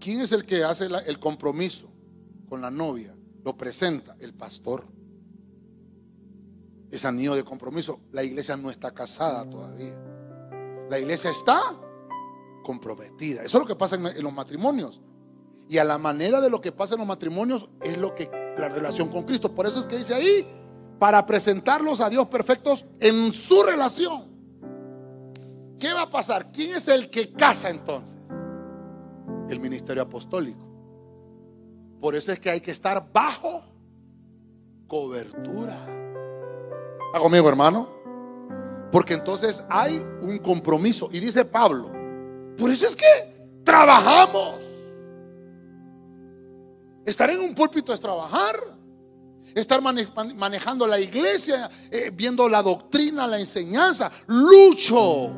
¿Quién 0.00 0.20
es 0.20 0.32
el 0.32 0.44
que 0.44 0.64
hace 0.64 0.88
el 1.06 1.18
compromiso 1.18 1.88
con 2.48 2.60
la 2.60 2.70
novia? 2.70 3.14
Lo 3.44 3.56
presenta 3.56 4.16
el 4.20 4.34
pastor 4.34 4.84
es 6.92 7.06
anillo 7.06 7.34
de 7.34 7.42
compromiso. 7.42 8.00
La 8.12 8.22
iglesia 8.22 8.56
no 8.56 8.70
está 8.70 8.92
casada 8.92 9.48
todavía. 9.48 9.98
La 10.90 10.98
iglesia 10.98 11.30
está 11.30 11.74
comprometida. 12.62 13.42
Eso 13.42 13.58
es 13.58 13.62
lo 13.62 13.66
que 13.66 13.76
pasa 13.76 13.96
en, 13.96 14.22
los 14.22 14.32
matrimonios. 14.32 15.00
Y 15.68 15.78
a 15.78 15.84
la 15.84 15.98
manera 15.98 16.40
de 16.40 16.50
lo 16.50 16.60
que 16.60 16.72
pasa 16.72 16.94
en 16.94 16.98
los 16.98 17.08
matrimonios 17.08 17.68
es 17.80 17.96
lo 17.96 18.14
que 18.14 18.30
la 18.56 18.68
relación 18.68 19.08
con 19.08 19.24
Cristo. 19.24 19.54
Por 19.54 19.66
eso 19.66 19.78
es 19.78 19.86
que 19.86 19.96
dice 19.96 20.14
ahí, 20.14 20.46
para 20.98 21.24
presentarlos 21.24 22.00
a 22.00 22.08
Dios 22.08 22.28
perfectos 22.28 22.86
en 23.00 23.32
su 23.32 23.62
relación. 23.62 24.30
¿Qué 25.78 25.92
va 25.92 26.02
a 26.02 26.10
pasar? 26.10 26.52
¿Quién 26.52 26.74
es 26.74 26.86
el 26.88 27.10
que 27.10 27.32
casa 27.32 27.70
entonces? 27.70 28.18
El 29.48 29.58
ministerio 29.58 30.02
apostólico. 30.02 30.64
Por 32.00 32.14
eso 32.14 32.32
es 32.32 32.38
que 32.38 32.50
hay 32.50 32.60
que 32.60 32.70
estar 32.70 33.12
bajo 33.12 33.62
cobertura. 34.86 35.76
¿Está 37.06 37.20
conmigo, 37.20 37.48
hermano? 37.48 37.88
Porque 38.92 39.14
entonces 39.14 39.64
hay 39.68 39.96
un 40.20 40.38
compromiso. 40.38 41.08
Y 41.10 41.18
dice 41.18 41.44
Pablo, 41.44 41.90
por 42.56 42.70
eso 42.70 42.86
es 42.86 42.96
que 42.96 43.04
trabajamos. 43.64 44.62
Estar 47.04 47.30
en 47.30 47.40
un 47.40 47.54
púlpito 47.54 47.92
es 47.92 48.00
trabajar. 48.00 48.56
Estar 49.54 49.82
manejando 49.82 50.86
la 50.86 50.98
iglesia, 50.98 51.68
eh, 51.90 52.10
viendo 52.14 52.48
la 52.48 52.62
doctrina, 52.62 53.26
la 53.26 53.38
enseñanza. 53.38 54.10
Lucho 54.28 55.30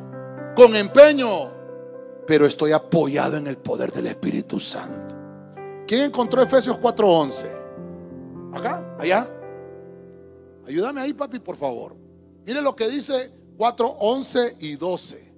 con 0.55 0.75
empeño, 0.75 1.51
pero 2.25 2.45
estoy 2.45 2.71
apoyado 2.71 3.37
en 3.37 3.47
el 3.47 3.57
poder 3.57 3.91
del 3.91 4.07
Espíritu 4.07 4.59
Santo. 4.59 5.15
¿Quién 5.85 6.01
encontró 6.01 6.41
Efesios 6.41 6.79
4:11? 6.79 7.51
¿Acá? 8.53 8.95
¿Allá? 8.97 9.29
Ayúdame 10.65 11.01
ahí, 11.01 11.13
papi, 11.13 11.39
por 11.39 11.57
favor. 11.57 11.95
Mire 12.45 12.61
lo 12.61 12.75
que 12.75 12.87
dice 12.87 13.31
4, 13.57 13.97
11 13.99 14.55
y 14.59 14.75
12. 14.75 15.34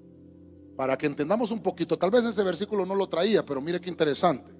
Para 0.78 0.98
que 0.98 1.08
entendamos 1.08 1.52
un 1.52 1.62
poquito. 1.62 1.98
Tal 1.98 2.12
vez 2.12 2.24
ese 2.24 2.44
versículo 2.44 2.86
no 2.86 2.96
lo 2.96 3.08
traía, 3.10 3.44
pero 3.44 3.60
mire 3.60 3.82
qué 3.82 3.90
interesante. 3.90 4.54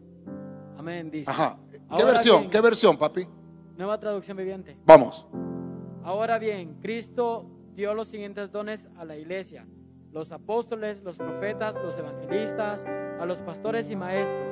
Amén, 0.76 1.12
dice. 1.12 1.30
Ajá. 1.30 1.60
¿Qué 1.72 1.80
Ahora 1.90 2.06
versión? 2.06 2.40
bien. 2.40 2.52
¿Qué 2.52 2.62
versión, 2.62 2.98
papi? 2.98 3.28
Nueva 3.78 4.00
traducción 4.00 4.36
viviente. 4.36 4.76
Vamos. 4.86 5.28
Ahora 6.04 6.40
bien, 6.40 6.80
Cristo 6.82 7.46
dio 7.76 7.94
los 7.94 8.08
siguientes 8.08 8.52
dones 8.52 8.90
a 8.98 9.06
la 9.06 9.16
iglesia. 9.16 9.68
Los 10.12 10.32
apóstoles, 10.32 11.04
los 11.04 11.18
profetas, 11.18 11.76
los 11.76 11.96
evangelistas, 11.98 12.84
a 12.86 13.26
los 13.26 13.42
pastores 13.42 13.90
y 13.92 13.96
maestros. 13.96 14.48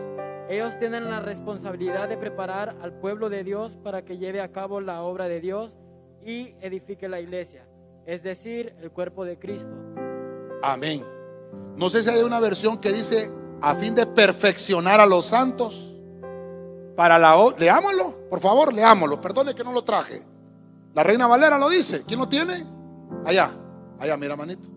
Ellos 0.48 0.78
tienen 0.78 1.10
la 1.10 1.22
responsabilidad 1.22 2.08
de 2.08 2.18
preparar 2.18 2.78
al 2.82 2.94
pueblo 3.00 3.30
de 3.30 3.44
Dios 3.44 3.78
para 3.78 4.06
que 4.06 4.20
lleve 4.20 4.42
a 4.42 4.52
cabo 4.52 4.80
la 4.80 5.02
obra 5.02 5.28
de 5.28 5.42
Dios 5.42 5.78
y 6.24 6.54
edifique 6.62 7.08
la 7.08 7.20
iglesia, 7.20 7.68
es 8.06 8.22
decir, 8.22 8.76
el 8.80 8.92
cuerpo 8.92 9.26
de 9.26 9.40
Cristo. 9.40 9.74
Amén. 10.62 11.04
No 11.78 11.90
sé 11.90 12.04
si 12.04 12.10
hay 12.10 12.22
una 12.24 12.40
versión 12.40 12.78
que 12.80 12.92
dice 12.94 13.32
a 13.62 13.76
fin 13.76 13.96
de 13.96 14.06
perfeccionar 14.06 15.00
a 15.00 15.06
los 15.06 15.26
santos 15.26 15.96
para 16.96 17.20
la 17.20 17.36
o- 17.38 17.52
leámoslo, 17.58 18.30
por 18.30 18.40
favor, 18.40 18.74
leámoslo. 18.74 19.20
Perdone 19.20 19.54
que 19.54 19.64
no 19.64 19.72
lo 19.74 19.84
traje. 19.84 20.26
La 20.94 21.04
Reina 21.04 21.28
Valera 21.28 21.58
lo 21.58 21.70
dice. 21.70 22.04
¿Quién 22.06 22.20
lo 22.20 22.28
tiene? 22.30 22.66
Allá, 23.26 23.52
allá, 24.00 24.16
mira, 24.16 24.36
manito. 24.38 24.70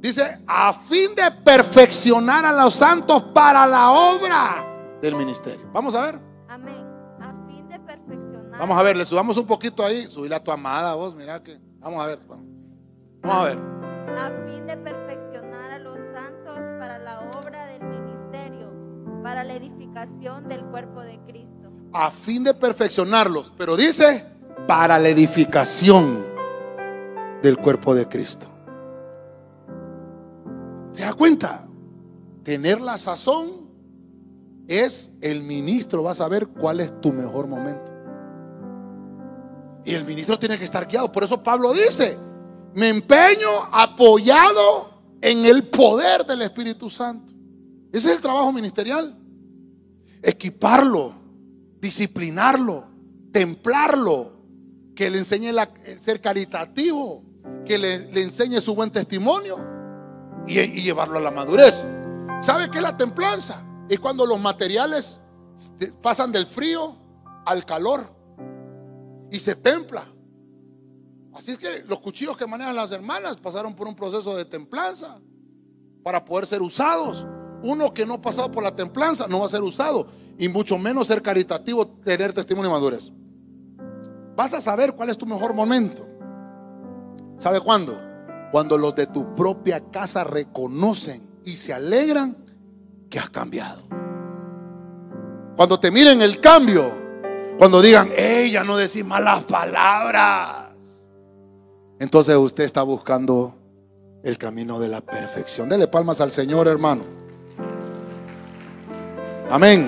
Dice, 0.00 0.40
a 0.48 0.72
fin 0.72 1.14
de 1.14 1.30
perfeccionar 1.44 2.44
a 2.44 2.52
los 2.52 2.74
santos 2.74 3.22
para 3.32 3.64
la 3.68 3.92
obra 3.92 4.66
del 5.00 5.14
ministerio. 5.14 5.70
Vamos 5.72 5.94
a 5.94 6.02
ver. 6.02 6.20
Amén. 6.48 6.84
A 7.20 7.32
fin 7.46 7.68
de 7.68 7.78
perfeccionar. 7.78 8.58
Vamos 8.58 8.76
a 8.76 8.82
ver, 8.82 8.96
le 8.96 9.04
subamos 9.04 9.36
un 9.36 9.46
poquito 9.46 9.84
ahí. 9.84 10.02
Subile 10.06 10.34
a 10.34 10.42
tu 10.42 10.50
amada 10.50 10.94
vos, 10.94 11.14
mira 11.14 11.40
que. 11.40 11.56
Vamos 11.78 12.02
a 12.02 12.06
ver. 12.08 12.18
Vamos 12.26 13.36
a 13.36 13.44
ver. 13.44 13.58
A 14.18 14.30
fin 14.44 14.66
de 14.66 14.76
perfeccionar 14.76 14.91
para 19.22 19.44
la 19.44 19.54
edificación 19.54 20.48
del 20.48 20.64
cuerpo 20.64 21.00
de 21.00 21.18
Cristo. 21.26 21.52
a 21.94 22.10
fin 22.10 22.42
de 22.42 22.54
perfeccionarlos, 22.54 23.52
pero 23.56 23.76
dice 23.76 24.24
para 24.66 24.98
la 24.98 25.08
edificación 25.08 26.24
del 27.42 27.58
cuerpo 27.58 27.94
de 27.94 28.08
Cristo. 28.08 28.46
¿Te 30.94 31.02
das 31.02 31.14
cuenta? 31.14 31.66
Tener 32.42 32.80
la 32.80 32.96
sazón 32.96 33.68
es 34.68 35.10
el 35.20 35.42
ministro, 35.42 36.02
va 36.02 36.12
a 36.12 36.14
saber 36.14 36.48
cuál 36.48 36.80
es 36.80 37.00
tu 37.00 37.12
mejor 37.12 37.46
momento. 37.46 37.92
Y 39.84 39.94
el 39.94 40.04
ministro 40.04 40.38
tiene 40.38 40.58
que 40.58 40.64
estar 40.64 40.86
guiado. 40.86 41.10
Por 41.10 41.24
eso 41.24 41.42
Pablo 41.42 41.72
dice, 41.72 42.16
me 42.74 42.88
empeño 42.88 43.68
apoyado 43.70 44.90
en 45.20 45.44
el 45.44 45.68
poder 45.68 46.24
del 46.24 46.42
Espíritu 46.42 46.88
Santo. 46.88 47.31
Ese 47.92 48.10
es 48.10 48.16
el 48.16 48.22
trabajo 48.22 48.52
ministerial. 48.52 49.16
Equiparlo, 50.22 51.12
disciplinarlo, 51.80 52.86
templarlo, 53.32 54.32
que 54.94 55.10
le 55.10 55.18
enseñe 55.18 55.52
la- 55.52 55.70
ser 56.00 56.20
caritativo, 56.20 57.22
que 57.64 57.78
le, 57.78 58.22
enseñe 58.22 58.60
su 58.60 58.74
buen 58.74 58.90
testimonio 58.90 59.58
y, 60.46 60.58
y 60.60 60.82
llevarlo 60.82 61.18
a 61.18 61.22
la 61.22 61.30
madurez. 61.30 61.86
¿Sabe 62.40 62.70
qué 62.70 62.78
es 62.78 62.82
la 62.82 62.96
templanza? 62.96 63.64
Es 63.88 63.98
cuando 64.00 64.26
los 64.26 64.40
materiales 64.40 65.20
te- 65.78 65.92
pasan 65.92 66.32
del 66.32 66.46
frío 66.46 66.96
al 67.44 67.64
calor 67.64 68.06
y 69.30 69.38
se 69.38 69.54
templa. 69.56 70.04
Así 71.34 71.52
es 71.52 71.58
que 71.58 71.82
los 71.88 71.98
cuchillos 72.00 72.36
que 72.36 72.46
manejan 72.46 72.76
las 72.76 72.92
hermanas 72.92 73.36
pasaron 73.38 73.74
por 73.74 73.88
un 73.88 73.96
proceso 73.96 74.36
de 74.36 74.44
templanza 74.44 75.18
para 76.02 76.24
poder 76.24 76.46
ser 76.46 76.62
usados. 76.62 77.26
Uno 77.62 77.92
que 77.94 78.04
no 78.06 78.14
ha 78.14 78.20
pasado 78.20 78.50
por 78.50 78.62
la 78.62 78.74
templanza 78.74 79.26
no 79.28 79.40
va 79.40 79.46
a 79.46 79.50
ser 79.50 79.62
usado 79.62 80.06
y 80.38 80.48
mucho 80.48 80.78
menos 80.78 81.06
ser 81.06 81.22
caritativo, 81.22 81.86
tener 81.86 82.32
testimonio 82.32 82.70
y 82.70 82.72
madurez. 82.72 83.12
Vas 84.34 84.54
a 84.54 84.60
saber 84.60 84.94
cuál 84.94 85.10
es 85.10 85.18
tu 85.18 85.26
mejor 85.26 85.54
momento. 85.54 86.06
¿Sabe 87.38 87.60
cuándo? 87.60 88.00
Cuando 88.50 88.76
los 88.78 88.94
de 88.94 89.06
tu 89.06 89.34
propia 89.34 89.80
casa 89.90 90.24
reconocen 90.24 91.26
y 91.44 91.56
se 91.56 91.72
alegran 91.72 92.36
que 93.10 93.18
has 93.18 93.30
cambiado. 93.30 93.82
Cuando 95.56 95.78
te 95.78 95.90
miren 95.90 96.22
el 96.22 96.40
cambio, 96.40 96.90
cuando 97.58 97.82
digan, 97.82 98.10
ella 98.16 98.64
no 98.64 98.76
decís 98.76 99.04
malas 99.04 99.44
palabras. 99.44 100.72
Entonces 101.98 102.36
usted 102.36 102.64
está 102.64 102.82
buscando 102.82 103.54
el 104.24 104.38
camino 104.38 104.80
de 104.80 104.88
la 104.88 105.00
perfección. 105.00 105.68
Dele 105.68 105.88
palmas 105.88 106.20
al 106.20 106.32
Señor, 106.32 106.68
hermano. 106.68 107.21
Amén. 109.52 109.86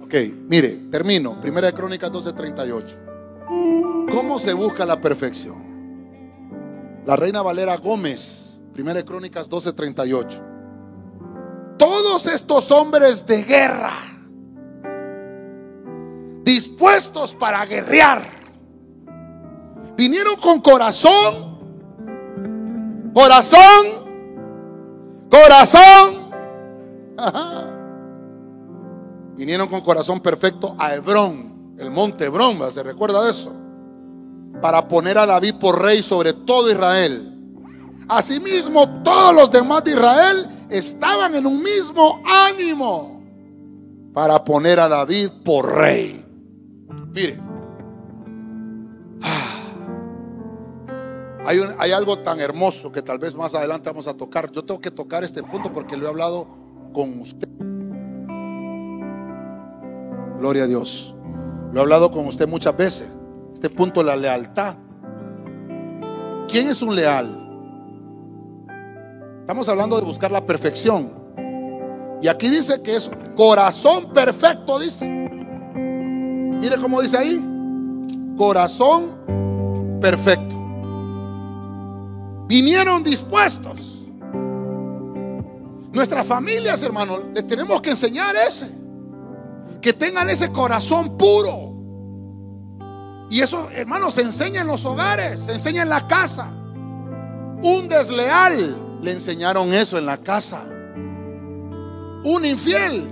Ok, 0.00 0.14
mire, 0.46 0.68
termino. 0.92 1.40
Primera 1.40 1.66
de 1.66 1.72
Crónicas 1.72 2.12
12:38. 2.12 3.00
¿Cómo 4.12 4.38
se 4.38 4.52
busca 4.52 4.86
la 4.86 5.00
perfección? 5.00 5.60
La 7.04 7.16
reina 7.16 7.42
Valera 7.42 7.76
Gómez, 7.78 8.62
Primera 8.72 9.00
de 9.00 9.04
Crónicas 9.04 9.50
12:38. 9.50 10.40
Todos 11.78 12.28
estos 12.28 12.70
hombres 12.70 13.26
de 13.26 13.42
guerra, 13.42 13.94
dispuestos 16.44 17.34
para 17.34 17.66
guerrear, 17.66 18.22
vinieron 19.96 20.36
con 20.36 20.60
corazón, 20.60 21.58
corazón, 23.12 24.01
corazón. 25.32 26.30
Vinieron 29.36 29.66
con 29.68 29.80
corazón 29.80 30.20
perfecto 30.20 30.76
a 30.78 30.94
Hebrón, 30.94 31.74
el 31.78 31.90
monte 31.90 32.26
Hebrón. 32.26 32.58
¿se 32.70 32.82
recuerda 32.82 33.24
de 33.24 33.30
eso? 33.30 33.52
Para 34.60 34.86
poner 34.86 35.16
a 35.16 35.24
David 35.26 35.54
por 35.54 35.80
rey 35.80 36.02
sobre 36.02 36.34
todo 36.34 36.70
Israel. 36.70 37.30
Asimismo, 38.08 39.02
todos 39.02 39.34
los 39.34 39.50
demás 39.50 39.82
de 39.84 39.92
Israel 39.92 40.48
estaban 40.68 41.34
en 41.34 41.46
un 41.46 41.62
mismo 41.62 42.22
ánimo 42.26 43.22
para 44.12 44.44
poner 44.44 44.78
a 44.80 44.88
David 44.88 45.30
por 45.42 45.74
rey. 45.74 46.24
Mire, 47.12 47.40
hay, 51.44 51.92
algo 51.92 52.18
tan 52.18 52.40
hermoso 52.40 52.92
que 52.92 53.02
tal 53.02 53.18
vez 53.18 53.34
más 53.34 53.54
adelante 53.54 53.88
vamos 53.88 54.06
a 54.06 54.14
tocar. 54.14 54.50
Yo 54.52 54.64
tengo 54.64 54.80
que 54.80 54.90
tocar 54.90 55.24
este 55.24 55.42
punto 55.42 55.72
porque 55.72 55.96
lo 55.96 56.06
he 56.06 56.08
hablado 56.08 56.46
con 56.92 57.18
usted. 57.20 57.48
Gloria 60.38 60.64
a 60.64 60.66
Dios. 60.66 61.14
Lo 61.72 61.80
he 61.80 61.82
hablado 61.82 62.10
con 62.10 62.26
usted 62.26 62.46
muchas 62.46 62.76
veces. 62.76 63.08
Este 63.54 63.70
punto 63.70 64.02
la 64.02 64.16
lealtad. 64.16 64.76
¿Quién 66.48 66.68
es 66.68 66.82
un 66.82 66.94
leal? 66.94 67.38
Estamos 69.40 69.68
hablando 69.68 69.96
de 69.96 70.02
buscar 70.04 70.30
la 70.30 70.44
perfección. 70.44 71.12
Y 72.20 72.28
aquí 72.28 72.48
dice 72.48 72.82
que 72.82 72.96
es 72.96 73.10
corazón 73.36 74.12
perfecto, 74.12 74.78
dice. 74.78 75.08
Mire 75.08 76.76
cómo 76.80 77.00
dice 77.00 77.18
ahí. 77.18 77.44
Corazón 78.36 79.98
perfecto. 80.00 80.61
Vinieron 82.52 83.02
dispuestos. 83.02 84.02
Nuestras 85.90 86.26
familias, 86.26 86.82
hermanos, 86.82 87.20
les 87.32 87.46
tenemos 87.46 87.80
que 87.80 87.88
enseñar 87.88 88.36
ese 88.36 88.70
que 89.80 89.94
tengan 89.94 90.28
ese 90.28 90.52
corazón 90.52 91.16
puro. 91.16 91.72
Y 93.30 93.40
eso, 93.40 93.70
hermanos, 93.70 94.12
se 94.12 94.20
enseña 94.20 94.60
en 94.60 94.66
los 94.66 94.84
hogares, 94.84 95.40
se 95.40 95.52
enseña 95.52 95.80
en 95.80 95.88
la 95.88 96.06
casa. 96.06 96.52
Un 97.62 97.88
desleal 97.88 98.98
le 99.00 99.12
enseñaron 99.12 99.72
eso 99.72 99.96
en 99.96 100.04
la 100.04 100.18
casa. 100.18 100.62
Un 102.22 102.44
infiel 102.44 103.08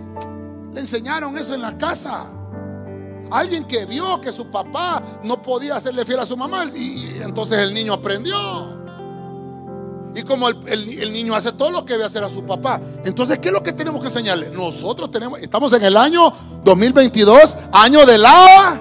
le 0.75 0.81
enseñaron 0.81 1.39
eso 1.39 1.55
en 1.55 1.63
la 1.63 1.79
casa. 1.79 2.27
Alguien 3.31 3.65
que 3.65 3.87
vio 3.87 4.21
que 4.21 4.33
su 4.33 4.51
papá 4.51 5.03
no 5.25 5.41
podía 5.41 5.77
hacerle 5.77 6.05
fiel 6.05 6.19
a 6.19 6.27
su 6.27 6.37
mamá 6.37 6.67
y, 6.75 6.79
y 6.79 7.23
entonces 7.23 7.59
el 7.61 7.73
niño 7.73 7.95
aprendió. 7.95 8.80
Y 10.15 10.23
como 10.23 10.49
el, 10.49 10.57
el- 10.67 11.13
niño 11.13 11.35
hace 11.35 11.53
todo 11.53 11.71
lo 11.71 11.85
que 11.85 11.93
debe 11.95 12.05
hacer 12.07 12.23
a 12.25 12.29
su 12.29 12.45
papá. 12.45 12.81
Entonces, 13.05 13.39
¿qué 13.39 13.49
es 13.49 13.55
lo 13.55 13.63
que 13.63 13.73
tenemos 13.73 14.01
que 14.01 14.09
enseñarle? 14.09 14.51
Nosotros 14.51 15.11
tenemos, 15.11 15.39
estamos 15.39 15.73
en 15.73 15.85
el 15.85 15.97
año 15.97 16.33
2022, 16.65 17.57
año 17.73 18.05
de 18.05 18.19
la... 18.19 18.81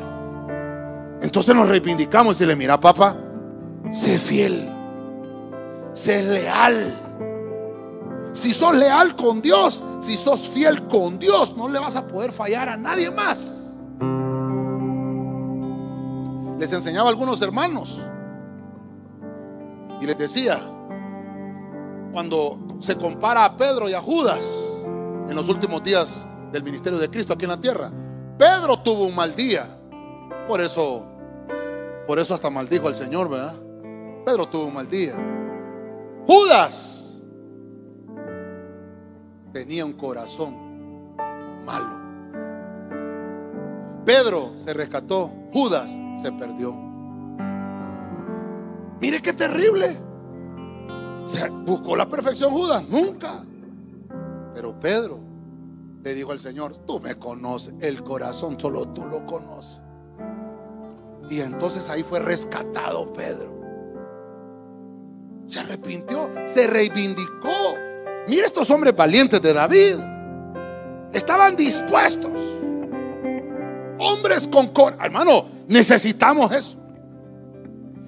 Entonces 1.22 1.54
nos 1.54 1.68
reivindicamos 1.70 2.32
y 2.32 2.34
decirle, 2.36 2.56
mira 2.56 2.80
papá, 2.80 3.16
sé 3.92 4.18
fiel, 4.20 4.70
sé 5.94 6.24
leal. 6.24 6.96
Si 8.34 8.54
sos 8.54 8.74
leal 8.76 9.16
con 9.16 9.42
Dios, 9.42 9.84
si 10.00 10.16
sos 10.18 10.40
fiel 10.50 10.88
con 10.88 11.20
Dios, 11.20 11.56
no 11.58 11.68
le 11.68 11.78
vas 11.80 11.96
a 11.96 12.08
poder 12.08 12.32
fallar 12.32 12.70
a 12.70 12.78
nadie 12.78 13.12
más. 13.12 13.66
les 16.60 16.74
enseñaba 16.74 17.08
a 17.08 17.12
algunos 17.12 17.42
hermanos 17.42 18.02
y 20.02 20.06
les 20.06 20.18
decía, 20.18 20.60
cuando 22.12 22.60
se 22.80 22.98
compara 22.98 23.46
a 23.46 23.58
Pedro 23.58 23.90
y 23.90 23.94
a 23.94 24.02
Judas 24.02 24.86
en 25.28 25.36
los 25.36 25.48
últimos 25.48 25.84
días 25.84 26.26
del 26.52 26.64
ministerio 26.64 26.98
de 26.98 27.10
Cristo 27.10 27.34
aquí 27.34 27.46
en 27.46 27.52
la 27.52 27.62
tierra, 27.62 27.92
Pedro 28.38 28.80
tuvo 28.80 29.06
un 29.06 29.16
mal 29.16 29.36
día. 29.36 29.78
Por 30.48 30.62
eso, 30.62 31.06
por 32.08 32.18
eso 32.20 32.34
hasta 32.34 32.50
maldijo 32.50 32.88
al 32.88 32.96
Señor, 32.96 33.30
¿verdad? 33.30 33.54
Pedro 34.26 34.48
tuvo 34.48 34.66
un 34.66 34.74
mal 34.74 34.90
día. 34.90 35.14
Judas 36.26 37.22
tenía 39.52 39.86
un 39.86 39.94
corazón 39.94 41.16
malo. 41.66 42.00
Pedro 44.06 44.54
se 44.56 44.74
rescató, 44.74 45.32
Judas 45.54 45.98
se 46.22 46.32
perdió. 46.32 46.74
Mire 49.00 49.22
qué 49.22 49.34
terrible. 49.34 50.09
Se 51.26 51.50
buscó 51.50 51.96
la 51.96 52.08
perfección 52.08 52.52
Judas, 52.52 52.84
nunca. 52.88 53.44
Pero 54.54 54.80
Pedro 54.80 55.20
le 56.04 56.14
dijo 56.14 56.32
al 56.32 56.40
Señor, 56.40 56.78
tú 56.86 57.00
me 57.00 57.16
conoces, 57.16 57.74
el 57.82 58.04
corazón 58.04 58.60
solo 58.60 58.88
tú 58.90 59.06
lo 59.06 59.26
conoces. 59.26 59.82
Y 61.30 61.42
entonces 61.42 61.90
ahí 61.90 62.04
fue 62.04 62.20
rescatado 62.20 63.14
Pedro. 63.14 63.60
Se 65.48 65.60
arrepintió, 65.60 66.30
se 66.46 66.68
reivindicó. 66.68 67.76
Mira 68.28 68.46
estos 68.46 68.70
hombres 68.70 68.96
valientes 68.96 69.42
de 69.42 69.54
David. 69.54 69.96
Estaban 71.14 71.56
dispuestos. 71.56 72.32
Hombres 74.00 74.48
con 74.48 74.68
cor. 74.70 74.96
Hermano, 75.02 75.46
necesitamos 75.68 76.52
eso. 76.52 76.78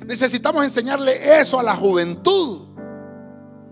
Necesitamos 0.06 0.64
enseñarle 0.64 1.40
eso 1.40 1.60
a 1.60 1.64
la 1.64 1.76
juventud. 1.76 2.71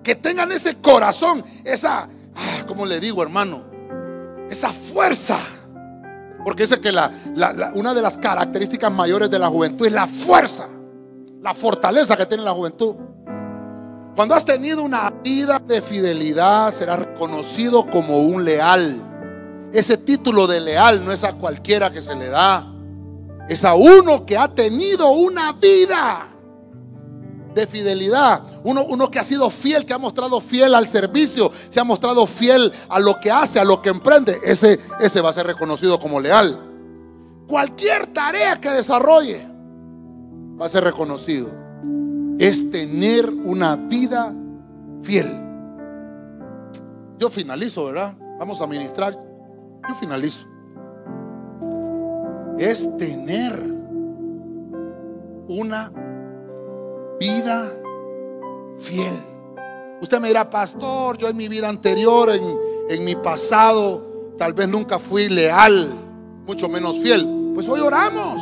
Que 0.04 0.16
tengan 0.16 0.52
ese 0.52 0.76
corazón, 0.76 1.44
esa, 1.64 2.08
ah, 2.36 2.64
como 2.68 2.86
le 2.86 3.00
digo, 3.00 3.22
hermano, 3.22 3.64
esa 4.50 4.72
fuerza. 4.72 5.38
Porque 6.44 6.64
dice 6.64 6.80
que 6.80 6.92
la, 6.92 7.12
una 7.74 7.94
de 7.94 8.02
las 8.02 8.18
características 8.18 8.92
mayores 8.92 9.30
de 9.30 9.40
la 9.40 9.50
juventud 9.50 9.86
es 9.86 9.92
la 9.92 10.08
fuerza, 10.08 10.68
la 11.42 11.54
fortaleza 11.54 12.16
que 12.16 12.26
tiene 12.26 12.44
la 12.44 12.54
juventud. 12.54 12.96
Cuando 14.16 14.36
has 14.36 14.46
tenido 14.46 14.82
una 14.82 15.10
vida 15.24 15.60
de 15.60 15.82
fidelidad, 15.82 16.72
serás 16.72 17.00
reconocido 17.00 17.90
como 17.90 18.20
un 18.20 18.44
leal. 18.44 18.98
Ese 19.74 19.98
título 19.98 20.48
de 20.48 20.62
leal 20.62 21.06
no 21.06 21.12
es 21.12 21.24
a 21.24 21.34
cualquiera 21.34 21.92
que 21.92 22.02
se 22.02 22.16
le 22.16 22.30
da, 22.30 22.66
es 23.48 23.64
a 23.66 23.76
uno 23.76 24.26
que 24.26 24.38
ha 24.38 24.48
tenido 24.48 25.12
una 25.12 25.54
vida 25.54 26.29
de 27.60 27.68
fidelidad. 27.68 28.42
Uno, 28.64 28.86
uno, 28.86 29.10
que 29.10 29.20
ha 29.20 29.24
sido 29.24 29.50
fiel, 29.50 29.86
que 29.86 29.94
ha 29.94 29.98
mostrado 29.98 30.42
fiel 30.42 30.76
al 30.76 30.88
servicio, 30.88 31.52
se 31.70 31.80
ha 31.80 31.84
mostrado 31.84 32.26
fiel 32.26 32.72
a 32.90 33.00
lo 33.00 33.20
que 33.20 33.32
hace, 33.32 33.60
a 33.60 33.64
lo 33.64 33.82
que 33.82 33.90
emprende. 33.90 34.40
Ese, 34.44 34.80
ese 35.00 35.22
va 35.22 35.30
a 35.30 35.34
ser 35.34 35.48
reconocido 35.48 36.00
como 36.00 36.20
leal. 36.20 36.60
Cualquier 37.48 38.08
tarea 38.08 38.60
que 38.60 38.70
desarrolle 38.70 39.48
va 40.60 40.66
a 40.66 40.70
ser 40.70 40.84
reconocido. 40.84 41.50
Es 42.40 42.70
tener 42.70 43.30
una 43.30 43.76
vida 43.76 44.34
fiel. 45.04 45.30
Yo 47.18 47.30
finalizo, 47.30 47.86
¿verdad? 47.86 48.16
Vamos 48.40 48.62
a 48.62 48.68
ministrar. 48.68 49.18
Yo 49.88 49.96
finalizo. 49.96 50.46
Es 52.58 52.98
tener 52.98 53.54
una 55.48 55.92
vida 57.20 57.72
fiel. 58.80 59.14
Usted 60.02 60.20
me 60.20 60.30
dirá, 60.30 60.50
pastor, 60.50 61.18
yo 61.18 61.28
en 61.28 61.36
mi 61.36 61.48
vida 61.48 61.68
anterior, 61.68 62.30
en, 62.30 62.58
en 62.90 63.04
mi 63.04 63.16
pasado, 63.16 64.34
tal 64.38 64.54
vez 64.54 64.68
nunca 64.68 64.98
fui 64.98 65.28
leal, 65.28 65.90
mucho 66.48 66.70
menos 66.70 66.98
fiel. 67.00 67.52
Pues 67.54 67.68
hoy 67.68 67.82
oramos. 67.82 68.42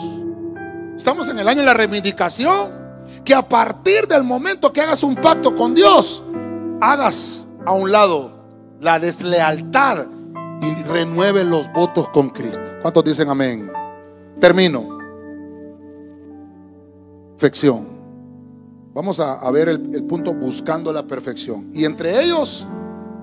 Estamos 0.96 1.28
en 1.30 1.40
el 1.40 1.48
año 1.48 1.62
de 1.62 1.66
la 1.66 1.74
reivindicación. 1.74 2.88
Que 3.24 3.34
a 3.34 3.42
partir 3.42 4.08
del 4.08 4.24
momento 4.24 4.72
que 4.72 4.82
hagas 4.82 5.04
un 5.04 5.16
pacto 5.16 5.56
con 5.56 5.74
Dios, 5.74 6.24
hagas 6.80 7.48
a 7.66 7.74
un 7.74 7.92
lado 7.92 8.32
la 8.80 9.00
deslealtad 9.00 10.06
y 10.62 10.84
renueve 10.84 11.44
los 11.44 11.72
votos 11.74 12.08
con 12.10 12.30
Cristo. 12.30 12.64
¿Cuántos 12.82 13.04
dicen 13.04 13.30
amén? 13.30 13.72
Termino. 14.40 14.98
Perfección. 17.32 17.97
Vamos 18.98 19.20
a, 19.20 19.52
ver 19.52 19.70
el, 19.70 20.04
punto 20.06 20.34
buscando 20.34 20.92
la 20.92 21.06
perfección. 21.06 21.70
Y 21.72 21.86
entre 21.86 22.20
ellos, 22.24 22.66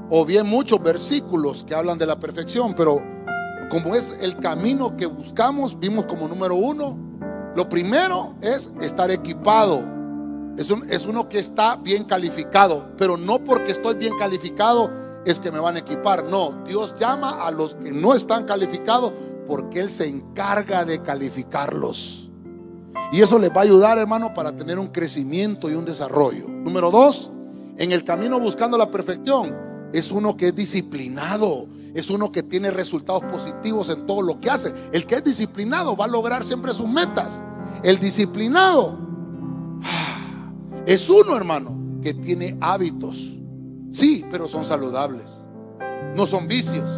o 0.09 0.25
bien 0.25 0.47
muchos 0.47 0.81
versículos 0.81 1.65
que 1.65 1.75
hablan 1.75 1.99
de 1.99 2.07
la 2.07 2.17
perfección, 2.17 2.75
pero 2.77 3.03
como 3.71 3.97
es 3.97 4.15
el 4.21 4.37
camino 4.37 4.97
que 4.97 5.07
buscamos, 5.07 5.77
vimos 5.81 6.07
como 6.07 6.29
número 6.29 6.55
uno, 6.55 6.97
lo 7.57 7.69
primero 7.69 8.37
es 8.41 8.71
estar 8.81 9.11
equipado. 9.11 9.83
Es 10.57 11.07
uno 11.07 11.29
que 11.29 11.41
está 11.41 11.75
bien 11.75 12.05
calificado, 12.05 12.93
pero 12.97 13.17
no 13.17 13.43
porque 13.43 13.73
estoy 13.73 13.97
bien 13.97 14.17
calificado 14.17 14.93
es 15.27 15.41
que 15.41 15.51
me 15.51 15.59
van 15.59 15.75
a 15.75 15.81
equipar. 15.81 16.23
No, 16.23 16.63
Dios 16.65 16.95
llama 17.01 17.45
a 17.45 17.51
los 17.51 17.75
que 17.75 17.91
no 17.91 18.15
están 18.15 18.45
calificados 18.45 19.13
porque 19.49 19.81
Él 19.81 19.91
se 19.91 20.07
encarga 20.07 20.85
de 20.85 21.03
calificarlos. 21.03 22.24
Y 23.13 23.21
eso 23.21 23.39
les 23.39 23.51
va 23.51 23.57
a 23.59 23.63
ayudar, 23.63 23.99
hermano, 23.99 24.35
para 24.35 24.55
tener 24.55 24.79
un 24.79 24.89
crecimiento 24.89 25.71
y 25.71 25.75
un 25.75 25.85
desarrollo. 25.85 26.49
Número 26.49 26.91
dos, 26.91 27.31
en 27.77 27.93
el 27.93 28.05
camino 28.05 28.41
buscando 28.41 28.79
la 28.79 28.91
perfección, 28.91 29.55
es 29.93 30.11
uno 30.11 30.37
que 30.37 30.49
es 30.49 30.57
disciplinado. 30.57 31.69
Es 31.95 32.11
uno 32.11 32.33
que 32.33 32.43
tiene 32.43 32.73
resultados 32.73 33.23
positivos 33.23 33.89
en 33.89 34.05
todo 34.07 34.21
lo 34.21 34.41
que 34.41 34.51
hace. 34.51 34.75
El 34.93 35.07
que 35.07 35.15
es 35.15 35.25
disciplinado 35.25 35.97
va 35.97 36.07
a 36.07 36.09
lograr 36.09 36.43
siempre 36.43 36.75
sus 36.75 36.89
metas. 36.89 37.41
El 37.85 38.01
disciplinado 38.01 38.99
es 40.87 41.09
uno, 41.09 41.37
hermano, 41.37 42.01
que 42.03 42.13
tiene 42.13 42.57
hábitos. 42.61 43.39
Sí, 43.93 44.25
pero 44.29 44.49
son 44.49 44.65
saludables. 44.65 45.47
No 46.17 46.27
son 46.27 46.49
vicios, 46.49 46.91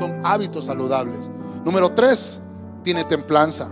son 0.00 0.20
hábitos 0.24 0.64
saludables. 0.64 1.30
Número 1.64 1.92
tres, 1.92 2.40
tiene 2.82 3.04
templanza. 3.04 3.68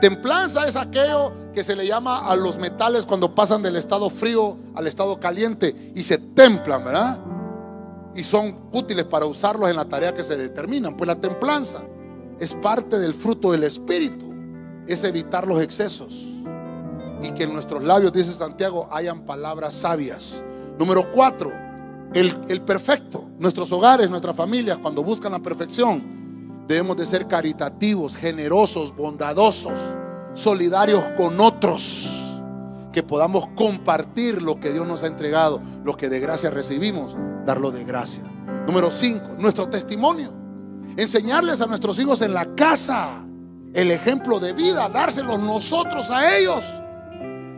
Templanza 0.00 0.66
es 0.66 0.76
aquello 0.76 1.32
que 1.52 1.62
se 1.62 1.76
le 1.76 1.86
llama 1.86 2.26
a 2.26 2.34
los 2.34 2.56
metales 2.58 3.04
cuando 3.04 3.34
pasan 3.34 3.62
del 3.62 3.76
estado 3.76 4.08
frío 4.08 4.56
al 4.74 4.86
estado 4.86 5.20
caliente 5.20 5.92
y 5.94 6.02
se 6.02 6.16
templan, 6.16 6.84
¿verdad? 6.84 7.18
Y 8.14 8.22
son 8.22 8.70
útiles 8.72 9.04
para 9.04 9.26
usarlos 9.26 9.68
en 9.68 9.76
la 9.76 9.84
tarea 9.84 10.14
que 10.14 10.24
se 10.24 10.36
determinan. 10.36 10.96
Pues 10.96 11.06
la 11.06 11.16
templanza 11.16 11.82
es 12.38 12.54
parte 12.54 12.98
del 12.98 13.14
fruto 13.14 13.52
del 13.52 13.64
Espíritu, 13.64 14.32
es 14.86 15.04
evitar 15.04 15.46
los 15.46 15.60
excesos. 15.60 16.26
Y 17.22 17.32
que 17.32 17.44
en 17.44 17.52
nuestros 17.52 17.82
labios, 17.84 18.12
dice 18.12 18.32
Santiago, 18.32 18.88
hayan 18.90 19.26
palabras 19.26 19.74
sabias. 19.74 20.42
Número 20.78 21.10
cuatro, 21.10 21.52
el, 22.14 22.34
el 22.48 22.62
perfecto. 22.62 23.28
Nuestros 23.38 23.70
hogares, 23.72 24.08
nuestras 24.08 24.34
familias, 24.34 24.78
cuando 24.78 25.02
buscan 25.02 25.32
la 25.32 25.38
perfección, 25.40 26.19
Debemos 26.70 26.96
de 26.96 27.04
ser 27.04 27.26
caritativos, 27.26 28.16
generosos, 28.16 28.94
bondadosos, 28.94 29.72
solidarios 30.34 31.02
con 31.16 31.40
otros. 31.40 32.40
Que 32.92 33.02
podamos 33.02 33.48
compartir 33.56 34.40
lo 34.40 34.60
que 34.60 34.72
Dios 34.72 34.86
nos 34.86 35.02
ha 35.02 35.08
entregado, 35.08 35.60
lo 35.84 35.96
que 35.96 36.08
de 36.08 36.20
gracia 36.20 36.48
recibimos, 36.48 37.16
darlo 37.44 37.72
de 37.72 37.82
gracia. 37.82 38.22
Número 38.68 38.92
5, 38.92 39.34
nuestro 39.40 39.68
testimonio. 39.68 40.32
Enseñarles 40.96 41.60
a 41.60 41.66
nuestros 41.66 41.98
hijos 41.98 42.22
en 42.22 42.34
la 42.34 42.54
casa 42.54 43.08
el 43.74 43.90
ejemplo 43.90 44.38
de 44.38 44.52
vida, 44.52 44.88
dárselos 44.88 45.40
nosotros 45.40 46.08
a 46.08 46.36
ellos 46.38 46.64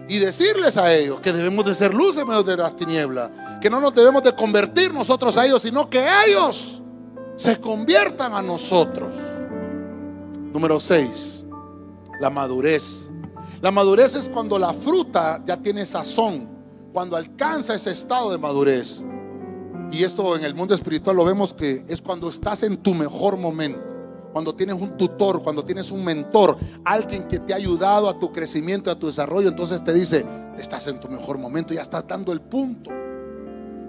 y 0.09 0.20
decirles 0.20 0.78
a 0.78 0.90
ellos 0.90 1.20
que 1.20 1.34
debemos 1.34 1.66
de 1.66 1.74
ser 1.74 1.93
luz 1.93 2.16
en 2.16 2.28
medio 2.28 2.44
de 2.44 2.56
las 2.56 2.74
tinieblas, 2.76 3.30
que 3.60 3.68
no 3.68 3.78
nos 3.78 3.94
debemos 3.94 4.22
de 4.22 4.34
convertir 4.34 4.94
nosotros 4.94 5.36
a 5.36 5.44
ellos, 5.44 5.60
sino 5.60 5.90
que 5.90 6.02
ellos 6.26 6.81
se 7.36 7.60
conviertan 7.60 8.34
a 8.34 8.42
nosotros. 8.42 9.12
Número 10.52 10.78
6, 10.78 11.46
la 12.20 12.30
madurez. 12.30 13.10
La 13.60 13.70
madurez 13.70 14.14
es 14.14 14.28
cuando 14.28 14.59
la 14.59 14.72
fruta 14.72 15.42
ya 15.44 15.56
tiene 15.56 15.86
sazón, 15.86 16.48
cuando 16.92 17.16
alcanza 17.16 17.74
ese 17.74 17.90
estado 17.90 18.30
de 18.30 18.38
madurez. 18.38 19.04
Y 19.90 20.04
esto 20.04 20.36
en 20.36 20.44
el 20.44 20.54
mundo 20.54 20.74
espiritual 20.74 21.16
lo 21.16 21.24
vemos 21.24 21.54
que 21.54 21.84
es 21.86 22.00
cuando 22.02 22.28
estás 22.28 22.62
en 22.62 22.78
tu 22.78 22.94
mejor 22.94 23.36
momento. 23.36 23.92
Cuando 24.32 24.54
tienes 24.54 24.76
un 24.76 24.96
tutor, 24.96 25.42
cuando 25.42 25.62
tienes 25.62 25.90
un 25.90 26.02
mentor, 26.02 26.56
alguien 26.84 27.28
que 27.28 27.38
te 27.38 27.52
ha 27.52 27.56
ayudado 27.56 28.09
a 28.09 28.18
tu 28.18 28.32
crecimiento, 28.32 28.90
a 28.90 28.98
tu 28.98 29.06
desarrollo, 29.06 29.48
entonces 29.48 29.84
te 29.84 29.92
dice, 29.92 30.24
estás 30.59 30.86
en 30.86 30.98
tu 30.98 31.09
mejor 31.09 31.36
momento, 31.36 31.74
ya 31.74 31.82
estás 31.82 32.06
dando 32.09 32.32
el 32.32 32.40
punto. 32.40 32.90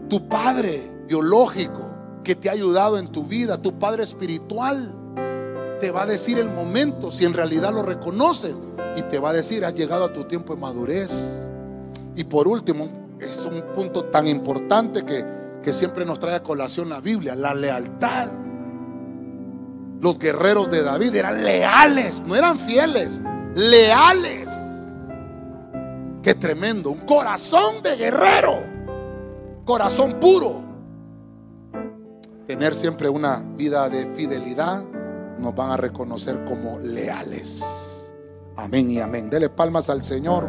Tu 0.10 0.28
padre 0.28 1.06
biológico 1.07 1.94
que 2.24 2.36
te 2.36 2.50
ha 2.50 2.54
ayudado 2.54 2.98
en 2.98 3.10
tu 3.10 3.24
vida, 3.24 3.58
tu 3.58 3.78
Padre 3.78 4.04
espiritual, 4.04 4.95
te 5.80 5.91
va 5.91 6.04
a 6.04 6.06
decir 6.06 6.38
el 6.38 6.50
momento, 6.50 7.12
si 7.12 7.26
en 7.26 7.34
realidad 7.34 7.74
lo 7.74 7.84
reconoces, 7.84 8.56
y 8.95 9.02
te 9.04 9.20
va 9.20 9.32
a 9.32 9.34
decir, 9.34 9.66
has 9.66 9.74
llegado 9.74 10.06
a 10.06 10.14
tu 10.14 10.24
tiempo 10.26 10.56
de 10.56 10.62
madurez. 10.62 11.50
Y 12.16 12.24
por 12.24 12.48
último, 12.48 12.90
es 13.20 13.45
un 13.45 13.62
punto 13.74 14.06
tan 14.06 14.28
importante 14.28 15.04
que, 15.04 15.26
que 15.62 15.74
siempre 15.74 16.06
nos 16.06 16.20
trae 16.20 16.36
a 16.36 16.44
colación 16.44 16.90
la 16.90 17.02
Biblia, 17.02 17.36
la 17.36 17.54
lealtad. 17.54 18.30
Los 20.00 20.20
guerreros 20.20 20.70
de 20.70 20.84
David 20.84 21.16
eran 21.16 21.44
leales, 21.44 22.24
no 22.26 22.36
eran 22.36 22.60
fieles, 22.60 23.22
leales. 23.56 24.52
Qué 26.22 26.36
tremendo, 26.36 26.91
un 26.91 27.02
corazón 27.02 27.82
de 27.82 27.95
guerrero, 27.95 28.64
corazón 29.66 30.14
puro. 30.20 30.73
Tener 32.54 32.76
siempre 32.76 33.10
una 33.10 33.38
vida 33.58 33.90
de 33.90 34.06
fidelidad 34.14 34.84
nos 35.40 35.56
van 35.56 35.72
a 35.72 35.78
reconocer 35.78 36.46
como 36.46 36.78
leales. 36.78 38.14
Amén 38.56 38.92
y 38.92 39.00
amén. 39.00 39.28
Dele 39.28 39.50
palmas 39.50 39.90
al 39.90 40.04
Señor. 40.04 40.48